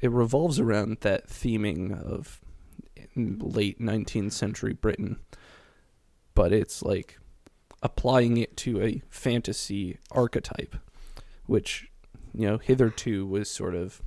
it 0.00 0.10
revolves 0.10 0.58
around 0.60 0.98
that 1.00 1.28
theming 1.28 1.92
of 2.02 2.40
late 3.18 3.80
19th 3.80 4.32
century 4.32 4.72
Britain, 4.72 5.18
but 6.34 6.52
it's 6.52 6.82
like 6.82 7.18
applying 7.82 8.36
it 8.36 8.56
to 8.58 8.82
a 8.82 9.02
fantasy 9.10 9.98
archetype, 10.10 10.76
which 11.46 11.90
you 12.34 12.46
know 12.46 12.58
hitherto 12.58 13.26
was 13.26 13.50
sort 13.50 13.74
of 13.74 14.02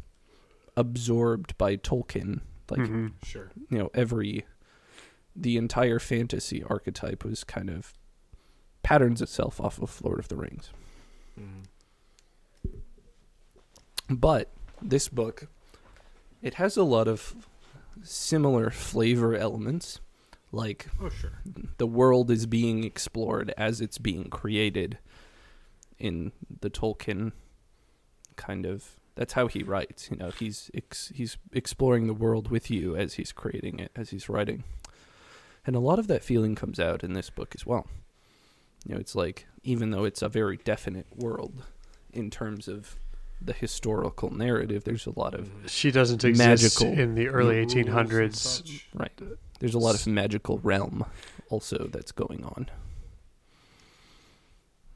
absorbed 0.78 1.57
by 1.57 1.76
Tolkien. 1.76 2.41
Like 2.70 2.82
Mhm. 2.82 3.14
Sure. 3.24 3.51
you 3.70 3.78
know 3.78 3.89
every 3.93 4.45
the 5.36 5.57
entire 5.57 5.99
fantasy 5.99 6.64
archetype 6.64 7.24
was 7.26 7.43
kind 7.43 7.70
of 7.70 7.93
patterns 8.84 9.22
itself 9.22 9.59
off 9.62 9.80
of 9.82 10.01
Lord 10.01 10.20
of 10.20 10.28
the 10.28 10.36
Rings. 10.38 10.70
Mhm. 11.39 11.66
But 14.09 14.51
this 14.82 15.07
book 15.07 15.47
it 16.41 16.55
has 16.55 16.76
a 16.76 16.84
lot 16.84 17.07
of 17.07 17.47
similar 18.03 18.69
flavor 18.69 19.35
elements 19.35 19.99
like 20.51 20.87
Oh, 21.01 21.09
sure. 21.09 21.31
the 21.77 21.87
world 21.87 22.29
is 22.31 22.45
being 22.45 22.83
explored 22.83 23.53
as 23.57 23.79
it's 23.81 23.97
being 23.97 24.25
created 24.29 24.97
in 25.99 26.31
the 26.61 26.69
Tolkien 26.69 27.31
kind 28.35 28.65
of 28.65 28.99
that's 29.15 29.33
how 29.33 29.47
he 29.47 29.61
writes 29.61 30.09
you 30.09 30.17
know 30.17 30.31
he's 30.31 30.71
ex- 30.73 31.11
he's 31.13 31.37
exploring 31.53 32.07
the 32.07 32.13
world 32.13 32.49
with 32.49 32.71
you 32.71 32.95
as 32.95 33.15
he's 33.15 33.31
creating 33.31 33.79
it 33.79 33.91
as 33.95 34.09
he's 34.09 34.27
writing 34.29 34.63
and 35.65 35.75
a 35.75 35.79
lot 35.79 35.99
of 35.99 36.07
that 36.07 36.23
feeling 36.23 36.55
comes 36.55 36.79
out 36.79 37.03
in 37.03 37.13
this 37.13 37.29
book 37.29 37.53
as 37.53 37.65
well 37.65 37.85
you 38.85 38.95
know 38.95 38.99
it's 38.99 39.13
like 39.15 39.45
even 39.63 39.91
though 39.91 40.05
it's 40.05 40.21
a 40.23 40.29
very 40.29 40.57
definite 40.57 41.05
world 41.15 41.65
in 42.13 42.29
terms 42.31 42.67
of 42.67 42.95
the 43.43 43.53
historical 43.53 44.29
narrative 44.33 44.83
there's 44.83 45.05
a 45.07 45.17
lot 45.19 45.33
of. 45.33 45.49
She 45.67 45.89
doesn't 45.91 46.23
exist 46.23 46.81
Magical 46.81 46.87
in 47.01 47.15
the 47.15 47.27
early 47.27 47.55
1800s. 47.65 48.83
right 48.93 49.11
there's 49.59 49.73
a 49.75 49.79
lot 49.79 49.93
of 49.95 50.05
magical 50.07 50.59
realm 50.59 51.05
also 51.49 51.87
that's 51.91 52.11
going 52.11 52.43
on 52.43 52.67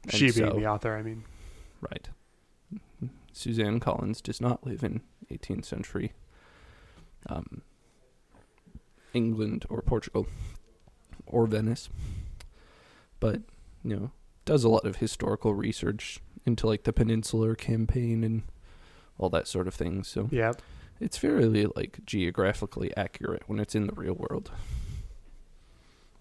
And 0.04 0.12
She 0.12 0.30
being 0.32 0.50
so- 0.50 0.56
the 0.58 0.66
author, 0.66 0.96
I 0.96 1.02
mean. 1.02 1.24
Right. 1.80 2.08
Suzanne 3.32 3.80
Collins 3.80 4.20
does 4.22 4.40
not 4.40 4.64
live 4.66 4.82
in 4.82 5.02
18th 5.30 5.64
century 5.66 6.12
um, 7.28 7.62
England 9.12 9.66
or 9.68 9.82
Portugal 9.82 10.26
or 11.26 11.46
Venice, 11.46 11.88
but 13.20 13.42
you 13.84 13.94
know 13.96 14.10
does 14.44 14.62
a 14.64 14.68
lot 14.68 14.86
of 14.86 14.96
historical 14.96 15.54
research 15.54 16.20
into 16.46 16.66
like 16.66 16.84
the 16.84 16.92
Peninsular 16.92 17.54
Campaign 17.54 18.22
and 18.24 18.42
all 19.18 19.28
that 19.30 19.48
sort 19.48 19.66
of 19.68 19.74
thing. 19.74 20.04
So 20.04 20.28
Yeah. 20.30 20.52
it's 21.00 21.18
fairly 21.18 21.66
like 21.74 21.98
geographically 22.06 22.96
accurate 22.96 23.42
when 23.48 23.58
it's 23.60 23.74
in 23.74 23.86
the 23.86 23.92
real 23.94 24.14
world. 24.14 24.50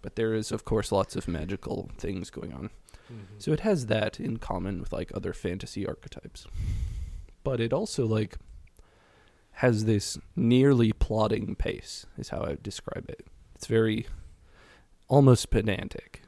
But 0.01 0.15
there 0.15 0.33
is, 0.33 0.51
of 0.51 0.65
course, 0.65 0.91
lots 0.91 1.15
of 1.15 1.27
magical 1.27 1.89
things 1.97 2.29
going 2.29 2.53
on. 2.53 2.69
Mhm. 3.11 3.25
So 3.39 3.53
it 3.53 3.61
has 3.61 3.85
that 3.87 4.19
in 4.19 4.37
common 4.37 4.79
with 4.79 4.91
like 4.93 5.11
other 5.15 5.33
fantasy 5.33 5.85
archetypes. 5.85 6.47
But 7.43 7.59
it 7.59 7.71
also 7.73 8.05
like 8.05 8.37
has 9.59 9.85
this 9.85 10.17
nearly 10.35 10.91
plodding 10.91 11.55
pace 11.55 12.05
is 12.17 12.29
how 12.29 12.39
I 12.41 12.49
would 12.49 12.63
describe 12.63 13.09
it. 13.09 13.25
It's 13.55 13.67
very 13.67 14.05
almost 15.07 15.49
pedantic 15.49 16.21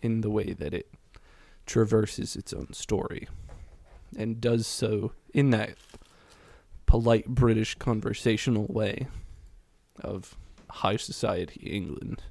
in 0.00 0.20
the 0.20 0.30
way 0.30 0.52
that 0.52 0.72
it 0.74 0.88
traverses 1.68 2.34
its 2.34 2.52
own 2.52 2.72
story 2.72 3.28
and 4.16 4.40
does 4.40 4.66
so 4.66 5.12
in 5.32 5.50
that 5.50 5.74
polite 6.86 7.26
British 7.26 7.74
conversational 7.76 8.66
way 8.68 9.06
of 10.00 10.36
high 10.70 10.96
society 10.96 11.60
England. 11.60 12.22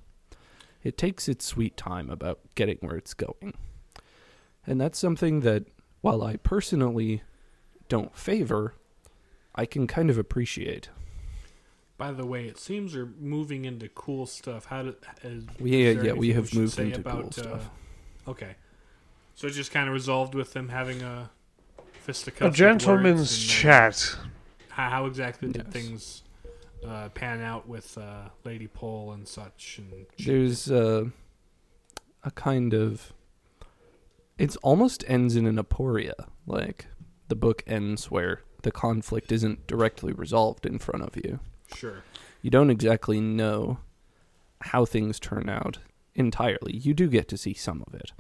It 0.84 0.98
takes 0.98 1.30
its 1.30 1.46
sweet 1.46 1.78
time 1.78 2.10
about 2.10 2.40
getting 2.56 2.78
where 2.82 2.98
it's 2.98 3.14
going. 3.14 3.54
And 4.66 4.82
that's 4.82 5.00
something 5.00 5.42
that, 5.42 5.66
while 6.02 6.24
I 6.24 6.38
personally 6.38 7.22
don't 7.88 8.16
favor, 8.18 8.74
I 9.56 9.66
can 9.66 9.88
kind 9.88 10.10
of 10.10 10.18
appreciate. 10.18 10.90
By 11.98 12.12
the 12.12 12.26
way, 12.26 12.48
it 12.48 12.58
seems 12.58 12.94
you're 12.94 13.10
moving 13.20 13.66
into 13.66 13.90
cool 13.90 14.26
stuff. 14.26 14.66
How 14.66 14.84
do? 14.84 14.96
Is, 15.24 15.46
We, 15.60 15.82
is 15.84 16.04
yeah, 16.04 16.14
we 16.14 16.34
have 16.34 16.54
moved 16.54 16.80
into 16.80 17.02
cool 17.02 17.20
about, 17.22 17.34
stuff. 17.34 17.70
Uh, 18.28 18.32
okay, 18.32 18.56
so 19.38 19.46
it 19.46 19.52
just 19.52 19.72
kind 19.72 19.88
of 19.88 19.94
resolved 19.94 20.34
with 20.34 20.54
them 20.54 20.68
having 20.70 21.04
a 21.04 21.30
fisticuffs. 21.92 22.56
A 22.56 22.58
gentleman's 22.58 23.20
words 23.20 23.44
and, 23.44 23.52
uh, 23.52 23.62
chat. 23.62 24.16
How, 24.70 24.90
how 24.90 25.06
exactly 25.06 25.52
did 25.52 25.64
Yes. 25.66 25.74
things 25.74 26.24
uh, 26.84 27.10
pan 27.10 27.42
out 27.42 27.68
with 27.68 27.96
uh, 28.00 28.30
Lady 28.44 28.66
Pole 28.68 29.12
and 29.12 29.28
such? 29.28 29.78
And 29.80 30.08
There's 30.26 30.72
uh, 30.72 31.06
a 32.24 32.32
kind 32.32 32.74
of. 32.74 33.14
It 34.40 34.56
almost 34.64 35.04
ends 35.08 35.36
in 35.36 35.46
an 35.46 35.58
aporia. 35.58 36.14
Like, 36.48 36.88
the 37.28 37.36
book 37.36 37.64
ends 37.68 38.10
where 38.10 38.42
the 38.64 38.72
conflict 38.72 39.32
isn't 39.32 39.68
directly 39.68 40.14
resolved 40.14 40.66
in 40.66 40.80
front 40.80 41.04
of 41.04 41.16
you. 41.16 41.40
sure, 41.76 42.04
You 42.42 42.50
don't 42.50 42.72
exactly 42.72 43.22
know 43.22 43.78
how 44.62 44.84
things 44.86 45.20
turn 45.20 45.48
out 45.48 45.78
entirely. 46.16 46.76
You 46.76 46.96
do 46.96 47.08
get 47.08 47.28
to 47.30 47.38
see 47.38 47.54
some 47.54 47.84
of 47.86 47.94
it. 47.94 48.14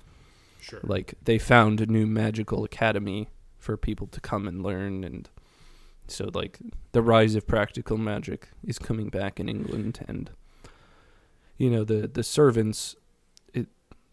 Sure. 0.69 0.79
like 0.83 1.15
they 1.23 1.37
found 1.37 1.81
a 1.81 1.85
new 1.85 2.05
magical 2.05 2.63
academy 2.63 3.27
for 3.57 3.77
people 3.77 4.07
to 4.07 4.19
come 4.21 4.47
and 4.47 4.61
learn 4.63 5.03
and 5.03 5.29
So 6.07 6.29
like 6.33 6.59
the 6.93 7.01
rise 7.01 7.35
of 7.35 7.45
practical 7.47 7.97
magic 7.97 8.49
is 8.63 8.79
coming 8.79 9.09
back 9.09 9.39
in 9.39 9.49
England, 9.49 9.99
and 10.07 10.29
you 11.57 11.69
know 11.69 11.83
the 11.83 12.07
the 12.07 12.23
servants. 12.23 12.95
It 13.53 13.67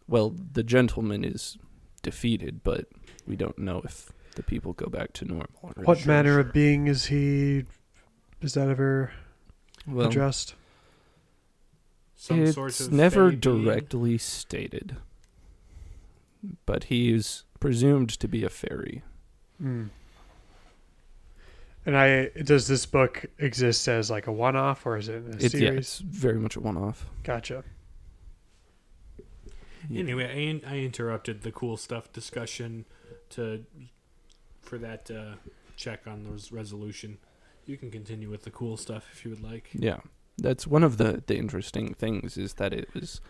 well, 0.09 0.35
the 0.53 0.65
gentleman 0.65 1.25
is 1.25 1.57
defeated, 2.03 2.63
but 2.65 2.87
we 3.27 3.37
don't 3.37 3.59
know 3.59 3.81
if 3.85 4.11
the 4.35 4.43
people 4.43 4.73
go 4.73 4.87
back 4.87 5.13
to 5.15 5.25
normal. 5.25 5.49
or 5.63 5.85
What 5.85 5.99
not. 6.01 6.07
manner 6.07 6.41
of 6.41 6.53
being 6.53 6.89
is 6.89 7.07
he? 7.07 7.65
Is 8.43 8.55
that 8.55 8.69
ever 8.69 9.13
well, 9.87 10.09
addressed? 10.09 10.55
Some 12.17 12.43
it's 12.43 12.55
sort 12.55 12.81
of 12.81 12.93
never 12.93 13.31
fey 13.31 13.37
being. 13.37 13.65
directly 13.65 14.19
stated, 14.19 14.97
but 16.67 16.85
he's 16.85 17.45
presumed 17.61 18.11
to 18.11 18.29
be 18.29 18.45
a 18.45 18.49
fairy. 18.51 19.03
Mm. 19.63 19.91
And 21.87 21.97
I 21.97 22.29
does 22.43 22.67
this 22.67 22.87
book 22.87 23.27
exist 23.39 23.89
as 23.89 24.11
like 24.11 24.27
a 24.27 24.33
one-off 24.33 24.87
or 24.87 24.97
is 24.97 25.09
it 25.09 25.23
a 25.27 25.31
It's 25.33 25.55
yeah, 25.55 25.61
series? 25.69 25.79
it's 25.79 25.99
very 25.99 26.39
much 26.41 26.57
a 26.57 26.61
one-off. 26.61 27.07
Gotcha. 27.23 27.63
Anyway, 29.95 30.25
I, 30.25 30.39
in- 30.39 30.63
I 30.67 30.79
interrupted 30.79 31.43
the 31.43 31.53
cool 31.53 31.77
stuff 31.77 32.11
discussion 32.13 32.87
to 33.31 33.65
for 34.63 34.79
that 34.79 35.11
uh, 35.11 35.35
check 35.77 36.07
on 36.07 36.25
those 36.25 36.51
resolution. 36.53 37.19
You 37.67 37.77
can 37.77 37.91
continue 37.91 38.31
with 38.31 38.45
the 38.45 38.51
cool 38.51 38.79
stuff 38.79 39.09
if 39.13 39.25
you 39.25 39.31
would 39.31 39.43
like. 39.43 39.69
Yeah, 39.75 39.99
that's 40.39 40.67
one 40.67 40.85
of 40.85 40.97
the 40.97 41.23
the 41.27 41.37
interesting 41.37 41.93
things 41.93 42.39
is 42.39 42.55
that 42.55 42.73
it 42.73 42.89
was, 42.95 43.21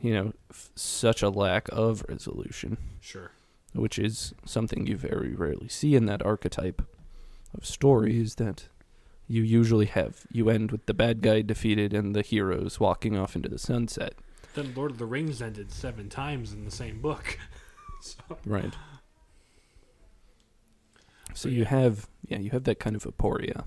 you 0.00 0.12
know, 0.14 0.32
f- 0.50 0.70
such 0.74 1.22
a 1.22 1.28
lack 1.30 1.68
of 1.72 2.04
resolution, 2.08 2.76
Sure. 3.00 3.30
which 3.72 3.98
is 3.98 4.34
something 4.44 4.86
you 4.86 4.96
very 4.96 5.34
rarely 5.34 5.68
see 5.68 5.94
in 5.94 6.06
that 6.06 6.24
archetype 6.24 6.82
of 7.54 7.64
story. 7.66 8.20
Is 8.20 8.34
that 8.36 8.68
you 9.26 9.42
usually 9.42 9.86
have 9.86 10.26
you 10.30 10.48
end 10.50 10.70
with 10.70 10.86
the 10.86 10.94
bad 10.94 11.20
guy 11.22 11.42
defeated 11.42 11.92
and 11.92 12.14
the 12.14 12.22
heroes 12.22 12.78
walking 12.78 13.16
off 13.16 13.34
into 13.36 13.48
the 13.48 13.58
sunset. 13.58 14.14
Then 14.54 14.72
Lord 14.74 14.92
of 14.92 14.98
the 14.98 15.06
Rings 15.06 15.42
ended 15.42 15.70
seven 15.72 16.08
times 16.08 16.52
in 16.52 16.64
the 16.64 16.70
same 16.70 17.00
book. 17.00 17.38
so, 18.00 18.16
Right. 18.44 18.72
So 21.34 21.48
But 21.48 21.52
you 21.56 21.64
have 21.66 22.08
yeah, 22.26 22.38
you 22.38 22.50
have 22.50 22.64
that 22.64 22.78
kind 22.80 22.96
of 22.96 23.04
aporia 23.04 23.64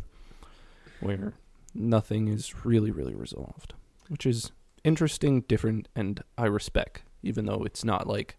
where 1.00 1.34
nothing 1.74 2.28
is 2.28 2.66
really 2.66 2.92
really 2.92 3.14
resolved, 3.16 3.74
which 4.08 4.26
is 4.26 4.52
interesting, 4.84 5.42
different 5.42 5.88
and 5.96 6.24
I 6.38 6.46
respect 6.46 7.04
even 7.22 7.46
though 7.46 7.64
it's 7.66 7.84
not 7.84 8.08
like 8.08 8.38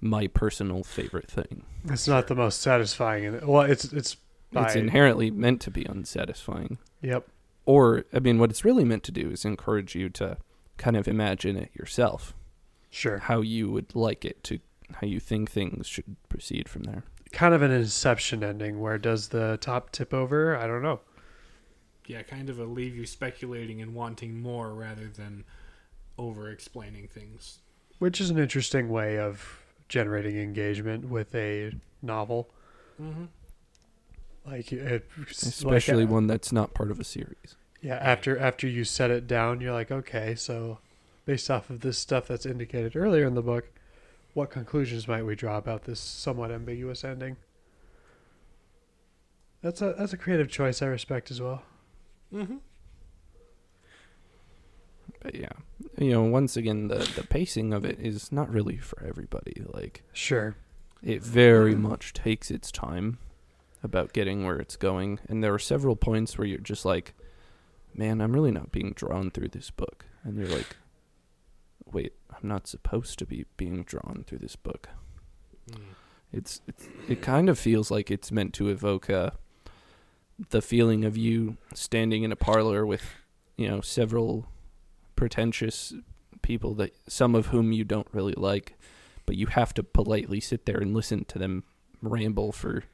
my 0.00 0.26
personal 0.26 0.82
favorite 0.82 1.30
thing. 1.30 1.62
It's 1.88 2.08
not 2.08 2.26
the 2.26 2.34
most 2.34 2.60
satisfying. 2.60 3.38
Well, 3.46 3.62
it's 3.62 3.84
it's 3.92 4.16
by 4.52 4.66
It's 4.66 4.74
inherently 4.76 5.30
meant 5.30 5.60
to 5.62 5.70
be 5.70 5.84
unsatisfying. 5.84 6.78
yep. 7.02 7.26
Or 7.64 8.04
I 8.12 8.18
mean 8.20 8.38
what 8.38 8.50
it's 8.50 8.64
really 8.64 8.84
meant 8.84 9.02
to 9.04 9.12
do 9.12 9.30
is 9.30 9.44
encourage 9.44 9.94
you 9.94 10.08
to 10.10 10.38
kind 10.76 10.96
of 10.96 11.06
imagine 11.08 11.56
it 11.56 11.70
yourself, 11.74 12.34
Sure. 12.90 13.18
how 13.18 13.40
you 13.40 13.70
would 13.70 13.94
like 13.94 14.24
it 14.24 14.42
to 14.44 14.58
how 15.00 15.06
you 15.06 15.18
think 15.20 15.50
things 15.50 15.86
should 15.86 16.16
proceed 16.28 16.68
from 16.68 16.82
there. 16.84 17.02
Kind 17.32 17.54
of 17.54 17.62
an 17.62 17.70
inception 17.72 18.44
ending 18.44 18.80
where 18.80 18.98
does 18.98 19.28
the 19.28 19.56
top 19.60 19.90
tip 19.90 20.12
over? 20.14 20.56
I 20.56 20.66
don't 20.66 20.82
know. 20.82 21.00
yeah, 22.06 22.22
kind 22.22 22.48
of 22.50 22.58
a 22.60 22.64
leave 22.64 22.94
you 22.94 23.04
speculating 23.06 23.80
and 23.82 23.94
wanting 23.94 24.40
more 24.40 24.72
rather 24.74 25.08
than 25.08 25.44
over 26.18 26.50
explaining 26.50 27.08
things. 27.08 27.58
Which 27.98 28.20
is 28.20 28.30
an 28.30 28.38
interesting 28.38 28.88
way 28.88 29.18
of 29.18 29.62
generating 29.88 30.38
engagement 30.38 31.08
with 31.08 31.34
a 31.34 31.72
novel. 32.02 32.50
Mm-hmm. 33.00 33.24
Like 34.46 34.72
it, 34.72 35.08
Especially 35.30 36.04
like, 36.04 36.10
uh, 36.10 36.14
one 36.14 36.26
that's 36.26 36.52
not 36.52 36.74
part 36.74 36.90
of 36.90 37.00
a 37.00 37.04
series. 37.04 37.56
Yeah, 37.80 37.96
after 37.96 38.38
after 38.38 38.66
you 38.66 38.84
set 38.84 39.10
it 39.10 39.26
down, 39.26 39.60
you're 39.60 39.72
like, 39.72 39.90
okay, 39.90 40.34
so 40.34 40.78
based 41.24 41.50
off 41.50 41.68
of 41.68 41.80
this 41.80 41.98
stuff 41.98 42.28
that's 42.28 42.46
indicated 42.46 42.96
earlier 42.96 43.26
in 43.26 43.34
the 43.34 43.42
book, 43.42 43.70
what 44.34 44.50
conclusions 44.50 45.08
might 45.08 45.24
we 45.24 45.34
draw 45.34 45.56
about 45.56 45.84
this 45.84 45.98
somewhat 45.98 46.52
ambiguous 46.52 47.04
ending? 47.04 47.36
That's 49.62 49.82
a 49.82 49.94
that's 49.98 50.12
a 50.12 50.16
creative 50.16 50.48
choice 50.48 50.80
I 50.80 50.86
respect 50.86 51.30
as 51.30 51.40
well. 51.40 51.62
Mm-hmm. 52.32 52.56
Yeah, 55.34 55.52
you 55.98 56.10
know, 56.10 56.22
once 56.22 56.56
again, 56.56 56.88
the 56.88 56.98
the 57.16 57.24
pacing 57.28 57.72
of 57.72 57.84
it 57.84 57.98
is 58.00 58.30
not 58.32 58.50
really 58.50 58.76
for 58.78 59.02
everybody. 59.04 59.62
Like 59.66 60.02
Sure. 60.12 60.56
it 61.02 61.22
very 61.22 61.74
much 61.74 62.12
takes 62.12 62.50
its 62.50 62.70
time 62.70 63.18
about 63.82 64.12
getting 64.12 64.44
where 64.44 64.56
it's 64.58 64.76
going, 64.76 65.20
and 65.28 65.42
there 65.42 65.54
are 65.54 65.58
several 65.58 65.96
points 65.96 66.36
where 66.38 66.46
you're 66.46 66.58
just 66.58 66.84
like, 66.84 67.14
"Man, 67.94 68.20
I'm 68.20 68.32
really 68.32 68.50
not 68.50 68.72
being 68.72 68.92
drawn 68.94 69.30
through 69.30 69.48
this 69.48 69.70
book," 69.70 70.06
and 70.24 70.36
you're 70.36 70.48
like, 70.48 70.76
"Wait, 71.84 72.12
I'm 72.30 72.48
not 72.48 72.66
supposed 72.66 73.18
to 73.20 73.26
be 73.26 73.44
being 73.56 73.82
drawn 73.84 74.24
through 74.26 74.38
this 74.38 74.56
book." 74.56 74.88
Mm. 75.70 75.80
It's, 76.32 76.60
it's 76.66 76.88
it 77.08 77.22
kind 77.22 77.48
of 77.48 77.58
feels 77.58 77.90
like 77.90 78.10
it's 78.10 78.32
meant 78.32 78.52
to 78.54 78.68
evoke 78.68 79.08
uh, 79.08 79.30
the 80.50 80.60
feeling 80.60 81.04
of 81.04 81.16
you 81.16 81.56
standing 81.74 82.24
in 82.24 82.32
a 82.32 82.36
parlor 82.36 82.84
with, 82.84 83.02
you 83.56 83.68
know, 83.68 83.80
several 83.80 84.48
pretentious 85.16 85.94
people 86.42 86.74
that 86.74 86.94
some 87.08 87.34
of 87.34 87.46
whom 87.46 87.72
you 87.72 87.84
don't 87.84 88.08
really 88.12 88.34
like, 88.36 88.78
but 89.24 89.36
you 89.36 89.46
have 89.48 89.74
to 89.74 89.82
politely 89.82 90.40
sit 90.40 90.66
there 90.66 90.78
and 90.78 90.94
listen 90.94 91.24
to 91.24 91.38
them 91.38 91.64
ramble 92.02 92.52
for 92.52 92.84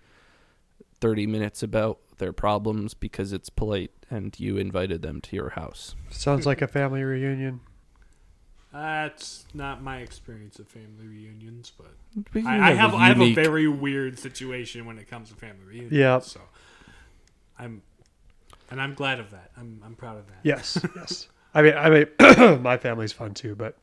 30 1.00 1.26
minutes 1.26 1.62
about 1.62 1.98
their 2.18 2.32
problems 2.32 2.94
because 2.94 3.32
it's 3.32 3.50
polite 3.50 3.90
and 4.08 4.38
you 4.38 4.56
invited 4.56 5.02
them 5.02 5.20
to 5.20 5.36
your 5.36 5.50
house. 5.50 5.96
Sounds 6.10 6.46
like 6.46 6.62
a 6.62 6.68
family 6.68 7.02
reunion. 7.02 7.60
That's 8.72 9.44
not 9.52 9.82
my 9.82 9.98
experience 9.98 10.58
of 10.58 10.66
family 10.66 11.06
reunions, 11.06 11.72
but 11.76 11.92
But 12.32 12.46
I, 12.46 12.70
I 12.70 12.72
have 12.72 12.94
a 12.94 12.96
I 12.96 13.08
have 13.08 13.20
a 13.20 13.34
very 13.34 13.68
weird 13.68 14.18
situation 14.18 14.86
when 14.86 14.98
it 14.98 15.10
comes 15.10 15.28
to 15.28 15.34
family 15.34 15.64
reunions. 15.66 15.92
Yeah. 15.92 16.20
So 16.20 16.40
I'm 17.58 17.82
and 18.70 18.80
I'm 18.80 18.94
glad 18.94 19.20
of 19.20 19.30
that. 19.32 19.50
I'm 19.58 19.82
I'm 19.84 19.94
proud 19.94 20.16
of 20.18 20.26
that. 20.28 20.38
Yes, 20.42 20.78
yes. 20.96 21.28
I 21.54 21.62
mean, 21.62 21.74
I 21.74 21.90
mean, 21.90 22.06
my 22.62 22.76
family's 22.78 23.12
fun 23.12 23.34
too, 23.34 23.54
but 23.54 23.76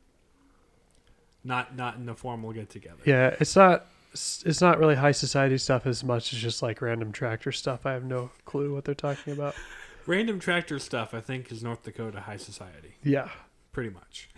Not 1.43 1.75
not 1.75 1.97
in 1.97 2.09
a 2.09 2.15
formal 2.15 2.51
get 2.51 2.69
together. 2.69 3.01
yeah, 3.05 3.35
it's 3.39 3.55
not 3.55 3.85
it's 4.13 4.59
not 4.61 4.79
really 4.79 4.95
high 4.95 5.11
society 5.11 5.57
stuff 5.59 5.85
as 5.85 6.03
much 6.03 6.33
as 6.33 6.39
just 6.39 6.63
like 6.63 6.81
random 6.81 7.11
tractor 7.11 7.51
stuff. 7.51 7.85
I 7.85 7.93
have 7.93 8.03
no 8.03 8.31
clue 8.45 8.73
what 8.73 8.85
they're 8.85 8.95
talking 8.95 9.33
about. 9.33 9.55
Random 10.07 10.39
tractor 10.39 10.79
stuff 10.79 11.13
I 11.13 11.21
think 11.21 11.51
is 11.51 11.61
North 11.61 11.83
Dakota 11.83 12.21
high 12.21 12.37
society. 12.37 12.95
Yeah. 13.03 13.29
Pretty 13.71 13.91
much. 13.91 14.29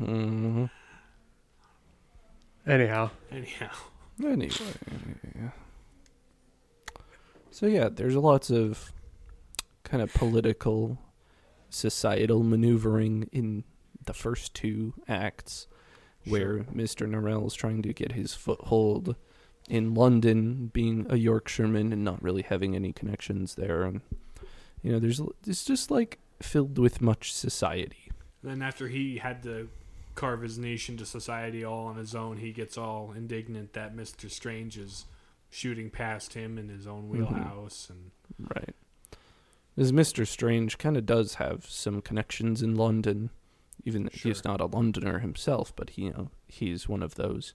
Mhm. 0.00 0.70
Anyhow, 2.66 3.10
Anyhow. 3.30 3.68
Anyway. 4.24 4.50
So 7.50 7.66
yeah, 7.66 7.88
there's 7.90 8.16
lots 8.16 8.50
of 8.50 8.92
kind 9.84 10.02
of 10.02 10.12
political, 10.14 10.96
societal 11.70 12.42
maneuvering 12.42 13.28
in 13.32 13.64
the 14.04 14.14
first 14.14 14.54
two 14.54 14.94
acts, 15.08 15.66
where 16.26 16.60
Mr. 16.74 17.08
Norrell 17.08 17.46
is 17.46 17.54
trying 17.54 17.82
to 17.82 17.92
get 17.92 18.12
his 18.12 18.34
foothold 18.34 19.16
in 19.68 19.94
London, 19.94 20.66
being 20.72 21.06
a 21.08 21.16
Yorkshireman 21.16 21.92
and 21.92 22.02
not 22.04 22.22
really 22.22 22.42
having 22.42 22.74
any 22.74 22.92
connections 22.92 23.54
there, 23.54 23.84
and 23.84 24.00
you 24.82 24.90
know, 24.92 24.98
there's 24.98 25.20
it's 25.46 25.64
just 25.64 25.90
like 25.90 26.18
filled 26.42 26.78
with 26.78 27.00
much 27.00 27.32
society. 27.32 28.10
Then 28.42 28.62
after 28.62 28.88
he 28.88 29.18
had 29.18 29.42
to 29.44 29.68
carve 30.14 30.42
his 30.42 30.58
niche 30.58 30.88
into 30.88 31.04
society 31.06 31.62
all 31.64 31.86
on 31.86 31.96
his 31.96 32.14
own, 32.14 32.38
he 32.38 32.52
gets 32.52 32.76
all 32.78 33.12
indignant 33.12 33.74
that 33.74 33.94
Mister 33.94 34.28
Strange 34.28 34.76
is 34.78 35.04
shooting 35.50 35.90
past 35.90 36.32
him 36.34 36.56
in 36.58 36.68
his 36.68 36.86
own 36.86 37.04
Mhm. 37.04 37.08
wheelhouse, 37.08 37.90
and 37.90 38.10
Right. 38.56 38.74
As 39.80 39.92
Mr. 39.92 40.26
Strange 40.26 40.76
kind 40.78 40.96
of 40.96 41.06
does 41.06 41.34
have 41.36 41.64
some 41.66 42.02
connections 42.02 42.60
in 42.62 42.76
London, 42.76 43.30
even 43.84 44.04
though 44.04 44.10
he's 44.12 44.20
Sure. 44.38 44.42
not 44.44 44.60
a 44.60 44.66
Londoner 44.66 45.20
himself, 45.20 45.74
but 45.74 45.90
he, 45.90 46.02
you 46.02 46.10
know, 46.10 46.30
he's 46.46 46.86
one 46.88 47.02
of 47.02 47.14
those 47.14 47.54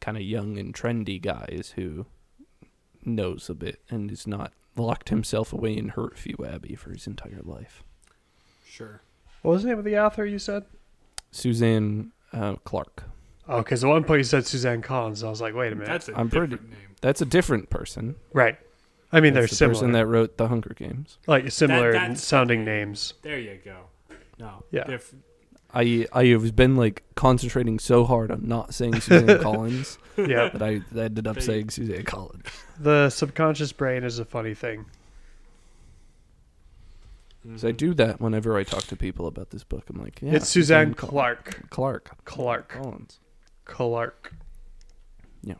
kind 0.00 0.16
of 0.18 0.22
young 0.22 0.58
and 0.58 0.74
trendy 0.74 1.20
guys 1.20 1.72
who 1.76 2.04
knows 3.02 3.48
a 3.48 3.54
bit 3.54 3.80
and 3.88 4.10
is 4.12 4.26
not 4.26 4.52
locked 4.76 5.08
himself 5.08 5.52
away 5.54 5.74
in 5.76 5.90
Hurtfew 5.92 6.46
Abbey 6.46 6.74
for 6.74 6.90
his 6.90 7.06
entire 7.06 7.40
life. 7.42 7.82
sure. 8.66 9.00
what 9.42 9.52
was 9.52 9.62
the 9.62 9.68
name 9.70 9.78
of 9.78 9.84
the 9.84 9.98
author 9.98 10.26
you 10.26 10.38
said? 10.38 10.64
Suzanne 11.30 12.12
uh, 12.32 12.56
Clarke. 12.64 13.04
Oh, 13.48 13.58
because 13.58 13.84
at 13.84 13.88
one 13.88 14.04
point 14.04 14.18
you 14.18 14.24
said 14.24 14.46
Suzanne 14.46 14.82
Collins. 14.82 15.22
I 15.22 15.30
was 15.30 15.40
like, 15.40 15.54
wait 15.54 15.72
a 15.72 15.76
minute. 15.76 15.88
That's 15.88 16.08
a 16.08 16.18
I'm 16.18 16.28
pretty- 16.28 16.48
different 16.52 16.70
name. 16.72 16.80
That's 17.00 17.20
a 17.22 17.26
different 17.26 17.70
person. 17.70 18.16
right. 18.34 18.58
I 19.14 19.20
mean, 19.20 19.32
they're 19.32 19.42
That's 19.44 19.52
the 19.52 19.56
similar. 19.56 19.74
person 19.74 19.92
that 19.92 20.06
wrote 20.06 20.36
The 20.36 20.48
Hunger 20.48 20.74
Games. 20.76 21.18
like 21.26 21.50
similar 21.52 21.92
that's- 21.92 22.22
sounding 22.24 22.64
names. 22.64 23.14
There 23.22 23.38
you 23.38 23.58
go. 23.64 23.84
No. 24.38 24.64
Yeah. 24.70 24.84
Diff- 24.84 25.14
I 25.72 26.06
I 26.12 26.26
have 26.26 26.54
been 26.56 26.76
like 26.76 27.02
concentrating 27.14 27.78
so 27.78 28.04
hard 28.04 28.30
on 28.30 28.46
not 28.46 28.74
saying 28.74 29.00
Suzanne 29.00 29.40
Collins 29.42 29.98
Yeah, 30.16 30.48
that 30.50 30.62
I 30.62 30.80
ended 31.00 31.26
up 31.26 31.36
They- 31.36 31.40
saying 31.42 31.70
Suzanne 31.70 32.04
Collins. 32.04 32.44
the 32.78 33.08
subconscious 33.10 33.72
brain 33.72 34.02
is 34.04 34.18
a 34.18 34.24
funny 34.24 34.54
thing. 34.54 34.86
Mm-hmm. 37.46 37.56
So 37.58 37.68
I 37.68 37.72
do 37.72 37.92
that 37.94 38.20
whenever 38.20 38.56
I 38.56 38.62
talk 38.64 38.84
to 38.84 38.96
people 38.96 39.26
about 39.26 39.50
this 39.50 39.64
book. 39.64 39.84
I'm 39.90 40.02
like, 40.02 40.20
yeah, 40.22 40.32
it's 40.34 40.48
Suzanne 40.48 40.94
Col- 40.94 41.10
Clarke. 41.10 41.68
Clarke 41.70 42.24
Clarke. 42.24 42.68
Collins. 42.68 43.20
Clarke. 43.64 44.32
Yes. 45.42 45.58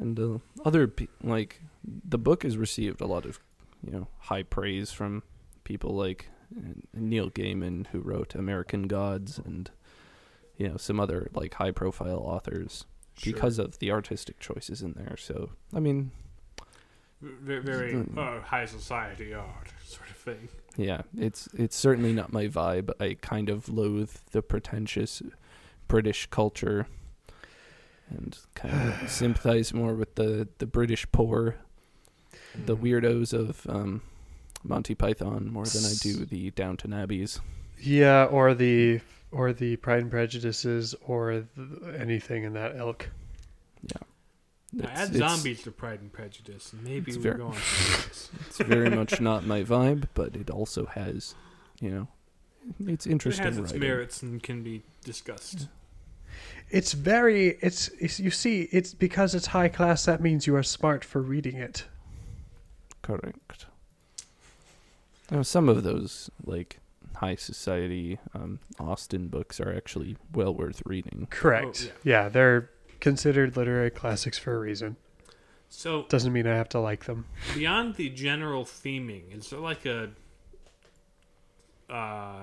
And 0.00 0.18
uh, 0.18 0.38
other 0.64 0.88
pe- 0.88 1.08
like 1.22 1.60
the 1.84 2.18
book 2.18 2.42
has 2.42 2.56
received 2.56 3.00
a 3.00 3.06
lot 3.06 3.24
of 3.26 3.38
you 3.84 3.92
know 3.92 4.06
high 4.18 4.42
praise 4.42 4.90
from 4.92 5.22
people 5.64 5.94
like 5.94 6.28
uh, 6.56 6.72
Neil 6.94 7.30
Gaiman 7.30 7.86
who 7.88 8.00
wrote 8.00 8.34
American 8.34 8.88
Gods 8.88 9.38
and 9.38 9.70
you 10.56 10.68
know 10.68 10.76
some 10.78 10.98
other 10.98 11.28
like 11.34 11.54
high 11.54 11.70
profile 11.72 12.18
authors 12.24 12.84
Sure. 13.18 13.34
because 13.34 13.58
of 13.58 13.78
the 13.80 13.90
artistic 13.90 14.38
choices 14.40 14.80
in 14.80 14.94
there. 14.94 15.16
So 15.18 15.50
I 15.74 15.80
mean, 15.80 16.10
very, 17.20 17.60
very 17.60 18.06
uh, 18.16 18.40
high 18.40 18.64
society 18.64 19.34
art 19.34 19.68
sort 19.84 20.08
of 20.08 20.16
thing. 20.16 20.48
yeah, 20.76 21.02
it's 21.18 21.46
it's 21.52 21.76
certainly 21.76 22.14
not 22.14 22.32
my 22.32 22.46
vibe. 22.48 22.90
I 22.98 23.18
kind 23.20 23.50
of 23.50 23.68
loathe 23.68 24.12
the 24.32 24.40
pretentious 24.40 25.20
British 25.86 26.26
culture 26.30 26.86
and 28.10 28.36
kind 28.54 28.74
of 29.02 29.08
sympathize 29.10 29.72
more 29.72 29.94
with 29.94 30.14
the 30.16 30.48
the 30.58 30.66
British 30.66 31.06
poor, 31.12 31.56
the 32.66 32.76
weirdos 32.76 33.32
of 33.32 33.66
um, 33.68 34.02
Monty 34.64 34.94
Python 34.94 35.48
more 35.52 35.64
than 35.64 35.84
I 35.84 35.92
do 36.00 36.24
the 36.24 36.50
Downton 36.50 36.90
Abbeys. 36.92 37.40
Yeah, 37.80 38.24
or 38.24 38.54
the 38.54 39.00
or 39.32 39.52
the 39.52 39.76
Pride 39.76 40.02
and 40.02 40.10
Prejudices 40.10 40.94
or 41.06 41.46
th- 41.54 41.68
anything 41.98 42.44
in 42.44 42.52
that 42.54 42.76
ilk. 42.76 43.08
Yeah. 43.82 43.92
It's- 44.78 44.98
add 44.98 45.14
it's- 45.14 45.18
zombies 45.18 45.62
to 45.62 45.70
Pride 45.70 46.00
and 46.00 46.12
Prejudice, 46.12 46.72
and 46.72 46.82
maybe 46.84 47.10
it's 47.12 47.16
we're 47.16 47.22
very- 47.22 47.38
going. 47.38 47.52
someplace. 47.58 48.30
It's 48.46 48.58
very 48.58 48.90
much 48.90 49.20
not 49.20 49.44
my 49.46 49.62
vibe, 49.62 50.08
but 50.14 50.36
it 50.36 50.50
also 50.50 50.86
has, 50.86 51.34
you 51.80 51.90
know, 51.90 52.08
it's 52.86 53.06
interesting. 53.06 53.06
it 53.06 53.10
interesting. 53.10 53.44
has 53.46 53.56
its 53.58 53.72
writing. 53.72 53.80
merits 53.80 54.22
and 54.22 54.42
can 54.42 54.62
be 54.62 54.82
discussed. 55.04 55.68
It's 56.70 56.92
very 56.92 57.58
it's, 57.60 57.88
it's 58.00 58.20
you 58.20 58.30
see 58.30 58.62
it's 58.70 58.94
because 58.94 59.34
it's 59.34 59.46
high 59.46 59.68
class 59.68 60.04
that 60.04 60.20
means 60.20 60.46
you 60.46 60.54
are 60.56 60.62
smart 60.62 61.04
for 61.04 61.20
reading 61.20 61.56
it. 61.56 61.84
Correct. 63.02 63.66
Now, 65.30 65.42
some 65.42 65.68
of 65.68 65.82
those 65.82 66.30
like 66.44 66.78
high 67.16 67.36
society 67.36 68.18
um, 68.34 68.58
Austen 68.78 69.28
books 69.28 69.60
are 69.60 69.74
actually 69.74 70.16
well 70.32 70.54
worth 70.54 70.82
reading. 70.86 71.26
Correct. 71.30 71.92
Oh, 71.92 71.98
yeah. 72.04 72.28
they're 72.28 72.70
considered 73.00 73.56
literary 73.56 73.90
classics 73.90 74.38
for 74.38 74.54
a 74.54 74.58
reason. 74.58 74.96
So 75.68 76.04
Doesn't 76.08 76.32
mean 76.32 76.46
I 76.48 76.56
have 76.56 76.68
to 76.70 76.80
like 76.80 77.04
them. 77.04 77.26
beyond 77.54 77.94
the 77.94 78.08
general 78.10 78.64
theming, 78.64 79.36
is 79.36 79.50
there 79.50 79.60
like 79.60 79.86
a 79.86 80.10
uh, 81.88 82.42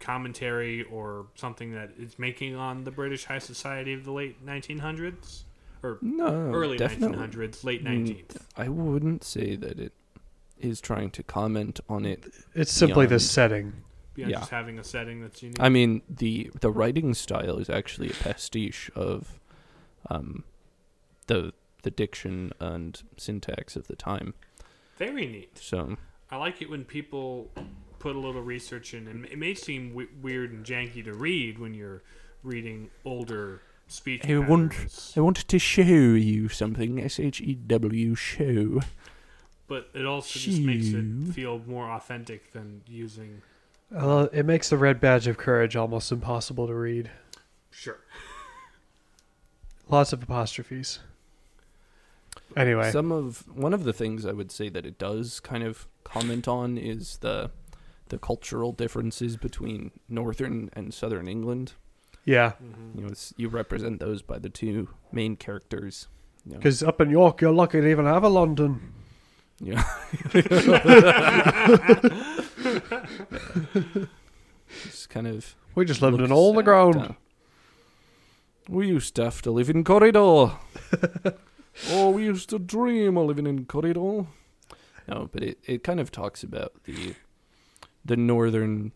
commentary 0.00 0.82
or 0.84 1.26
something 1.34 1.72
that 1.72 1.90
it's 1.98 2.18
making 2.18 2.56
on 2.56 2.84
the 2.84 2.90
British 2.90 3.24
high 3.26 3.38
society 3.38 3.92
of 3.92 4.04
the 4.04 4.12
late 4.12 4.44
1900s 4.44 5.44
or 5.82 5.98
No, 6.02 6.26
early 6.52 6.76
definitely. 6.76 7.18
1900s, 7.18 7.64
late 7.64 7.84
Mm, 7.84 8.06
19th? 8.06 8.36
I 8.56 8.68
wouldn't 8.68 9.24
say 9.24 9.56
that 9.56 9.78
it 9.78 9.92
is 10.58 10.80
trying 10.80 11.10
to 11.12 11.22
comment 11.22 11.80
on 11.88 12.04
it. 12.04 12.26
It's 12.54 12.72
simply 12.72 13.06
the 13.06 13.20
setting. 13.20 13.84
Beyond 14.14 14.30
yeah. 14.32 14.38
just 14.40 14.50
having 14.50 14.78
a 14.78 14.84
setting 14.84 15.22
that's 15.22 15.42
unique. 15.42 15.60
I 15.60 15.68
mean, 15.68 16.02
the 16.08 16.50
the 16.60 16.70
writing 16.70 17.14
style 17.14 17.58
is 17.58 17.70
actually 17.70 18.10
a 18.10 18.14
pastiche 18.14 18.90
of 18.94 19.38
um, 20.10 20.44
the 21.28 21.52
the 21.82 21.90
diction 21.90 22.52
and 22.60 23.00
syntax 23.16 23.76
of 23.76 23.86
the 23.86 23.96
time. 23.96 24.34
Very 24.98 25.26
neat. 25.26 25.56
So 25.58 25.96
I 26.30 26.36
like 26.36 26.60
it 26.60 26.68
when 26.68 26.84
people 26.84 27.50
put 28.00 28.16
a 28.16 28.18
little 28.18 28.42
research 28.42 28.92
in, 28.94 29.06
and 29.06 29.26
it 29.26 29.38
may 29.38 29.54
seem 29.54 29.90
w- 29.90 30.08
weird 30.20 30.50
and 30.52 30.64
janky 30.66 31.04
to 31.04 31.12
read 31.14 31.58
when 31.60 31.72
you're 31.74 32.02
reading 32.42 32.90
older 33.04 33.60
speech 33.86 34.28
I 34.28 34.38
want- 34.38 34.72
patterns, 34.72 35.12
I 35.16 35.20
wanted 35.20 35.46
to 35.48 35.58
show 35.60 35.82
you 35.82 36.48
something. 36.48 37.00
S 37.00 37.20
H 37.20 37.40
E 37.40 37.54
W 37.54 38.14
show. 38.16 38.80
but 39.68 39.88
it 39.94 40.04
also 40.04 40.38
just 40.40 40.60
makes 40.60 40.88
it 40.88 41.32
feel 41.32 41.60
more 41.66 41.88
authentic 41.92 42.50
than 42.52 42.82
using. 42.88 43.42
Uh, 43.94 44.26
it 44.32 44.44
makes 44.46 44.68
the 44.70 44.76
red 44.76 45.00
badge 45.00 45.26
of 45.28 45.36
courage 45.36 45.76
almost 45.76 46.10
impossible 46.10 46.66
to 46.66 46.74
read. 46.74 47.10
Sure. 47.70 47.98
Lots 49.88 50.12
of 50.12 50.22
apostrophes. 50.22 51.00
Anyway, 52.56 52.90
Some 52.90 53.12
of 53.12 53.44
one 53.56 53.74
of 53.74 53.84
the 53.84 53.92
things 53.92 54.24
I 54.26 54.32
would 54.32 54.50
say 54.50 54.68
that 54.70 54.86
it 54.86 54.98
does 54.98 55.40
kind 55.40 55.62
of 55.62 55.86
comment 56.04 56.48
on 56.48 56.78
is 56.78 57.18
the 57.18 57.50
the 58.10 58.18
cultural 58.18 58.72
differences 58.72 59.36
between 59.36 59.90
northern 60.08 60.68
and 60.74 60.92
southern 60.94 61.26
England. 61.28 61.72
yeah, 62.24 62.52
hmm 62.52 62.90
You 62.98 63.02
know, 63.04 63.08
it's, 63.08 63.32
you 63.36 63.48
represent 63.48 63.98
those 64.00 64.22
by 64.22 64.38
the 64.38 64.48
two 64.50 64.88
main 65.12 65.36
characters. 65.36 66.06
You 66.44 66.52
know, 66.52 66.58
because 66.58 66.82
up 66.82 67.00
in 67.00 67.10
York, 67.10 67.40
you're 67.40 67.52
lucky 67.52 67.80
to 67.80 67.86
even 67.88 68.04
have 68.06 68.22
a 68.24 68.28
London. 68.28 68.92
Yeah. 69.62 69.82
it's 74.84 75.06
kind 75.06 75.26
of 75.26 75.56
We 75.74 75.84
just 75.84 76.02
lived 76.02 76.20
in 76.20 76.32
all 76.32 76.54
the 76.54 76.62
ground. 76.62 76.96
uh, 76.96 77.08
we 78.68 78.88
used 78.88 79.14
to 79.16 79.24
have 79.24 79.42
to 79.42 79.50
live 79.50 79.68
in 79.70 79.84
corridor. 79.84 80.52
oh, 81.90 82.10
we 82.10 82.24
used 82.24 82.50
to 82.50 82.58
dream 82.58 83.16
of 83.16 83.26
living 83.26 83.46
in 83.46 83.64
corridor. 83.66 84.26
No, 85.08 85.28
but 85.32 85.42
it, 85.42 85.58
it 85.64 85.82
kind 85.82 85.98
of 85.98 86.10
talks 86.12 86.42
about 86.42 86.72
the 86.84 87.14
the 88.04 88.16
northern 88.16 88.92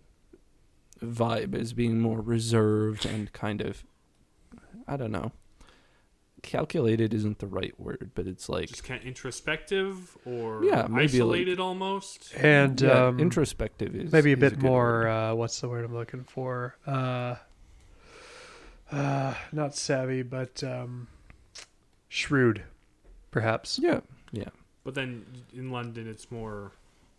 vibe 1.03 1.55
as 1.55 1.73
being 1.73 2.01
more 2.01 2.21
reserved 2.21 3.05
and 3.05 3.33
kind 3.33 3.61
of 3.61 3.85
I 4.87 4.97
don't 4.97 5.13
know. 5.13 5.33
Calculated 6.43 7.15
isn't 7.15 7.39
the 7.39 7.47
right 7.47 7.79
word, 7.81 8.11
but 8.15 8.27
it's 8.27 8.51
like 8.51 8.69
Just 8.69 8.85
kind 8.85 9.01
of 9.01 9.07
introspective 9.07 10.17
or 10.27 10.63
Yeah, 10.65 10.87
maybe 10.91 11.23
like- 11.23 11.39
isolated 11.39 11.59
almost. 11.61 12.35
and 12.37 12.79
yeah, 12.83 13.07
um, 13.07 13.19
introspective 13.19 13.95
is 13.97 14.13
maybe 14.13 14.31
a 14.33 14.35
is 14.35 14.41
bit 14.41 14.53
good 14.55 14.63
more. 14.63 15.09
Uh, 15.09 15.35
what's 15.35 15.59
the 15.61 15.69
word 15.71 15.85
I'm 15.87 15.95
looking 15.95 16.23
for? 16.25 16.77
Uh, 16.87 17.37
uh, 18.93 19.35
not 19.53 19.75
savvy, 19.75 20.23
but 20.23 20.63
um, 20.63 21.09
shrewd, 22.09 22.63
perhaps. 23.31 23.79
yeah, 23.83 24.01
yeah. 24.33 24.51
But 24.85 24.95
then 24.95 25.25
in 25.55 25.71
London, 25.71 26.07
it's 26.07 26.31
more 26.31 26.73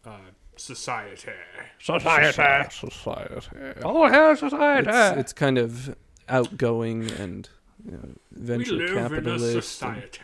uh, 0.05 0.17
society. 0.55 1.31
Society. 1.79 2.69
Society. 2.71 3.79
Oh, 3.83 4.07
hell, 4.07 4.35
society. 4.35 4.89
It's, 4.89 5.17
it's 5.19 5.33
kind 5.33 5.57
of 5.57 5.95
outgoing 6.29 7.11
and 7.11 7.47
you 7.85 7.91
know, 7.91 8.09
We 8.35 8.41
venture 8.41 8.73
live 8.73 8.91
in 8.91 8.97
a 8.97 9.01
capitalist. 9.09 9.69
society. 9.69 10.19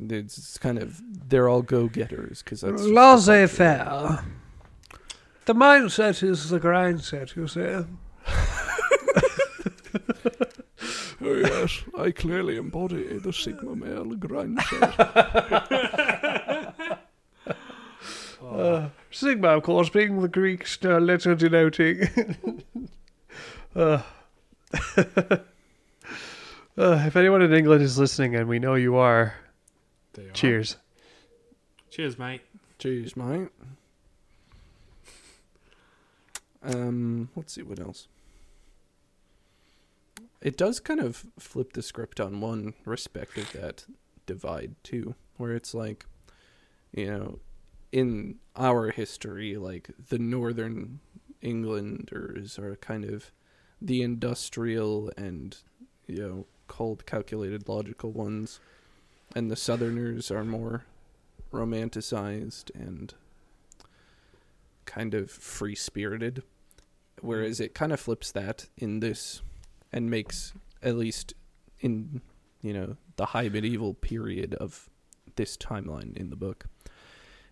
It's, 0.00 0.38
it's 0.38 0.58
kind 0.58 0.78
of 0.78 1.00
they're 1.28 1.48
all 1.48 1.62
go 1.62 1.88
getters 1.88 2.42
because 2.42 2.60
that's 2.60 2.74
just 2.74 2.84
the 2.84 2.92
laissez-faire. 2.94 4.24
The 5.46 5.54
mindset 5.54 6.22
is 6.22 6.50
the 6.50 6.60
grind 6.60 7.02
set, 7.02 7.34
you 7.34 7.48
see. 7.48 7.60
Oh 11.20 11.34
yes, 11.34 11.82
I 11.98 12.12
clearly 12.12 12.56
embody 12.58 13.18
the 13.18 13.32
Sigma 13.32 13.74
male 13.74 14.14
grind 14.14 14.60
Uh, 18.44 18.88
Sigma, 19.10 19.48
of 19.48 19.62
course, 19.62 19.88
being 19.88 20.20
the 20.20 20.28
Greek 20.28 20.66
uh, 20.84 20.98
letter 20.98 21.34
denoting. 21.34 22.62
uh, 23.74 24.02
uh, 24.96 25.38
if 26.76 27.16
anyone 27.16 27.42
in 27.42 27.52
England 27.52 27.82
is 27.82 27.98
listening, 27.98 28.34
and 28.36 28.48
we 28.48 28.58
know 28.58 28.74
you 28.74 28.96
are, 28.96 29.34
They 30.14 30.26
are. 30.26 30.32
cheers. 30.32 30.76
Cheers, 31.90 32.18
mate. 32.18 32.42
Cheers, 32.78 33.16
mate. 33.16 33.48
Um, 36.62 37.28
let's 37.34 37.52
see 37.54 37.62
what 37.62 37.80
else. 37.80 38.06
It 40.40 40.56
does 40.56 40.78
kind 40.78 41.00
of 41.00 41.24
flip 41.38 41.72
the 41.72 41.82
script 41.82 42.20
on 42.20 42.40
one 42.40 42.74
respect 42.84 43.36
of 43.38 43.50
that 43.52 43.84
divide 44.26 44.76
too, 44.84 45.14
where 45.36 45.54
it's 45.54 45.74
like, 45.74 46.06
you 46.92 47.06
know, 47.06 47.38
in 47.92 48.36
our 48.56 48.90
history, 48.90 49.56
like 49.56 49.90
the 50.08 50.18
northern 50.18 51.00
Englanders 51.40 52.58
are 52.58 52.76
kind 52.76 53.04
of 53.04 53.30
the 53.80 54.02
industrial 54.02 55.10
and 55.16 55.56
you 56.06 56.18
know 56.18 56.46
cold, 56.66 57.06
calculated, 57.06 57.68
logical 57.68 58.10
ones, 58.12 58.60
and 59.34 59.50
the 59.50 59.56
southerners 59.56 60.30
are 60.30 60.44
more 60.44 60.84
romanticized 61.52 62.70
and 62.74 63.14
kind 64.84 65.14
of 65.14 65.30
free 65.30 65.74
spirited. 65.74 66.42
whereas 67.20 67.60
it 67.60 67.74
kind 67.74 67.92
of 67.92 68.00
flips 68.00 68.30
that 68.32 68.66
in 68.76 69.00
this 69.00 69.42
and 69.92 70.10
makes 70.10 70.52
at 70.82 70.96
least 70.96 71.34
in 71.80 72.20
you 72.62 72.72
know 72.72 72.96
the 73.16 73.26
high 73.26 73.48
medieval 73.48 73.94
period 73.94 74.54
of 74.54 74.88
this 75.36 75.56
timeline 75.56 76.16
in 76.16 76.30
the 76.30 76.36
book 76.36 76.66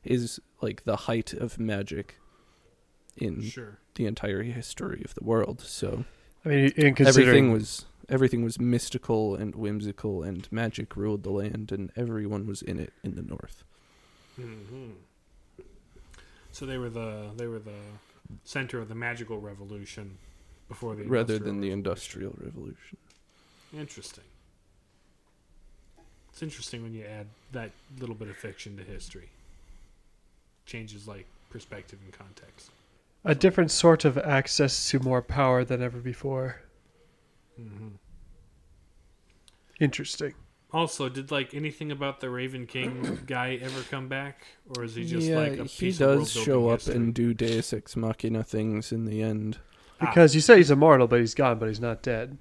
is 0.07 0.41
like 0.61 0.85
the 0.85 0.97
height 0.97 1.33
of 1.33 1.59
magic 1.59 2.17
in 3.17 3.43
Sure. 3.43 3.79
the 3.95 4.07
entire 4.07 4.43
history 4.43 5.03
of 5.05 5.15
the 5.15 5.25
world. 5.25 5.61
So 5.61 6.05
I 6.45 6.49
mean, 6.49 6.69
in 6.77 7.07
everything 7.07 7.53
was 7.53 7.87
everything 8.09 8.45
was 8.45 8.61
mystical 8.61 9.35
and 9.35 9.55
whimsical, 9.57 10.23
and 10.23 10.47
magic 10.53 10.97
ruled 10.97 11.23
the 11.25 11.31
land, 11.31 11.73
and 11.73 11.91
everyone 11.97 12.47
was 12.47 12.63
in 12.63 12.79
it 12.79 12.93
in 13.03 13.15
the 13.17 13.23
north. 13.23 13.65
hmm 14.37 14.91
So 16.53 16.67
they 16.67 16.79
were 16.79 16.91
the 16.91 17.31
they 17.37 17.47
were 17.47 17.59
the 17.59 17.81
center 18.45 18.81
of 18.81 18.89
the 18.89 18.95
magical 18.95 19.39
revolution 19.41 20.19
before 20.69 20.95
the 20.97 21.05
rather 21.05 21.35
Industrial 21.35 21.45
than 21.53 21.61
the 21.61 21.69
Revolution. 21.69 21.79
industrial 21.79 22.35
revolution. 22.39 22.99
Interesting. 23.73 24.25
It's 26.31 26.43
interesting 26.43 26.83
when 26.83 26.93
you 26.95 27.05
add 27.05 27.29
that 27.53 27.71
little 27.99 28.15
bit 28.15 28.29
of 28.29 28.37
fiction 28.37 28.77
to 28.77 28.83
history. 28.85 29.31
Changes 30.67 31.07
like 31.09 31.27
perspective 31.51 31.99
and 32.05 32.13
context. 32.13 32.71
a 33.25 33.35
different 33.35 33.71
sort 33.71 34.05
of 34.05 34.19
access 34.19 34.91
to 34.91 34.99
more 35.01 35.23
power 35.23 35.65
than 35.65 35.81
ever 35.83 35.99
before. 35.99 36.61
Mm-hmm. 37.61 37.89
Interesting. 39.81 40.35
Also, 40.73 41.09
did 41.09 41.31
like 41.31 41.55
anything 41.55 41.93
about 41.93 42.21
the 42.21 42.29
Raven 42.29 42.67
King 42.67 43.21
guy 43.27 43.59
ever 43.63 43.83
come 43.83 44.09
back, 44.09 44.45
or 44.77 44.85
is 44.85 44.95
he 44.95 45.05
just 45.05 45.27
yeah, 45.27 45.39
like 45.39 45.59
a 45.59 45.65
he 45.65 45.87
piece 45.87 45.99
does 45.99 46.37
of 46.37 46.43
show 46.43 46.61
world-building 46.63 46.73
up 46.73 46.79
history? 46.81 46.95
and 46.97 47.15
do 47.15 47.35
Deus 47.35 47.73
Ex 47.73 47.97
Machina 47.97 48.43
things 48.43 48.93
in 48.93 49.05
the 49.05 49.23
end. 49.23 49.59
Ah, 50.01 50.07
Because 50.07 50.35
you 50.35 50.41
say 50.41 50.57
he's 50.59 50.71
immortal, 50.71 51.07
but 51.07 51.21
he's 51.21 51.35
gone, 51.35 51.59
but 51.59 51.69
he's 51.69 51.81
not 51.81 52.03
dead. 52.03 52.37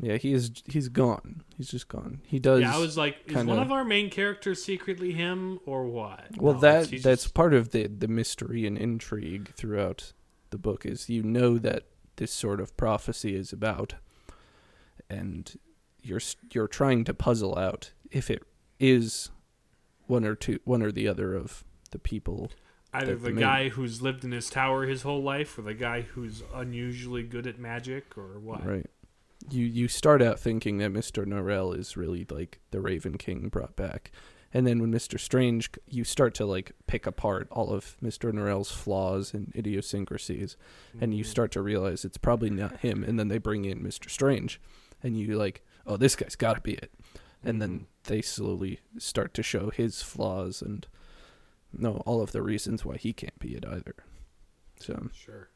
Yeah, 0.00 0.16
he 0.16 0.32
is. 0.32 0.50
He's 0.66 0.88
gone. 0.88 1.42
He's 1.56 1.68
just 1.70 1.86
gone. 1.88 2.20
He 2.26 2.38
does. 2.40 2.62
yeah, 2.62 2.74
I 2.74 2.78
was 2.80 2.96
like, 2.96 3.16
is 3.26 3.34
kinda- 3.34 3.52
one 3.52 3.62
of 3.62 3.70
our 3.70 3.84
main 3.84 4.10
characters 4.10 4.62
secretly 4.62 5.12
him 5.12 5.60
or 5.66 5.86
what? 5.86 6.36
Well, 6.36 6.54
No, 6.54 6.60
that 6.60 6.90
that's 6.90 7.22
just- 7.22 7.34
part 7.34 7.54
of 7.54 7.70
the 7.70 7.86
the 7.86 8.08
mystery 8.08 8.66
and 8.66 8.76
intrigue 8.76 9.52
throughout 9.54 10.12
the 10.50 10.58
book 10.58 10.84
is 10.84 11.08
you 11.08 11.22
know 11.22 11.58
that 11.58 11.84
this 12.16 12.32
sort 12.32 12.60
of 12.60 12.76
prophecy 12.76 13.34
is 13.36 13.52
about, 13.52 13.94
and 15.08 15.58
you're 16.02 16.20
you're 16.52 16.68
trying 16.68 17.04
to 17.04 17.14
puzzle 17.14 17.56
out 17.58 17.92
if 18.10 18.30
it 18.30 18.42
is 18.80 19.30
one 20.06 20.24
or 20.24 20.34
two 20.34 20.58
one 20.64 20.82
or 20.82 20.92
the 20.92 21.08
other 21.08 21.34
of 21.34 21.64
the 21.92 21.98
people. 21.98 22.50
either 22.92 23.16
the- 23.16 23.30
the 23.32 23.40
guy 23.40 23.68
who's 23.70 24.02
lived 24.02 24.24
in 24.24 24.30
his 24.32 24.48
tower 24.48 24.86
his 24.86 25.02
whole 25.02 25.22
life, 25.22 25.58
or 25.58 25.62
the 25.62 25.74
guy 25.74 26.02
who's 26.02 26.42
unusually 26.54 27.22
good 27.24 27.44
at 27.46 27.58
magic, 27.58 28.16
or 28.16 28.38
what? 28.38 28.64
Right. 28.64 28.86
You 29.50 29.64
you 29.66 29.88
start 29.88 30.22
out 30.22 30.40
thinking 30.40 30.78
that 30.78 30.92
Mr. 30.92 31.26
Norrell 31.26 31.76
is 31.78 31.96
really 31.96 32.26
like 32.30 32.60
the 32.70 32.80
Raven 32.80 33.18
King 33.18 33.48
brought 33.48 33.76
back. 33.76 34.10
And 34.52 34.66
then 34.66 34.78
when 34.80 34.92
Mr. 34.92 35.18
Strange 35.18 35.70
you 35.86 36.04
start 36.04 36.32
to 36.34 36.46
like 36.46 36.72
pick 36.86 37.06
apart 37.06 37.48
all 37.50 37.70
of 37.70 37.96
Mr. 38.02 38.32
Norrell's 38.32 38.70
flaws 38.70 39.34
and 39.34 39.52
idiosyncrasies 39.56 40.56
and 41.00 41.12
you 41.14 41.24
Mhm. 41.24 41.28
start 41.28 41.50
to 41.52 41.60
realize 41.62 42.04
it's 42.04 42.16
probably 42.18 42.50
not 42.50 42.78
him 42.80 43.02
and 43.04 43.18
then 43.18 43.28
they 43.28 43.38
bring 43.38 43.64
in 43.64 43.82
Mr. 43.82 44.08
Strange 44.08 44.60
and 45.02 45.18
you 45.18 45.36
like, 45.36 45.62
"Oh, 45.86 45.96
this 45.96 46.16
guy's 46.16 46.36
got 46.36 46.54
to 46.54 46.60
be 46.60 46.74
it." 46.74 46.92
And 47.42 47.60
then 47.60 47.80
Mhm. 47.80 47.86
they 48.04 48.22
slowly 48.22 48.80
start 48.96 49.34
to 49.34 49.42
show 49.42 49.70
his 49.70 50.02
flaws 50.02 50.62
and 50.62 50.86
no 51.72 51.96
all 52.06 52.22
of 52.22 52.32
the 52.32 52.40
reasons 52.42 52.84
why 52.84 52.96
he 52.96 53.12
can't 53.12 53.38
be 53.40 53.54
it 53.56 53.66
either. 53.66 53.96
So, 54.78 55.10
Sure. 55.12 55.48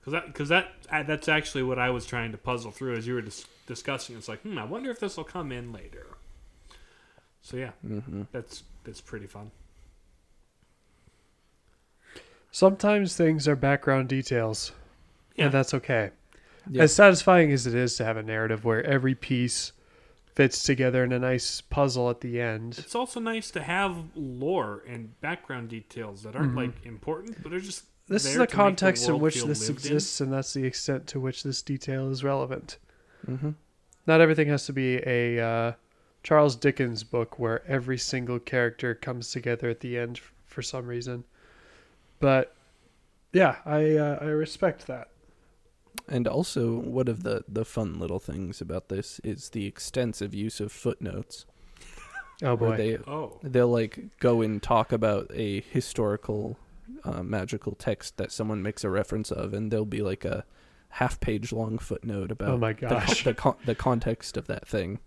Because 0.00 0.12
that, 0.12 0.34
cause 0.34 0.48
that, 0.48 0.72
uh, 0.90 1.02
that's 1.02 1.28
actually 1.28 1.62
what 1.64 1.78
I 1.78 1.90
was 1.90 2.06
trying 2.06 2.32
to 2.32 2.38
puzzle 2.38 2.70
through 2.70 2.96
as 2.96 3.06
you 3.06 3.14
were 3.14 3.22
dis- 3.22 3.46
discussing. 3.66 4.16
It's 4.16 4.28
like, 4.28 4.40
hmm, 4.42 4.58
I 4.58 4.64
wonder 4.64 4.90
if 4.90 5.00
this 5.00 5.16
will 5.16 5.24
come 5.24 5.52
in 5.52 5.72
later. 5.72 6.06
So 7.42 7.56
yeah, 7.56 7.70
mhm. 7.86 8.26
that's 8.32 8.62
that's 8.84 9.00
pretty 9.00 9.26
fun. 9.26 9.50
Sometimes 12.50 13.16
things 13.16 13.46
are 13.46 13.56
background 13.56 14.08
details, 14.08 14.72
Yeah. 15.36 15.44
and 15.46 15.54
that's 15.54 15.74
okay. 15.74 16.10
Yeah. 16.70 16.82
As 16.82 16.94
satisfying 16.94 17.52
as 17.52 17.66
it 17.66 17.74
is 17.74 17.96
to 17.96 18.04
have 18.04 18.16
a 18.16 18.22
narrative 18.22 18.64
where 18.64 18.82
every 18.84 19.14
piece 19.14 19.72
fits 20.34 20.62
together 20.62 21.02
in 21.04 21.12
a 21.12 21.18
nice 21.18 21.60
puzzle 21.60 22.10
at 22.10 22.20
the 22.20 22.40
end. 22.40 22.76
It's 22.78 22.94
also 22.94 23.20
nice 23.20 23.50
to 23.52 23.62
have 23.62 23.96
lore 24.14 24.82
and 24.86 25.18
background 25.20 25.68
details 25.68 26.22
that 26.22 26.36
aren't 26.36 26.52
Mhm. 26.52 26.56
like 26.56 26.86
important, 26.86 27.42
but 27.42 27.52
are 27.52 27.60
just 27.60 27.84
This 28.08 28.24
is 28.24 28.32
the 28.32 28.38
to 28.38 28.40
make 28.40 28.50
context 28.50 29.08
in 29.08 29.18
which 29.20 29.44
this 29.44 29.68
lived 29.68 29.84
in. 29.84 29.92
exists, 29.92 30.20
and 30.20 30.32
that's 30.32 30.54
the 30.54 30.64
extent 30.64 31.06
to 31.08 31.20
which 31.20 31.42
this 31.42 31.62
detail 31.62 32.10
is 32.10 32.24
relevant. 32.24 32.78
Mm-hmm. 33.28 33.50
Not 34.06 34.20
everything 34.20 34.48
has 34.48 34.64
to 34.66 34.72
be 34.72 34.96
a 35.06 35.38
uh, 35.40 35.72
Charles 36.22 36.56
Dickens 36.56 37.04
book 37.04 37.38
where 37.38 37.66
every 37.66 37.98
single 37.98 38.38
character 38.38 38.94
comes 38.94 39.30
together 39.30 39.68
at 39.68 39.80
the 39.80 39.98
end 39.98 40.16
f- 40.18 40.32
for 40.46 40.62
some 40.62 40.86
reason. 40.86 41.24
But 42.18 42.54
yeah, 43.32 43.56
I 43.66 43.96
uh, 43.96 44.18
I 44.20 44.26
respect 44.26 44.86
that. 44.86 45.08
And 46.08 46.26
also, 46.26 46.76
one 46.76 47.08
of 47.08 47.22
the, 47.22 47.44
the 47.46 47.64
fun 47.64 47.98
little 47.98 48.18
things 48.18 48.62
about 48.62 48.88
this 48.88 49.20
is 49.22 49.50
the 49.50 49.66
extensive 49.66 50.32
use 50.32 50.60
of 50.60 50.72
footnotes. 50.72 51.44
Oh 52.42 52.56
boy, 52.56 52.76
they 52.76 52.96
Oh, 52.98 53.38
they'll 53.42 53.68
like 53.68 54.18
go 54.20 54.40
and 54.40 54.62
talk 54.62 54.92
about 54.92 55.30
a 55.34 55.60
historical 55.60 56.56
uh, 57.04 57.22
magical 57.22 57.74
text 57.74 58.16
that 58.16 58.32
someone 58.32 58.62
makes 58.62 58.84
a 58.84 58.90
reference 58.90 59.30
of, 59.30 59.54
and 59.54 59.70
there'll 59.70 59.84
be 59.84 60.02
like 60.02 60.24
a 60.24 60.44
half 60.90 61.20
page 61.20 61.52
long 61.52 61.78
footnote 61.78 62.30
about 62.30 62.50
oh 62.50 62.58
my 62.58 62.72
the, 62.72 62.86
con- 62.86 62.88
gosh, 62.90 63.24
the, 63.24 63.34
con- 63.34 63.56
the 63.66 63.74
context 63.74 64.36
of 64.36 64.46
that 64.46 64.66
thing. 64.66 64.98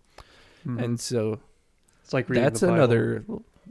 Mhm. 0.66 0.84
And 0.84 1.00
so 1.00 1.40
it's 2.04 2.14
like 2.14 2.30
reading 2.30 2.44
that's 2.44 2.60
the 2.60 2.74
another 2.74 3.26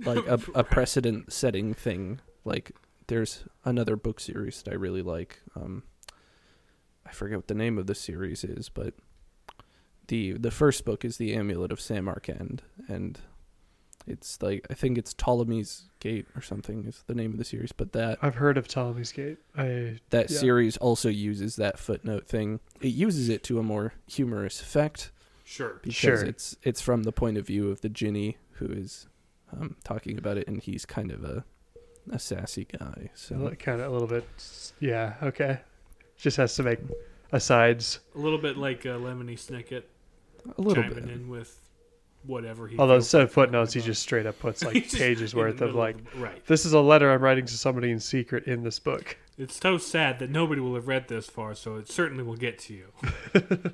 like 0.04 0.26
a, 0.26 0.40
a 0.54 0.64
precedent 0.64 1.32
setting 1.32 1.74
thing. 1.74 2.20
Like 2.44 2.72
there's 3.06 3.44
another 3.64 3.96
book 3.96 4.20
series 4.20 4.62
that 4.62 4.72
I 4.72 4.74
really 4.74 5.02
like. 5.02 5.40
Um, 5.54 5.84
I 7.06 7.12
forget 7.12 7.38
what 7.38 7.48
the 7.48 7.54
name 7.54 7.78
of 7.78 7.86
the 7.86 7.94
series 7.94 8.44
is, 8.44 8.68
but 8.68 8.94
the 10.08 10.32
the 10.32 10.50
first 10.50 10.84
book 10.84 11.04
is 11.04 11.16
the 11.16 11.34
Amulet 11.34 11.72
of 11.72 11.80
Samarkand, 11.80 12.62
and 12.88 13.20
it's 14.06 14.40
like 14.42 14.66
I 14.70 14.74
think 14.74 14.98
it's 14.98 15.14
Ptolemy's 15.14 15.88
Gate 16.00 16.26
or 16.34 16.40
something 16.42 16.84
is 16.86 17.04
the 17.06 17.14
name 17.14 17.32
of 17.32 17.38
the 17.38 17.44
series. 17.44 17.72
But 17.72 17.92
that 17.92 18.18
I've 18.22 18.36
heard 18.36 18.56
of 18.58 18.66
Ptolemy's 18.68 19.12
Gate. 19.12 19.38
I 19.56 19.98
that 20.10 20.30
Yeah. 20.30 20.38
series 20.38 20.76
also 20.78 21.08
uses 21.08 21.56
that 21.56 21.78
footnote 21.78 22.26
thing. 22.26 22.60
It 22.80 22.88
uses 22.88 23.28
it 23.28 23.42
to 23.44 23.58
a 23.58 23.62
more 23.62 23.92
humorous 24.06 24.60
effect 24.60 25.10
sure. 25.44 25.80
because 25.82 25.94
Sure. 25.96 26.24
it's 26.24 26.56
it's 26.62 26.80
from 26.80 27.02
the 27.04 27.12
point 27.12 27.36
of 27.38 27.46
view 27.46 27.70
of 27.70 27.80
the 27.82 27.90
djinni 27.90 28.36
who 28.52 28.66
is 28.66 29.06
um, 29.52 29.76
talking 29.84 30.16
about 30.16 30.36
it, 30.38 30.46
and 30.48 30.62
he's 30.62 30.84
kind 30.86 31.10
of 31.10 31.24
a 31.24 31.44
a 32.10 32.18
sassy 32.18 32.64
guy. 32.78 33.10
So 33.14 33.54
kind 33.58 33.80
of 33.80 33.88
a 33.88 33.90
little 33.90 34.08
bit. 34.08 34.24
Yeah, 34.80 35.14
okay. 35.22 35.60
Just 36.16 36.36
has 36.38 36.54
to 36.56 36.62
make 36.62 36.78
asides. 37.32 38.00
A 38.14 38.18
little 38.18 38.38
bit 38.38 38.56
like 38.56 38.86
uh, 38.86 38.90
Lemony 38.96 39.34
Snicket 39.38 39.82
a 40.56 40.60
little 40.62 40.82
chiming 40.82 41.04
bit. 41.04 41.10
in 41.10 41.28
with 41.28 41.59
whatever 42.26 42.68
he. 42.68 42.76
Although 42.78 42.96
instead 42.96 43.22
of 43.22 43.28
like 43.28 43.34
talking 43.34 43.44
footnotes, 43.52 43.72
he 43.72 43.80
just 43.80 44.02
straight 44.02 44.26
up 44.26 44.38
puts 44.38 44.62
like 44.64 44.74
just 44.84 44.96
pages 44.96 45.34
worth 45.34 45.60
of 45.60 45.74
like, 45.74 45.96
the- 46.12 46.18
right. 46.20 46.44
this 46.46 46.64
is 46.66 46.72
a 46.72 46.80
letter 46.80 47.10
I'm 47.12 47.20
writing 47.22 47.46
to 47.46 47.56
somebody 47.56 47.90
in 47.90 48.00
secret 48.00 48.46
in 48.46 48.62
this 48.62 48.78
book. 48.78 49.16
It's 49.38 49.56
so 49.58 49.78
sad 49.78 50.18
that 50.18 50.28
nobody 50.30 50.60
will 50.60 50.74
have 50.74 50.86
read 50.88 51.08
this 51.08 51.26
far, 51.26 51.54
so 51.54 51.76
it 51.76 51.88
certainly 51.90 52.22
will 52.22 52.36
get 52.36 52.58
to 52.60 52.74
you. 52.74 52.88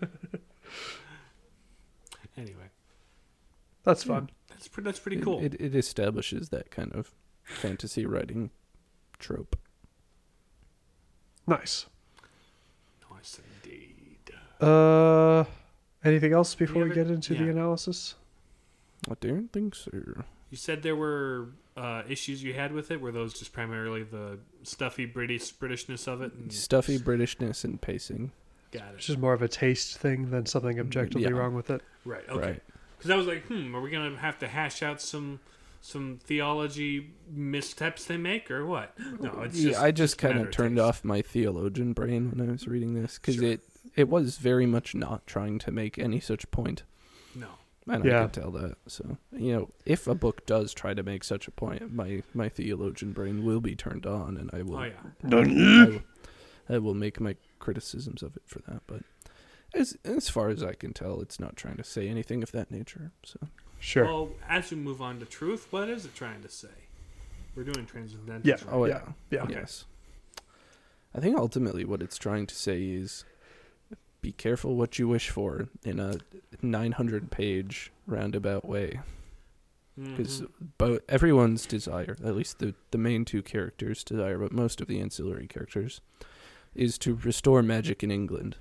anyway, 2.37 2.71
That's 3.85 4.05
Yeah. 4.07 4.15
fun. 4.15 4.31
that's 4.49 4.69
pretty. 4.69 4.85
That's 4.85 4.99
pretty 5.01 5.19
It- 5.19 5.25
cool. 5.25 5.43
It, 5.43 5.55
it 5.61 5.75
establishes 5.75 6.49
that 6.51 6.71
kind 6.71 6.93
of 6.93 7.13
fantasy 7.43 8.07
writing 8.07 8.51
trope. 9.19 9.57
Nice. 11.49 11.87
nice 13.13 13.41
indeed. 13.63 14.19
Uh, 14.61 15.45
anything 16.05 16.33
else 16.33 16.55
before 16.55 16.85
we 16.85 16.91
get 16.95 17.09
into 17.09 17.35
the 17.35 17.49
analysis? 17.49 18.15
I 19.11 19.15
don't 19.21 19.53
think 19.53 19.75
so. 19.75 19.91
You 20.51 20.57
said 20.57 20.83
there 20.83 20.97
were 20.97 21.49
uh, 21.77 22.03
issues 22.09 22.43
you 22.43 22.55
had 22.55 22.73
with 22.73 22.91
it. 22.91 23.01
Were 23.01 23.13
those 23.13 23.35
just 23.35 23.53
primarily 23.53 24.03
the 24.05 24.39
stuffy 24.63 25.05
British 25.05 25.53
Britishness 25.55 26.07
of 26.07 26.23
it? 26.23 26.33
And 26.33 26.53
Stuffy 26.53 26.99
Britishness 26.99 27.65
and 27.65 27.81
pacing. 27.81 28.31
Got 28.73 28.95
It's 28.95 29.05
it. 29.05 29.07
just 29.09 29.19
more 29.19 29.33
of 29.33 29.43
a 29.43 29.49
taste 29.49 29.99
thing 29.99 30.31
than 30.31 30.47
something 30.47 30.79
objectively 30.81 31.23
Yeah. 31.29 31.31
wrong 31.37 31.55
with 31.55 31.71
it. 31.71 31.83
Right. 32.05 32.25
Okay. 32.29 32.39
Right. 32.53 32.63
Because 32.99 33.11
I 33.11 33.17
was 33.17 33.27
like, 33.27 33.47
hmm, 33.47 33.75
are 33.75 33.81
we 33.81 33.91
gonna 33.91 34.17
have 34.19 34.39
to 34.41 34.49
hash 34.49 34.83
out 34.83 35.01
some 35.01 35.41
some 35.83 36.19
theology 36.25 37.11
missteps 37.31 38.07
they 38.07 38.17
make, 38.17 38.51
or 38.51 38.67
what? 38.67 38.93
No, 39.21 39.43
it's 39.43 39.57
Yeah, 39.61 39.71
just. 39.71 39.83
I 39.83 39.91
just 39.93 40.15
a 40.15 40.17
kind 40.17 40.41
of 40.41 40.51
turned 40.51 40.77
taste. 40.77 40.85
off 40.85 41.05
my 41.05 41.23
theologian 41.23 41.93
brain 41.93 42.31
when 42.31 42.49
I 42.49 42.51
was 42.53 42.67
reading 42.67 42.95
this 42.95 43.19
because 43.19 43.37
Sure. 43.37 43.45
it 43.45 43.61
it 43.95 44.09
was 44.09 44.37
very 44.39 44.67
much 44.67 44.95
not 44.95 45.27
trying 45.27 45.59
to 45.61 45.71
make 45.71 45.97
any 45.99 46.19
such 46.21 46.51
point. 46.51 46.83
No. 47.87 47.95
And 47.95 48.05
Yeah. 48.05 48.19
I 48.19 48.23
can 48.23 48.31
tell 48.43 48.51
that. 48.53 48.77
So 48.87 49.17
you 49.33 49.53
know, 49.53 49.71
if 49.85 50.07
a 50.07 50.15
book 50.15 50.45
does 50.47 50.75
try 50.75 50.93
to 50.95 51.03
make 51.03 51.25
such 51.25 51.49
a 51.49 51.51
point, 51.53 51.95
my 51.95 52.23
my 52.35 52.49
theologian 52.49 53.13
brain 53.13 53.45
will 53.45 53.61
be 53.61 53.77
turned 53.77 54.07
on, 54.07 54.37
and 54.37 54.51
I 54.53 54.63
will. 54.63 54.79
Oh 54.79 54.83
yeah. 54.85 54.99
I 55.25 55.87
will, 55.89 56.01
I 56.69 56.79
will 56.79 56.95
make 56.95 57.21
my 57.21 57.37
criticisms 57.59 58.23
of 58.23 58.37
it 58.37 58.43
for 58.47 58.61
that. 58.69 58.83
But 58.87 59.03
as 59.73 59.97
as 60.05 60.29
far 60.29 60.49
as 60.49 60.63
I 60.63 60.75
can 60.75 60.93
tell, 60.93 61.21
it's 61.21 61.39
not 61.39 61.57
trying 61.57 61.77
to 61.77 61.85
say 61.85 62.09
anything 62.09 62.43
of 62.43 62.53
that 62.53 62.71
nature. 62.71 63.13
So 63.25 63.39
Sure. 63.79 64.05
Well, 64.05 64.31
as 64.49 64.71
we 64.71 64.77
move 64.79 65.03
on 65.03 65.21
to 65.21 65.27
truth, 65.27 65.69
what 65.71 65.89
is 65.89 66.05
it 66.05 66.15
trying 66.15 66.43
to 66.43 66.49
say? 66.49 66.69
We're 67.55 67.65
doing 67.65 67.87
transcendental. 67.87 68.49
Yeah. 68.49 68.55
right? 68.55 68.73
oh 68.73 68.85
Yeah, 68.87 69.01
yeah, 69.05 69.13
yeah. 69.31 69.43
Okay. 69.43 69.55
yes. 69.55 69.85
I 71.15 71.21
think 71.21 71.39
ultimately 71.39 71.85
what 71.85 72.03
it's 72.03 72.19
trying 72.19 72.47
to 72.47 72.55
say 72.55 72.83
is 72.83 73.25
be 74.23 74.33
careful 74.33 74.75
what 74.77 74.99
you 74.99 75.07
wish 75.09 75.31
for 75.31 75.69
in 75.85 75.99
a 76.01 76.17
900 76.63 77.31
page 77.31 77.93
roundabout 78.07 78.65
way 78.65 79.01
because 79.97 80.43
Mhm. 80.43 80.49
both 80.79 81.01
everyone's 81.09 81.65
desire 81.65 82.17
at 82.25 82.35
least 82.37 82.59
the, 82.59 82.75
the 82.91 82.99
main 82.99 83.25
two 83.25 83.43
characters 83.43 84.05
desire 84.05 84.39
but 84.39 84.53
most 84.53 84.81
of 84.81 84.89
the 84.89 85.01
ancillary 85.01 85.47
characters 85.47 86.01
is 86.75 86.99
to 86.99 87.15
restore 87.15 87.63
magic 87.63 88.03
in 88.03 88.11
england 88.11 88.57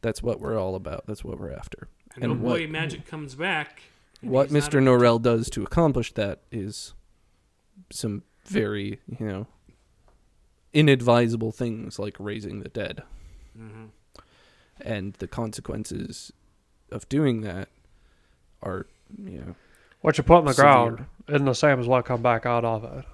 that's 0.00 0.22
what 0.22 0.40
we're 0.40 0.58
all 0.58 0.74
about 0.74 1.06
that's 1.06 1.22
what 1.24 1.38
we're 1.38 1.52
after 1.52 1.88
and, 2.14 2.24
and 2.24 2.40
boy, 2.40 2.62
what- 2.62 2.70
magic 2.70 3.06
comes 3.06 3.34
back. 3.34 3.82
what 4.22 4.48
mr 4.48 4.80
norrell 4.82 5.20
does 5.20 5.50
to 5.50 5.62
accomplish 5.62 6.12
that 6.14 6.40
is 6.50 6.94
some 7.90 8.22
very 8.46 9.00
you 9.18 9.26
know 9.26 9.46
inadvisable 10.72 11.52
things 11.52 11.98
like 11.98 12.16
raising 12.18 12.60
the 12.60 12.68
dead 12.68 13.02
Mhm. 13.58 13.88
And 14.84 15.14
the 15.14 15.26
consequences 15.28 16.32
of 16.90 17.08
doing 17.08 17.40
that 17.42 17.68
are 18.62 18.86
you 19.24 19.38
know 19.38 19.54
what 20.00 20.16
you 20.18 20.24
put 20.24 20.38
in 20.40 20.44
the 20.46 20.52
severe. 20.54 20.70
ground 20.72 21.06
isn't 21.28 21.44
the 21.44 21.54
same 21.54 21.78
as 21.80 21.86
what 21.86 22.04
come 22.04 22.22
back 22.22 22.46
out 22.46 22.64
of 22.64 22.84
it. 22.84 23.04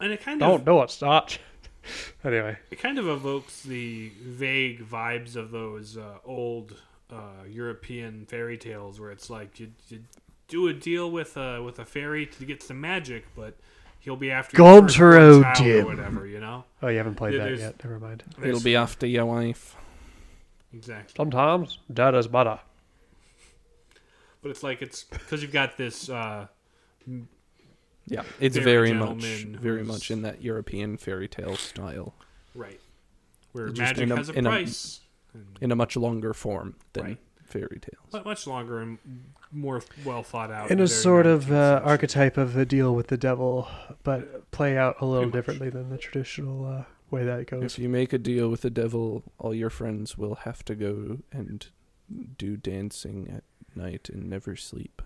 And 0.00 0.12
it 0.12 0.20
kind 0.20 0.40
Don't 0.40 0.56
of 0.60 0.64
do 0.64 0.82
it, 0.82 0.90
Stotch. 0.90 1.40
anyway, 2.24 2.58
it 2.70 2.78
kind 2.78 2.98
of 2.98 3.08
evokes 3.08 3.62
the 3.62 4.10
vague 4.20 4.86
vibes 4.86 5.36
of 5.36 5.50
those 5.50 5.96
uh, 5.96 6.18
old 6.24 6.76
uh, 7.10 7.44
European 7.48 8.26
fairy 8.26 8.58
tales, 8.58 8.98
where 9.00 9.10
it's 9.10 9.30
like 9.30 9.58
you, 9.60 9.72
you 9.88 10.00
do 10.48 10.68
a 10.68 10.72
deal 10.74 11.10
with 11.10 11.36
a 11.36 11.62
with 11.62 11.78
a 11.78 11.84
fairy 11.84 12.26
to 12.26 12.44
get 12.44 12.62
some 12.62 12.80
magic, 12.80 13.24
but 13.36 13.54
he'll 14.00 14.16
be 14.16 14.30
after 14.30 14.56
your 14.56 14.80
Gone 14.80 14.88
child 14.88 15.44
Jim. 15.56 15.84
or 15.86 15.88
whatever, 15.88 16.26
you 16.26 16.40
know. 16.40 16.64
oh, 16.82 16.88
you 16.88 16.98
haven't 16.98 17.14
played 17.14 17.34
Yeah, 17.34 17.44
that 17.48 17.58
yet. 17.58 17.84
Never 17.84 17.98
mind. 18.00 18.24
it'll 18.42 18.60
be 18.60 18.76
after 18.76 19.06
your 19.06 19.24
wife 19.26 19.76
exactly, 20.76 21.14
Sometimes 21.16 21.78
dead 21.92 22.14
is 22.14 22.28
better. 22.28 22.58
but 24.42 24.50
it's 24.50 24.62
like 24.62 24.82
it's 24.82 25.04
because 25.04 25.42
you've 25.42 25.52
got 25.52 25.76
this. 25.76 26.08
Uh, 26.08 26.46
yeah 28.08 28.22
it's 28.40 28.56
Fairy 28.56 28.64
very 28.64 28.92
much 28.92 29.22
very 29.60 29.78
who's- 29.78 29.86
much 29.88 30.10
in 30.10 30.22
that 30.22 30.42
european 30.42 30.96
fairy 30.96 31.28
tale 31.28 31.56
style 31.56 32.14
right, 32.54 32.80
where 33.52 33.68
Just 33.68 33.78
magic 33.80 34.02
in 34.04 34.12
a- 34.12 34.16
has 34.16 34.28
a 34.28 34.32
in 34.34 34.46
a- 34.46 34.50
price. 34.50 35.00
and 35.34 35.58
in 35.60 35.72
a 35.72 35.76
much 35.76 35.96
longer 35.96 36.32
form 36.32 36.76
than 36.94 37.04
Right. 37.04 37.18
fairy 37.44 37.80
tales 37.80 38.12
mu- 38.12 38.22
much 38.24 38.46
longer 38.46 38.80
and 38.80 38.98
more 39.52 39.80
well 40.04 40.22
thought 40.24 40.50
out. 40.50 40.70
In 40.70 40.80
a 40.80 40.88
sort 40.88 41.24
of 41.26 41.50
uh, 41.52 41.80
archetype 41.84 42.36
of 42.36 42.56
a 42.56 42.64
deal 42.64 42.94
with 42.94 43.06
the 43.08 43.16
devil, 43.16 43.68
but 44.02 44.50
play 44.50 44.76
out 44.76 44.96
a 45.00 45.06
little 45.06 45.30
differently 45.30 45.70
than 45.70 45.88
the 45.88 45.96
traditional 45.98 46.64
uh, 46.66 46.84
way 47.10 47.24
that 47.24 47.46
goes. 47.46 47.62
if 47.64 47.78
you 47.78 47.88
make 47.88 48.12
a 48.12 48.18
deal 48.18 48.48
with 48.48 48.62
the 48.62 48.70
devil 48.70 49.22
all 49.38 49.54
your 49.54 49.70
friends 49.70 50.16
will 50.18 50.34
have 50.36 50.64
to 50.64 50.74
go 50.74 51.18
and 51.32 51.68
do 52.38 52.56
dancing 52.56 53.30
at 53.34 53.44
night 53.74 54.08
and 54.12 54.28
never 54.28 54.56
sleep 54.56 55.02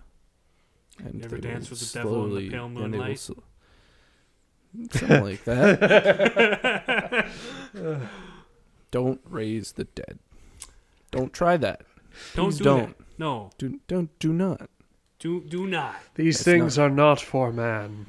and 1.03 1.15
You 1.19 1.25
ever 1.25 1.35
they 1.37 1.49
dance 1.49 1.69
with 1.69 1.79
the 1.79 1.99
devil 1.99 2.23
in 2.25 2.29
the 2.29 2.35
slowly- 2.35 2.49
pale 2.49 2.65
and 2.65 2.75
they 2.77 2.81
will 2.81 2.89
moonlight? 2.89 3.19
sl- 3.19 3.33
something 4.91 5.23
like 5.23 5.43
that 5.45 7.27
don't 8.91 9.21
raise 9.25 9.73
the 9.73 9.83
dead 9.85 10.19
don't 11.11 11.33
try 11.33 11.57
that 11.57 11.81
Don't 12.35 12.49
Please 12.51 12.57
do 12.57 12.63
don't. 12.63 12.97
that. 12.97 13.05
No, 13.17 13.51
do 13.57 13.79
don't 13.87 14.17
do 14.19 14.33
not 14.33 14.69
do 15.19 15.41
do 15.41 15.67
not. 15.67 15.95
These 16.15 16.37
It's 16.37 16.43
things 16.43 16.79
are 16.79 16.89
not 16.89 17.21
for 17.21 17.51
man. 17.53 18.07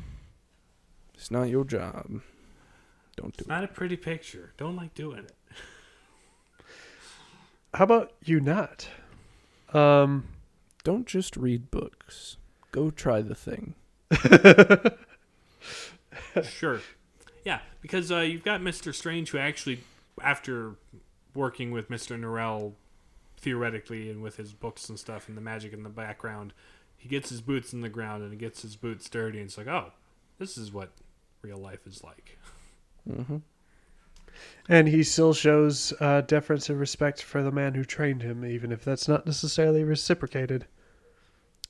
it's 1.14 1.30
not 1.30 1.48
your 1.50 1.64
job 1.64 2.22
don't 3.16 3.36
do 3.36 3.40
It's 3.42 3.48
not 3.48 3.64
a 3.64 3.68
pretty 3.68 3.96
picture. 3.96 4.52
Don't 4.56 4.76
like 4.76 4.94
doing 4.94 5.18
it. 5.18 5.32
How 7.74 7.84
about 7.84 8.12
you 8.24 8.40
not? 8.40 8.88
Um, 9.72 10.28
don't 10.84 11.06
just 11.06 11.36
read 11.36 11.70
books 11.70 12.36
go 12.72 12.90
try 12.90 13.20
the 13.22 13.34
thing 13.34 13.74
Sure. 16.44 16.80
Yeah, 17.44 17.60
because 17.82 18.10
uh, 18.10 18.20
you've 18.20 18.44
got 18.44 18.62
Mister 18.62 18.92
Strange, 18.92 19.30
who 19.30 19.38
actually, 19.38 19.80
after 20.22 20.76
working 21.34 21.70
with 21.72 21.90
Mister 21.90 22.16
Norrell, 22.16 22.72
theoretically, 23.36 24.10
and 24.10 24.22
with 24.22 24.36
his 24.36 24.52
books 24.52 24.88
and 24.88 24.98
stuff, 24.98 25.28
and 25.28 25.36
the 25.36 25.42
magic 25.42 25.72
in 25.72 25.82
the 25.82 25.90
background, 25.90 26.54
he 26.96 27.08
gets 27.08 27.28
his 27.28 27.40
boots 27.40 27.72
in 27.72 27.80
the 27.80 27.88
ground 27.88 28.22
and 28.22 28.32
he 28.32 28.38
gets 28.38 28.62
his 28.62 28.76
boots 28.76 29.08
dirty, 29.10 29.38
and 29.38 29.48
it's 29.48 29.58
like, 29.58 29.66
oh, 29.66 29.92
this 30.38 30.56
is 30.56 30.72
what 30.72 30.92
real 31.42 31.58
life 31.58 31.86
is 31.86 32.02
like. 32.02 32.38
hmm 33.06 33.38
and 34.68 34.88
he 34.88 35.02
still 35.02 35.34
shows 35.34 35.92
uh, 36.00 36.20
deference 36.22 36.68
and 36.68 36.78
respect 36.78 37.22
for 37.22 37.42
the 37.42 37.50
man 37.50 37.74
who 37.74 37.84
trained 37.84 38.22
him, 38.22 38.44
even 38.44 38.70
if 38.72 38.84
that's 38.84 39.08
not 39.08 39.26
necessarily 39.26 39.82
reciprocated. 39.82 40.66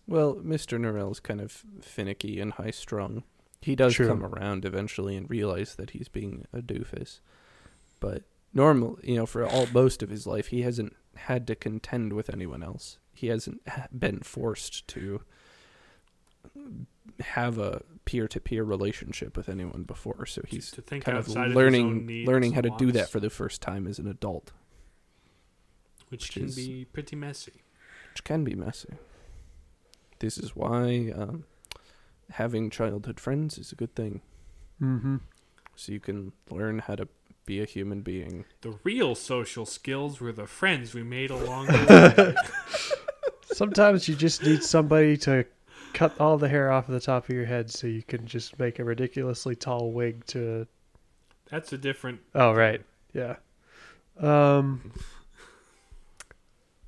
Well, 0.07 0.35
Mr. 0.35 0.79
Norrell's 0.79 1.21
kind 1.21 1.41
of 1.41 1.63
finicky 1.81 2.41
and 2.41 2.53
high 2.53 2.71
strung. 2.71 3.23
He 3.61 3.77
does 3.77 3.95
True. 3.95 4.09
come 4.09 4.25
around 4.25 4.65
eventually 4.65 5.17
and 5.17 5.31
realize 5.31 5.77
that 5.77 5.91
he's 5.91 6.09
being 6.09 6.47
a 6.53 6.61
doofus. 6.61 7.21
But 8.01 8.25
normal, 8.53 8.99
you 9.03 9.17
know, 9.17 9.27
for 9.27 9.47
all 9.47 9.69
most 9.73 10.03
of 10.03 10.11
his 10.11 10.27
life, 10.27 10.49
he 10.49 10.63
hasn't 10.63 10.97
had 11.15 11.47
to 11.47 11.55
contend 11.55 12.13
with 12.13 12.29
anyone 12.29 12.63
else. 12.63 12.99
He 13.15 13.29
hasn't 13.29 13.63
been 13.99 14.21
forced 14.21 14.87
to 14.89 15.23
have 17.21 17.59
a 17.59 17.83
peer-to-peer 18.05 18.65
relationship 18.65 19.37
with 19.37 19.49
anyone 19.49 19.83
before, 19.85 20.27
so 20.27 20.43
he's 20.47 20.71
to 20.73 20.83
think 20.83 21.05
kind 21.05 21.19
of 21.19 21.29
outside 21.29 21.49
of 21.51 21.55
learning 21.57 22.25
learning 22.27 22.53
how 22.53 22.61
to 22.61 22.71
do 22.79 22.93
that 22.93 23.11
for 23.11 23.21
the 23.21 23.31
first 23.31 23.61
time 23.63 23.87
as 23.87 23.99
an 23.99 24.07
adult, 24.09 24.53
which, 26.09 26.23
which 26.23 26.33
can 26.33 26.45
is- 26.45 26.57
be 26.57 26.85
pretty 26.93 27.17
messy. 27.17 27.53
which 28.13 28.25
can 28.25 28.45
be 28.45 28.55
messy. 28.55 28.95
This 30.21 30.39
is 30.39 30.55
why 30.55 31.13
um, 31.17 31.45
having 32.31 32.71
childhood 32.71 33.19
friends 33.19 33.59
is 33.59 33.73
a 33.73 33.75
good 33.77 33.95
thing. 33.95 34.21
Mm-hmm. 34.81 35.17
so 35.77 35.93
you 35.93 36.01
can 36.01 36.33
learn 36.51 36.81
how 36.81 36.97
to 36.97 37.07
be 37.47 37.61
a 37.61 37.65
human 37.65 38.03
being. 38.03 38.45
The 38.63 38.77
real 38.85 39.15
social 39.15 39.65
skills 39.67 40.21
were 40.21 40.33
the 40.33 40.47
friends 40.47 40.93
we 40.95 41.03
made 41.05 41.31
along 41.31 41.67
the 41.67 42.35
way. 42.35 42.35
Sometimes 43.53 44.09
you 44.09 44.15
just 44.17 44.43
need 44.43 44.63
somebody 44.65 45.17
to 45.19 45.45
cut 45.93 46.19
all 46.21 46.39
the 46.39 46.49
hair 46.49 46.71
off 46.71 46.89
of 46.89 46.95
the 46.95 47.01
top 47.01 47.29
of 47.29 47.35
your 47.35 47.45
head 47.45 47.71
so 47.71 47.87
you 47.87 48.03
can 48.03 48.27
just 48.27 48.59
make 48.59 48.79
a 48.79 48.85
ridiculously 48.85 49.55
tall 49.55 49.93
wig 49.93 50.25
to. 50.27 50.67
That's 51.51 51.73
a 51.73 51.79
different. 51.79 52.21
Oh 52.35 52.53
right, 52.53 52.83
yeah. 53.13 53.37
Um, 54.19 54.93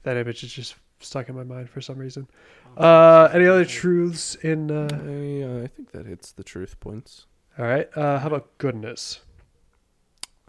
that 0.02 0.16
image 0.16 0.42
is 0.44 0.52
just 0.52 0.76
stuck 1.00 1.28
in 1.28 1.34
my 1.34 1.44
mind 1.44 1.68
for 1.68 1.80
some 1.80 1.98
reason. 1.98 2.28
Uh, 2.76 3.28
any 3.32 3.46
other 3.46 3.64
truths 3.64 4.34
in? 4.36 4.70
Uh, 4.70 4.88
I, 4.90 5.42
uh, 5.42 5.64
I 5.64 5.66
think 5.68 5.92
that 5.92 6.06
hits 6.06 6.32
the 6.32 6.44
truth 6.44 6.80
points. 6.80 7.26
all 7.58 7.66
right. 7.66 7.88
Uh, 7.96 8.18
how 8.18 8.28
about 8.28 8.56
goodness? 8.58 9.20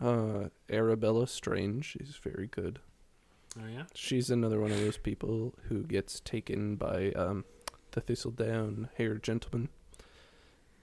Uh, 0.01 0.49
Arabella 0.69 1.27
Strange 1.27 1.95
is 1.99 2.15
very 2.15 2.47
good. 2.47 2.79
Oh 3.57 3.67
yeah. 3.67 3.83
She's 3.93 4.29
another 4.29 4.59
one 4.59 4.71
of 4.71 4.79
those 4.79 4.97
people 4.97 5.53
who 5.69 5.83
gets 5.83 6.19
taken 6.19 6.75
by 6.75 7.11
um, 7.11 7.45
the 7.95 8.01
thistledown 8.01 8.89
haired 8.97 9.23
gentleman, 9.23 9.69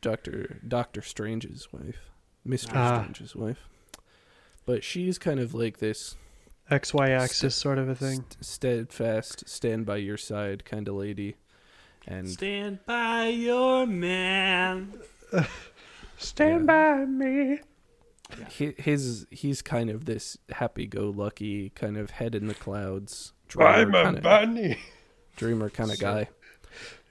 Doctor 0.01 0.59
Doctor 0.67 1.01
Strange's 1.03 1.73
wife, 1.73 2.11
Mister 2.45 2.73
Ah. 2.77 2.99
Strange's 3.03 3.37
wife. 3.37 3.69
But 4.67 4.83
she's 4.83 5.19
kind 5.19 5.39
of 5.41 5.55
like 5.55 5.79
this 5.79 6.17
X 6.71 6.93
Y 6.95 7.11
axis 7.11 7.55
sort 7.55 7.79
of 7.79 7.89
a 7.89 7.95
thing. 7.95 8.25
st- 8.31 8.45
steadfast, 8.45 9.49
stand 9.49 9.87
by 9.87 9.97
your 9.99 10.17
side 10.17 10.65
kind 10.65 10.89
of 10.89 10.95
lady, 10.95 11.37
and 12.07 12.29
Stand 12.29 12.85
by 12.87 13.27
your 13.29 13.87
man. 13.87 14.93
Stand 16.19 16.67
by 16.67 17.05
me. 17.05 17.61
Hi- 18.59 18.75
his 18.79 19.27
he's 19.31 19.61
kind 19.61 19.91
of 19.91 20.05
this 20.07 20.39
happy-go-lucky 20.51 21.71
kind 21.71 21.97
of 21.99 22.11
head 22.13 22.35
in 22.35 22.47
the 22.47 22.55
clouds 22.55 23.33
dreamer 23.49 24.05
kind 24.05 24.17
of 24.17 24.23
bunny. 24.23 24.79
dreamer 25.37 25.69
kind 25.69 25.91
of 25.91 25.99
guy 25.99 26.29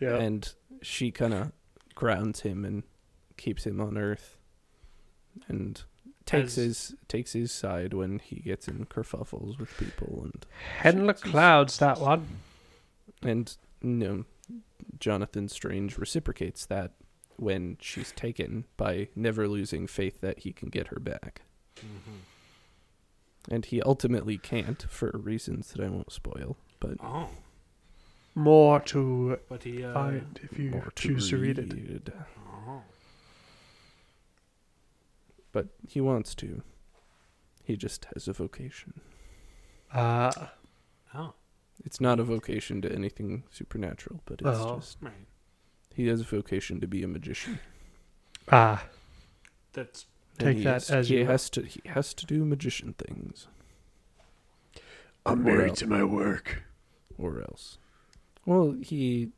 Yeah. 0.02 0.16
and 0.18 0.52
she 0.82 1.12
kind 1.12 1.34
of 1.34 1.52
grounds 1.96 2.42
him 2.42 2.66
and 2.66 2.84
keeps 3.38 3.66
him 3.66 3.80
on 3.80 3.98
earth 3.98 4.36
and 5.48 5.82
takes 6.26 6.56
his 6.56 6.96
takes 7.08 7.34
his 7.34 7.52
side 7.52 7.94
when 7.94 8.20
he 8.20 8.38
gets 8.38 8.68
in 8.68 8.86
kerfuffles 8.86 9.60
with 9.60 9.76
people 9.78 10.22
and 10.24 10.46
Head 10.80 10.96
in 10.96 11.06
the 11.08 11.14
clouds. 11.14 11.78
That 11.78 12.00
one. 12.00 12.28
and 13.22 13.56
you 13.82 13.90
know, 13.90 14.26
Jonathan 15.00 15.48
Strange 15.50 15.98
reciprocates 15.98 16.66
that 16.68 16.92
when 17.38 17.78
she's 17.82 18.12
taken 18.12 18.66
by 18.78 19.08
never 19.16 19.48
losing 19.48 19.88
faith 19.88 20.22
that 20.22 20.40
he 20.40 20.52
can 20.52 20.70
get 20.70 20.88
her 20.88 21.00
back. 21.00 21.42
Mm-hmm. 21.78 23.54
and 23.54 23.66
he 23.66 23.82
ultimately 23.82 24.38
can't 24.38 24.84
for 24.84 25.10
reasons 25.14 25.72
that 25.72 25.84
I 25.84 25.90
won't 25.90 26.12
spoil. 26.12 26.58
But 26.80 26.98
Oh, 27.02 27.30
More 28.34 28.80
to 28.82 29.38
but 29.50 29.64
he. 29.64 29.84
Uh, 29.84 29.94
find 29.94 30.40
if 30.44 30.58
you 30.58 30.82
choose 30.96 31.30
to 31.30 31.38
read 31.38 31.60
it. 31.60 31.74
read. 31.74 32.14
Oh. 32.68 32.82
But 35.52 35.68
he 35.88 36.00
wants 36.00 36.34
to. 36.36 36.62
He 37.64 37.76
just 37.76 38.06
has 38.14 38.28
a 38.28 38.34
vocation. 38.34 39.02
Ah, 39.94 40.54
Oh, 41.14 41.34
It's 41.84 42.00
not 42.00 42.20
a 42.20 42.24
vocation 42.24 42.82
to 42.84 42.92
anything 42.92 43.44
supernatural, 43.52 44.22
but 44.26 44.40
it's 44.42 44.60
Oh. 44.60 44.78
just 44.78 44.98
right. 45.02 45.28
he 45.94 46.08
has 46.08 46.22
a 46.22 46.24
vocation 46.24 46.80
to 46.80 46.88
be 46.88 47.04
a 47.04 47.08
magician. 47.08 47.60
ah. 48.50 48.88
That's 49.74 50.06
And 50.40 50.48
Take 50.48 50.58
he 50.58 50.64
that 50.64 50.74
has, 50.74 50.90
as 50.92 51.10
he 51.10 51.18
you 51.20 51.26
has 51.26 51.50
to 51.52 51.64
he 51.64 51.82
has 51.86 52.14
to 52.14 52.26
do 52.26 52.46
magician 52.46 52.94
things 52.94 53.48
I'm 55.26 55.42
Or 55.42 55.44
married 55.44 55.70
else. 55.72 55.80
to 55.80 55.88
my 55.88 56.04
work. 56.04 56.64
or 57.18 57.42
else. 57.42 57.78
Well, 58.46 58.76
he 58.82 59.30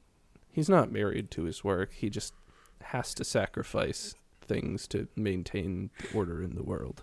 he's 0.51 0.69
not 0.69 0.91
married 0.91 1.29
to 1.31 1.43
his 1.43 1.63
work. 1.63 1.91
He 1.93 2.09
just 2.09 2.33
has 2.81 3.13
to 3.15 3.23
sacrifice 3.23 4.15
things 4.41 4.87
to 4.87 5.07
maintain 5.15 5.89
order 6.13 6.41
in 6.43 6.55
the 6.55 6.63
world. 6.63 7.01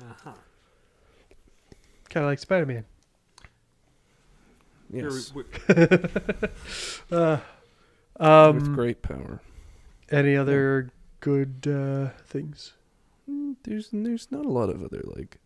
uh-huh. 0.00 0.32
Kind 2.10 2.24
of 2.24 2.30
like 2.30 2.38
Spider 2.38 2.66
Man. 2.66 2.84
Yes, 4.92 5.32
We're- 5.34 5.48
Uh, 7.10 7.38
with 8.54 8.62
um, 8.68 8.74
great 8.74 9.00
power. 9.02 9.40
any 10.10 10.36
other 10.36 10.90
good 11.20 11.66
uh, 11.66 12.10
things? 12.26 12.74
Mm, 13.28 13.56
There's 13.64 13.88
there's 13.92 14.30
not 14.30 14.44
a 14.44 14.50
lot 14.50 14.68
of 14.68 14.82
other 14.84 15.02
like 15.16 15.38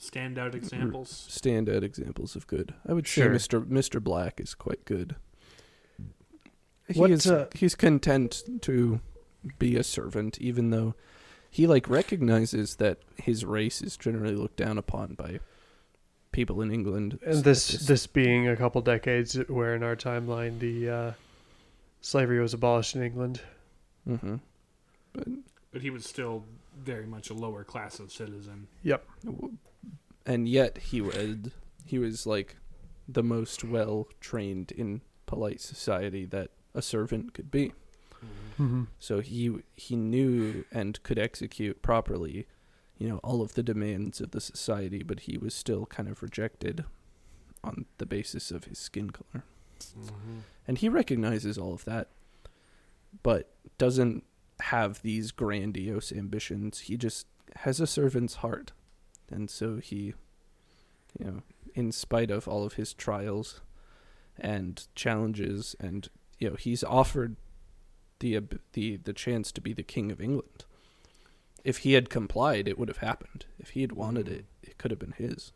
standout 0.00 0.54
examples. 0.54 1.26
standout 1.30 1.82
examples 1.82 2.36
of 2.36 2.46
good. 2.46 2.74
I 2.86 2.92
would 2.92 3.06
Sure. 3.06 3.36
say 3.38 3.48
Mr. 3.58 3.64
Mr. 3.64 4.02
Black 4.02 4.40
is 4.40 4.54
quite 4.54 4.84
good. 4.84 5.16
He 6.88 6.98
What, 6.98 7.10
is 7.10 7.26
uh, 7.26 7.48
he's 7.54 7.74
content 7.74 8.42
to 8.62 9.00
be 9.58 9.76
a 9.76 9.84
servant 9.84 10.38
even 10.40 10.70
though 10.70 10.94
he 11.50 11.66
like 11.66 11.88
recognizes 11.88 12.76
that 12.76 12.98
his 13.16 13.44
race 13.44 13.82
is 13.82 13.96
generally 13.96 14.34
looked 14.34 14.56
down 14.56 14.78
upon 14.78 15.14
by 15.14 15.40
people 16.32 16.60
in 16.62 16.70
England. 16.70 17.18
And 17.24 17.38
at 17.38 17.44
this 17.44 17.68
this 17.86 18.06
being 18.06 18.48
a 18.48 18.56
couple 18.56 18.80
decades 18.82 19.34
where 19.48 19.74
in 19.74 19.82
our 19.82 19.96
timeline 19.96 20.58
the 20.60 20.88
uh, 20.88 21.12
slavery 22.00 22.40
was 22.40 22.54
abolished 22.54 22.94
in 22.96 23.02
England. 23.02 23.40
Mhm. 24.08 24.40
But 25.72 25.82
he 25.82 25.90
was 25.90 26.04
still 26.06 26.44
very 26.78 27.06
much 27.06 27.28
a 27.30 27.34
lower 27.34 27.64
class 27.64 27.98
of 27.98 28.12
citizen. 28.12 28.68
Yep. 28.82 29.04
And 30.28 30.46
yet 30.48 30.78
he 30.78 31.00
was 31.00 31.36
he 31.84 31.98
was 31.98 32.26
like 32.26 32.56
the 33.08 33.22
most 33.22 33.64
well 33.64 34.06
trained 34.20 34.70
in 34.70 35.00
polite 35.26 35.60
society 35.60 36.26
that 36.26 36.50
a 36.74 36.82
servant 36.82 37.32
could 37.32 37.50
be. 37.50 37.72
Mm-hmm. 38.60 38.84
So 38.98 39.20
he 39.20 39.56
he 39.74 39.96
knew 39.96 40.64
and 40.70 41.02
could 41.02 41.18
execute 41.18 41.80
properly, 41.80 42.46
you 42.98 43.08
know, 43.08 43.18
all 43.24 43.40
of 43.40 43.54
the 43.54 43.62
demands 43.62 44.20
of 44.20 44.32
the 44.32 44.40
society, 44.40 45.02
but 45.02 45.20
he 45.20 45.38
was 45.38 45.54
still 45.54 45.86
kind 45.86 46.08
of 46.08 46.22
rejected 46.22 46.84
on 47.64 47.86
the 47.96 48.06
basis 48.06 48.50
of 48.50 48.64
his 48.64 48.78
skin 48.78 49.10
color. 49.10 49.44
Mm-hmm. 49.80 50.38
And 50.66 50.78
he 50.78 50.88
recognizes 50.88 51.56
all 51.56 51.72
of 51.72 51.84
that, 51.86 52.08
but 53.22 53.50
doesn't 53.78 54.24
have 54.60 55.00
these 55.02 55.30
grandiose 55.30 56.12
ambitions. 56.12 56.80
He 56.80 56.96
just 56.96 57.26
has 57.56 57.80
a 57.80 57.86
servant's 57.86 58.34
heart. 58.36 58.72
And 59.30 59.50
so 59.50 59.76
he, 59.76 60.14
you 61.18 61.26
know, 61.26 61.42
in 61.74 61.92
spite 61.92 62.30
of 62.30 62.48
all 62.48 62.64
of 62.64 62.74
his 62.74 62.92
trials 62.92 63.60
and 64.38 64.86
challenges, 64.94 65.76
and, 65.78 66.08
you 66.38 66.50
know, 66.50 66.56
he's 66.56 66.82
offered 66.82 67.36
the, 68.20 68.40
the, 68.72 68.96
the 68.96 69.12
chance 69.12 69.52
to 69.52 69.60
be 69.60 69.72
the 69.72 69.82
king 69.82 70.10
of 70.10 70.20
England. 70.20 70.64
If 71.64 71.78
he 71.78 71.92
had 71.92 72.08
complied, 72.08 72.68
it 72.68 72.78
would 72.78 72.88
have 72.88 72.98
happened. 72.98 73.44
If 73.58 73.70
he 73.70 73.82
had 73.82 73.92
wanted 73.92 74.28
it, 74.28 74.46
it 74.62 74.78
could 74.78 74.90
have 74.90 75.00
been 75.00 75.14
his. 75.16 75.52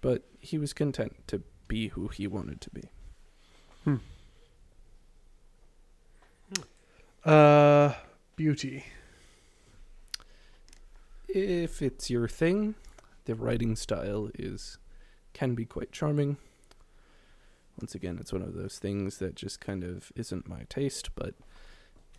But 0.00 0.22
he 0.40 0.58
was 0.58 0.72
content 0.72 1.16
to 1.28 1.42
be 1.66 1.88
who 1.88 2.08
he 2.08 2.26
wanted 2.26 2.60
to 2.60 2.70
be. 2.70 2.82
Hmm. 3.84 3.96
Uh, 7.24 7.94
beauty. 8.36 8.84
If 11.34 11.82
it's 11.82 12.10
your 12.10 12.28
thing, 12.28 12.74
the 13.24 13.34
writing 13.34 13.76
style 13.76 14.30
is 14.38 14.78
can 15.32 15.54
be 15.54 15.64
quite 15.64 15.92
charming. 15.92 16.36
Once 17.80 17.94
again, 17.94 18.18
it's 18.20 18.32
one 18.32 18.42
of 18.42 18.54
those 18.54 18.78
things 18.78 19.18
that 19.18 19.34
just 19.34 19.60
kind 19.60 19.82
of 19.82 20.12
isn't 20.14 20.48
my 20.48 20.62
taste, 20.68 21.10
but 21.16 21.34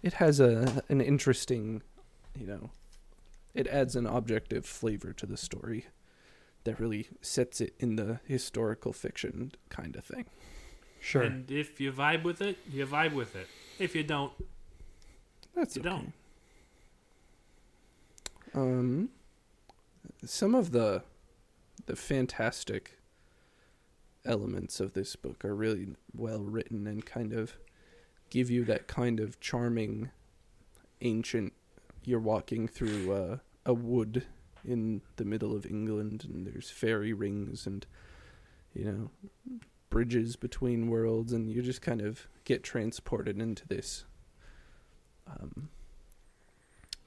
it 0.03 0.13
has 0.13 0.39
a 0.39 0.83
an 0.89 0.99
interesting, 1.01 1.81
you 2.37 2.45
know, 2.45 2.69
it 3.53 3.67
adds 3.67 3.95
an 3.95 4.05
objective 4.05 4.65
flavor 4.65 5.13
to 5.13 5.25
the 5.25 5.37
story 5.37 5.85
that 6.65 6.79
really 6.79 7.07
sets 7.21 7.61
it 7.61 7.73
in 7.79 7.95
the 7.95 8.19
historical 8.25 8.91
fiction 8.91 9.51
kind 9.69 9.95
of 9.95 10.03
thing. 10.03 10.25
Sure. 10.99 11.21
And 11.21 11.49
if 11.49 11.79
you 11.79 11.91
vibe 11.93 12.23
with 12.23 12.41
it, 12.41 12.57
you 12.69 12.85
vibe 12.85 13.13
with 13.13 13.35
it. 13.35 13.47
If 13.79 13.95
you 13.95 14.03
don't, 14.03 14.33
That's 15.55 15.75
You 15.77 15.81
okay. 15.83 15.89
don't. 15.89 16.13
Um, 18.55 19.09
some 20.23 20.55
of 20.55 20.71
the 20.71 21.03
the 21.87 21.95
fantastic 21.95 22.97
elements 24.25 24.79
of 24.79 24.93
this 24.93 25.15
book 25.15 25.43
are 25.45 25.53
really 25.53 25.89
well 26.15 26.39
written 26.39 26.87
and 26.87 27.05
kind 27.05 27.33
of 27.33 27.57
give 28.29 28.49
you 28.49 28.63
that 28.65 28.87
kind 28.87 29.19
of 29.19 29.39
charming 29.39 30.09
ancient 31.01 31.53
you're 32.03 32.19
walking 32.19 32.67
through 32.67 33.11
uh, 33.11 33.37
a 33.65 33.73
wood 33.73 34.25
in 34.63 35.01
the 35.17 35.25
middle 35.25 35.55
of 35.55 35.65
England 35.65 36.25
and 36.27 36.47
there's 36.47 36.71
fairy 36.71 37.13
rings 37.13 37.67
and 37.67 37.85
you 38.73 38.85
know 38.85 39.11
bridges 39.89 40.35
between 40.35 40.89
worlds 40.89 41.33
and 41.33 41.51
you 41.51 41.61
just 41.61 41.81
kind 41.81 42.01
of 42.01 42.27
get 42.45 42.63
transported 42.63 43.39
into 43.39 43.67
this 43.67 44.05
um, 45.27 45.69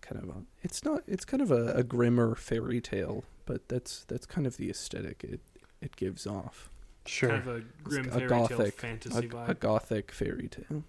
kind 0.09 0.23
of 0.23 0.29
a 0.31 0.43
it's 0.63 0.85
not 0.85 1.03
it's 1.07 1.25
kind 1.25 1.43
of 1.43 1.51
a, 1.51 1.73
a 1.73 1.83
grimmer 1.83 2.35
fairy 2.35 2.81
tale 2.81 3.25
but 3.47 3.69
that's 3.69 4.05
that's 4.05 4.27
kind 4.27 4.47
of 4.47 4.57
the 4.57 4.71
aesthetic 4.71 5.25
it 5.25 5.41
it 5.81 5.97
gives 5.97 6.27
off 6.27 6.71
sure. 7.07 7.31
kind 7.31 7.43
of 7.43 7.49
a 7.49 7.63
grim 7.83 8.09
a 8.09 8.13
fairy 8.13 8.29
tale 8.29 8.47
gothic 8.49 8.81
fantasy 8.81 9.19
a, 9.19 9.23
vibe. 9.23 9.49
a 9.49 9.55
gothic 9.55 10.13
fairy 10.13 10.49
tale 10.49 10.83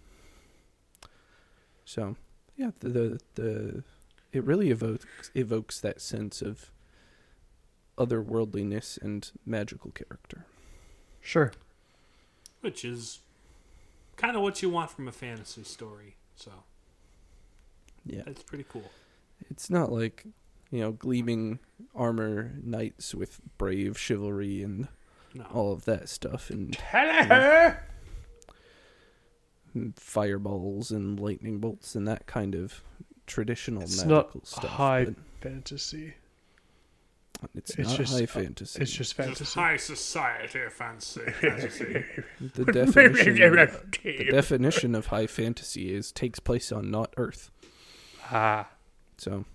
so 1.85 2.15
yeah 2.55 2.71
the, 2.79 2.89
the 2.89 3.19
the 3.35 3.83
it 4.31 4.43
really 4.43 4.69
evokes 4.69 5.31
evokes 5.35 5.79
that 5.79 5.99
sense 5.99 6.41
of 6.41 6.71
otherworldliness 7.97 9.01
and 9.01 9.31
magical 9.45 9.91
character 9.91 10.45
sure. 11.21 11.51
which 12.61 12.85
is 12.85 13.19
kind 14.19 14.35
of 14.35 14.41
what 14.41 14.61
you 14.61 14.69
want 14.69 14.91
from 14.91 15.07
a 15.07 15.11
fantasy 15.11 15.63
story. 15.63 16.15
So 16.35 16.51
yeah 18.05 18.23
that's 18.25 18.43
pretty 18.43 18.65
cool. 18.69 18.91
It's 19.49 19.69
not 19.69 19.91
like 19.91 20.25
you 20.71 20.79
know 20.81 20.91
gleaming 20.91 21.59
armor 21.95 22.51
knights 22.63 23.13
with 23.15 23.39
brave 23.57 23.97
chivalry 23.97 24.61
and 24.63 24.87
No, 25.33 25.45
all 25.53 25.71
of 25.73 25.85
that 25.85 26.09
stuff 26.09 26.49
and 26.49 26.75
Hello. 26.75 27.75
and 29.73 29.95
fireballs 29.97 30.91
and 30.91 31.19
lightning 31.19 31.59
bolts 31.59 31.95
and 31.95 32.07
that 32.07 32.25
kind 32.25 32.55
of 32.55 32.81
traditional 33.27 33.83
It's 33.83 34.03
not 34.03 34.27
magical 34.27 34.41
stuff. 34.45 34.65
high 34.71 35.05
but 35.05 35.15
Fantasy. 35.41 36.15
it's, 37.55 37.71
it's 37.75 37.89
not 37.89 37.97
just- 37.97 38.13
high 38.13 38.25
fantasy. 38.25 38.81
It's 38.81 38.91
just 38.91 39.15
Just 39.15 39.15
fantasy. 39.15 39.59
high 39.59 39.77
society 39.77 40.59
fancy. 40.69 41.21
fantasy. 41.31 42.03
the 42.55 42.65
definition. 42.65 43.35
the 43.35 44.27
definition 44.31 44.95
of 44.95 45.05
high 45.07 45.27
fantasy 45.27 45.93
is 45.95 46.11
takes 46.11 46.39
place 46.39 46.71
on 46.71 46.91
not 46.91 47.13
Earth. 47.17 47.51
ah. 48.31 48.67
So 49.19 49.45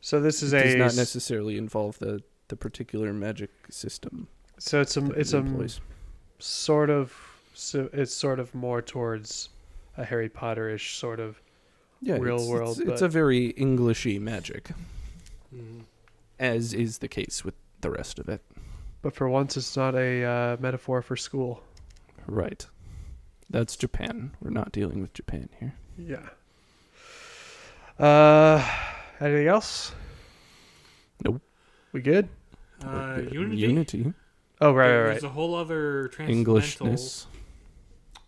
So 0.00 0.20
this 0.20 0.42
is 0.42 0.52
it 0.52 0.62
does 0.62 0.74
not 0.76 0.96
necessarily 0.96 1.56
involve 1.58 1.98
the 1.98 2.22
the 2.48 2.56
particular 2.56 3.12
magic 3.12 3.50
system. 3.70 4.28
so 4.58 4.80
it's 4.80 4.96
a 4.96 5.04
it's 5.12 5.32
it 5.32 5.36
a 5.36 5.40
employs. 5.40 5.80
sort 6.38 6.90
of 6.90 7.12
so 7.54 7.88
it's 7.92 8.12
sort 8.14 8.38
of 8.40 8.54
more 8.54 8.80
towards 8.82 9.48
a 9.96 10.04
Harry 10.04 10.28
Potterish 10.28 10.96
sort 10.96 11.20
of 11.20 11.40
yeah, 12.02 12.16
real 12.18 12.36
it's, 12.36 12.46
world, 12.48 12.80
It's, 12.80 12.90
it's 12.90 13.02
a 13.02 13.08
very 13.08 13.54
Englishy 13.56 14.18
magic, 14.18 14.70
Mhm. 15.54 15.84
as 16.38 16.74
is 16.74 16.98
the 16.98 17.08
case 17.08 17.42
with 17.44 17.54
the 17.80 17.90
rest 17.90 18.18
of 18.18 18.28
it. 18.28 18.42
but 19.02 19.14
for 19.14 19.28
once 19.28 19.56
it's 19.56 19.76
not 19.76 19.94
a 19.94 20.22
uh, 20.24 20.56
metaphor 20.60 21.00
for 21.02 21.16
school. 21.16 21.62
Right. 22.26 22.66
That's 23.48 23.76
Japan. 23.76 24.32
We're 24.42 24.50
not 24.50 24.72
dealing 24.72 25.00
with 25.00 25.12
Japan 25.14 25.48
here. 25.60 25.74
Yeah. 25.96 26.28
Uh 27.98 28.62
anything 29.20 29.46
else? 29.48 29.92
Nope. 31.24 31.40
We 31.92 32.00
good? 32.02 32.28
Uh, 32.84 33.22
Unity. 33.30 33.56
Unity. 33.56 34.12
Oh 34.60 34.72
right, 34.72 34.96
right, 34.98 35.04
There's 35.12 35.24
a 35.24 35.28
whole 35.30 35.54
other 35.54 36.08
transcendental 36.08 36.56
Englishness. 36.56 37.26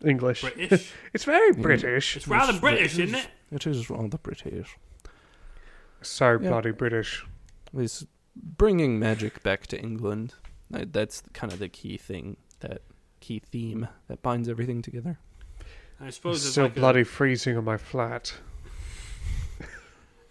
English. 0.04 0.40
British. 0.42 0.92
It's 1.14 1.24
very. 1.24 1.52
British. 1.52 2.16
It's 2.16 2.28
rather 2.28 2.52
It's 2.52 2.60
British, 2.60 2.94
British. 2.96 3.14
isn't 3.16 3.18
it? 3.18 3.28
It 3.50 3.66
is 3.66 3.90
rather 3.90 4.18
British. 4.18 4.76
Sorry, 6.02 6.42
Yeah. 6.42 6.50
bloody 6.50 6.70
British. 6.70 7.24
Is 7.76 8.06
bringing 8.36 8.98
magic 8.98 9.42
back 9.42 9.66
to 9.68 9.78
England. 9.80 10.34
Uh, 10.72 10.84
That's 10.90 11.22
kind 11.32 11.52
of 11.52 11.58
the 11.58 11.68
key 11.68 11.96
thing, 11.96 12.36
that 12.60 12.82
key 13.20 13.40
theme 13.40 13.88
that 14.06 14.22
binds 14.22 14.48
everything 14.48 14.80
together. 14.82 15.18
I 16.00 16.10
suppose 16.10 16.42
it's 16.42 16.52
still 16.52 16.64
like 16.64 16.76
a- 16.76 16.80
bloody 16.80 17.04
freezing 17.04 17.56
on 17.56 17.64
my 17.64 17.76
flat. 17.76 18.32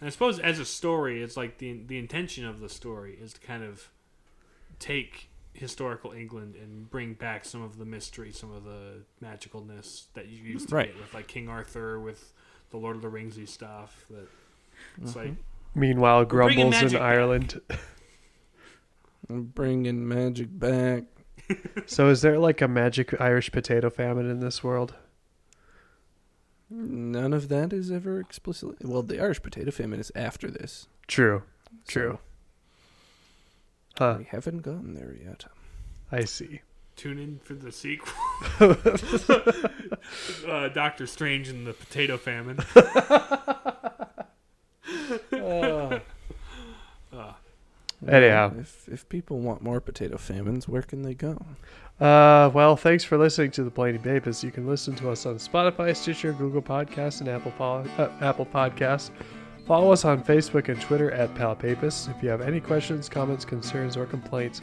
I 0.01 0.09
suppose 0.09 0.37
as 0.39 0.59
a 0.59 0.65
story, 0.65 1.21
it's 1.23 1.35
like 1.37 1.57
the 1.57 1.81
the 1.87 1.97
intention 1.97 2.45
of 2.45 2.59
the 2.59 2.69
story 2.69 3.17
is 3.21 3.33
to 3.33 3.39
kind 3.39 3.63
of 3.63 3.89
take 4.79 5.29
historical 5.53 6.11
England 6.11 6.55
and 6.55 6.87
bring 6.89 7.13
back 7.15 7.43
some 7.43 7.63
of 7.63 7.79
the 7.79 7.85
mystery, 7.85 8.31
some 8.31 8.51
of 8.51 8.63
the 8.63 9.01
magicalness 9.23 10.03
that 10.13 10.27
you 10.27 10.37
used 10.43 10.69
to 10.69 10.75
Right. 10.75 10.93
get 10.93 11.01
with 11.01 11.13
like 11.15 11.27
King 11.27 11.49
Arthur, 11.49 11.99
with 11.99 12.31
the 12.69 12.77
Lord 12.77 12.95
of 12.95 13.01
the 13.01 13.07
Ringsy 13.09 13.47
stuff. 13.47 14.05
That 14.11 14.27
it's 15.01 15.13
Mhm. 15.13 15.15
like 15.15 15.33
Meanwhile, 15.73 16.25
Grumbles 16.25 16.63
in 16.65 16.69
magic 16.69 16.91
back. 16.99 17.01
Ireland. 17.01 17.61
Bringing 19.29 20.07
magic 20.07 20.47
back. 20.51 21.03
so, 21.85 22.09
is 22.09 22.21
there 22.21 22.37
like 22.39 22.61
a 22.61 22.67
magic 22.67 23.19
Irish 23.19 23.51
potato 23.51 23.89
famine 23.89 24.29
in 24.29 24.39
this 24.39 24.63
world? 24.63 24.95
None 26.69 27.33
of 27.33 27.47
that 27.49 27.71
is 27.71 27.91
ever 27.91 28.19
explicitly. 28.19 28.75
Well, 28.81 29.03
the 29.03 29.21
Irish 29.21 29.41
potato 29.41 29.71
famine 29.71 29.99
is 29.99 30.11
after 30.15 30.51
this. 30.51 30.87
True. 31.07 31.43
so 31.85 31.91
True. 31.91 32.19
Huh. 33.97 34.15
We 34.19 34.25
haven't 34.25 34.61
gotten 34.61 34.93
there 34.93 35.15
yet. 35.15 35.45
I 36.11 36.25
see. 36.25 36.61
tune 36.95 37.19
in 37.19 37.39
for 37.39 37.53
the 37.53 37.71
sequel. 37.71 38.11
uh, 40.51 40.67
Doctor 40.69 41.07
Strange 41.07 41.47
and 41.49 41.65
the 41.65 41.73
Potato 41.73 42.17
Famine. 42.17 42.59
Uh, 45.31 45.76
Anyhow. 48.07 48.53
if 48.59 48.87
if 48.91 49.09
people 49.09 49.39
want 49.39 49.61
more 49.61 49.79
potato 49.79 50.17
famines, 50.17 50.67
where 50.67 50.81
can 50.83 51.01
they 51.01 51.13
go? 51.13 51.37
Uh, 51.99 52.51
well, 52.53 52.75
thanks 52.75 53.03
for 53.03 53.17
listening 53.17 53.49
to 53.51 53.63
the 53.63 53.71
Blaney 53.71 53.97
Papers. 53.97 54.43
You 54.43 54.51
can 54.51 54.67
listen 54.67 54.95
to 54.97 55.09
us 55.09 55.25
on 55.25 55.35
Spotify, 55.35 55.95
Stitcher, 55.95 56.31
Google 56.33 56.61
Podcasts, 56.61 57.21
and 57.21 57.29
Apple 57.29 57.51
Pol- 57.57 57.87
uh, 57.97 58.09
Apple 58.21 58.45
Podcasts. 58.45 59.09
Follow 59.65 59.91
us 59.91 60.05
on 60.05 60.23
Facebook 60.23 60.69
and 60.69 60.79
Twitter 60.79 61.11
at 61.11 61.33
Palpapus. 61.33 62.15
If 62.15 62.21
you 62.23 62.29
have 62.29 62.41
any 62.41 62.59
questions, 62.61 63.09
comments, 63.09 63.43
concerns, 63.43 63.97
or 63.97 64.05
complaints, 64.05 64.61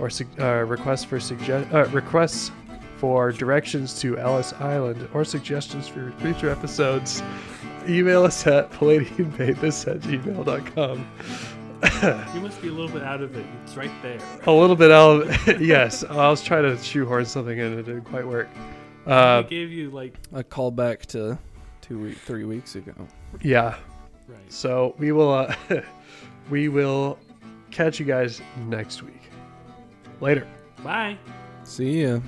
or 0.00 0.10
uh, 0.40 0.64
requests 0.64 1.04
for 1.04 1.18
sugge- 1.18 1.72
uh, 1.72 1.86
requests 1.90 2.50
for 2.96 3.30
directions 3.32 3.98
to 4.00 4.18
Ellis 4.18 4.52
Island, 4.54 5.08
or 5.14 5.24
suggestions 5.24 5.86
for 5.88 6.10
future 6.18 6.50
episodes, 6.50 7.22
email 7.88 8.24
us 8.24 8.46
at 8.46 8.70
palladiumpapus 8.72 9.88
at 9.90 10.00
gmail.com. 10.00 11.06
you 12.34 12.40
must 12.40 12.60
be 12.62 12.68
a 12.68 12.72
little 12.72 12.88
bit 12.88 13.02
out 13.02 13.20
of 13.22 13.36
it. 13.36 13.44
It's 13.64 13.76
right 13.76 13.90
there. 14.02 14.18
A 14.46 14.52
little 14.52 14.76
bit 14.76 14.90
out. 14.90 15.22
of 15.48 15.60
yes, 15.60 16.04
I 16.04 16.28
was 16.28 16.42
trying 16.42 16.62
to 16.64 16.82
shoehorn 16.82 17.24
something 17.24 17.58
in. 17.58 17.78
It 17.78 17.82
didn't 17.84 18.02
quite 18.04 18.26
work. 18.26 18.48
I 19.06 19.10
Uh, 19.10 19.42
gave 19.42 19.70
you 19.70 19.90
like 19.90 20.14
A 20.32 20.44
callback 20.44 21.06
to 21.06 21.36
two 21.80 21.98
week, 21.98 22.18
three 22.18 22.44
weeks 22.44 22.76
ago. 22.76 22.94
yeah. 23.42 23.76
right. 24.28 24.38
So 24.52 24.94
we 24.98 25.10
will. 25.12 25.32
Uh, 25.32 25.54
we 26.50 26.68
will 26.68 27.18
catch 27.70 27.98
you 27.98 28.06
guys 28.06 28.40
next 28.68 29.02
week. 29.02 29.22
Later. 30.20 30.46
Bye. 30.84 31.16
See 31.64 32.02
ya. 32.04 32.20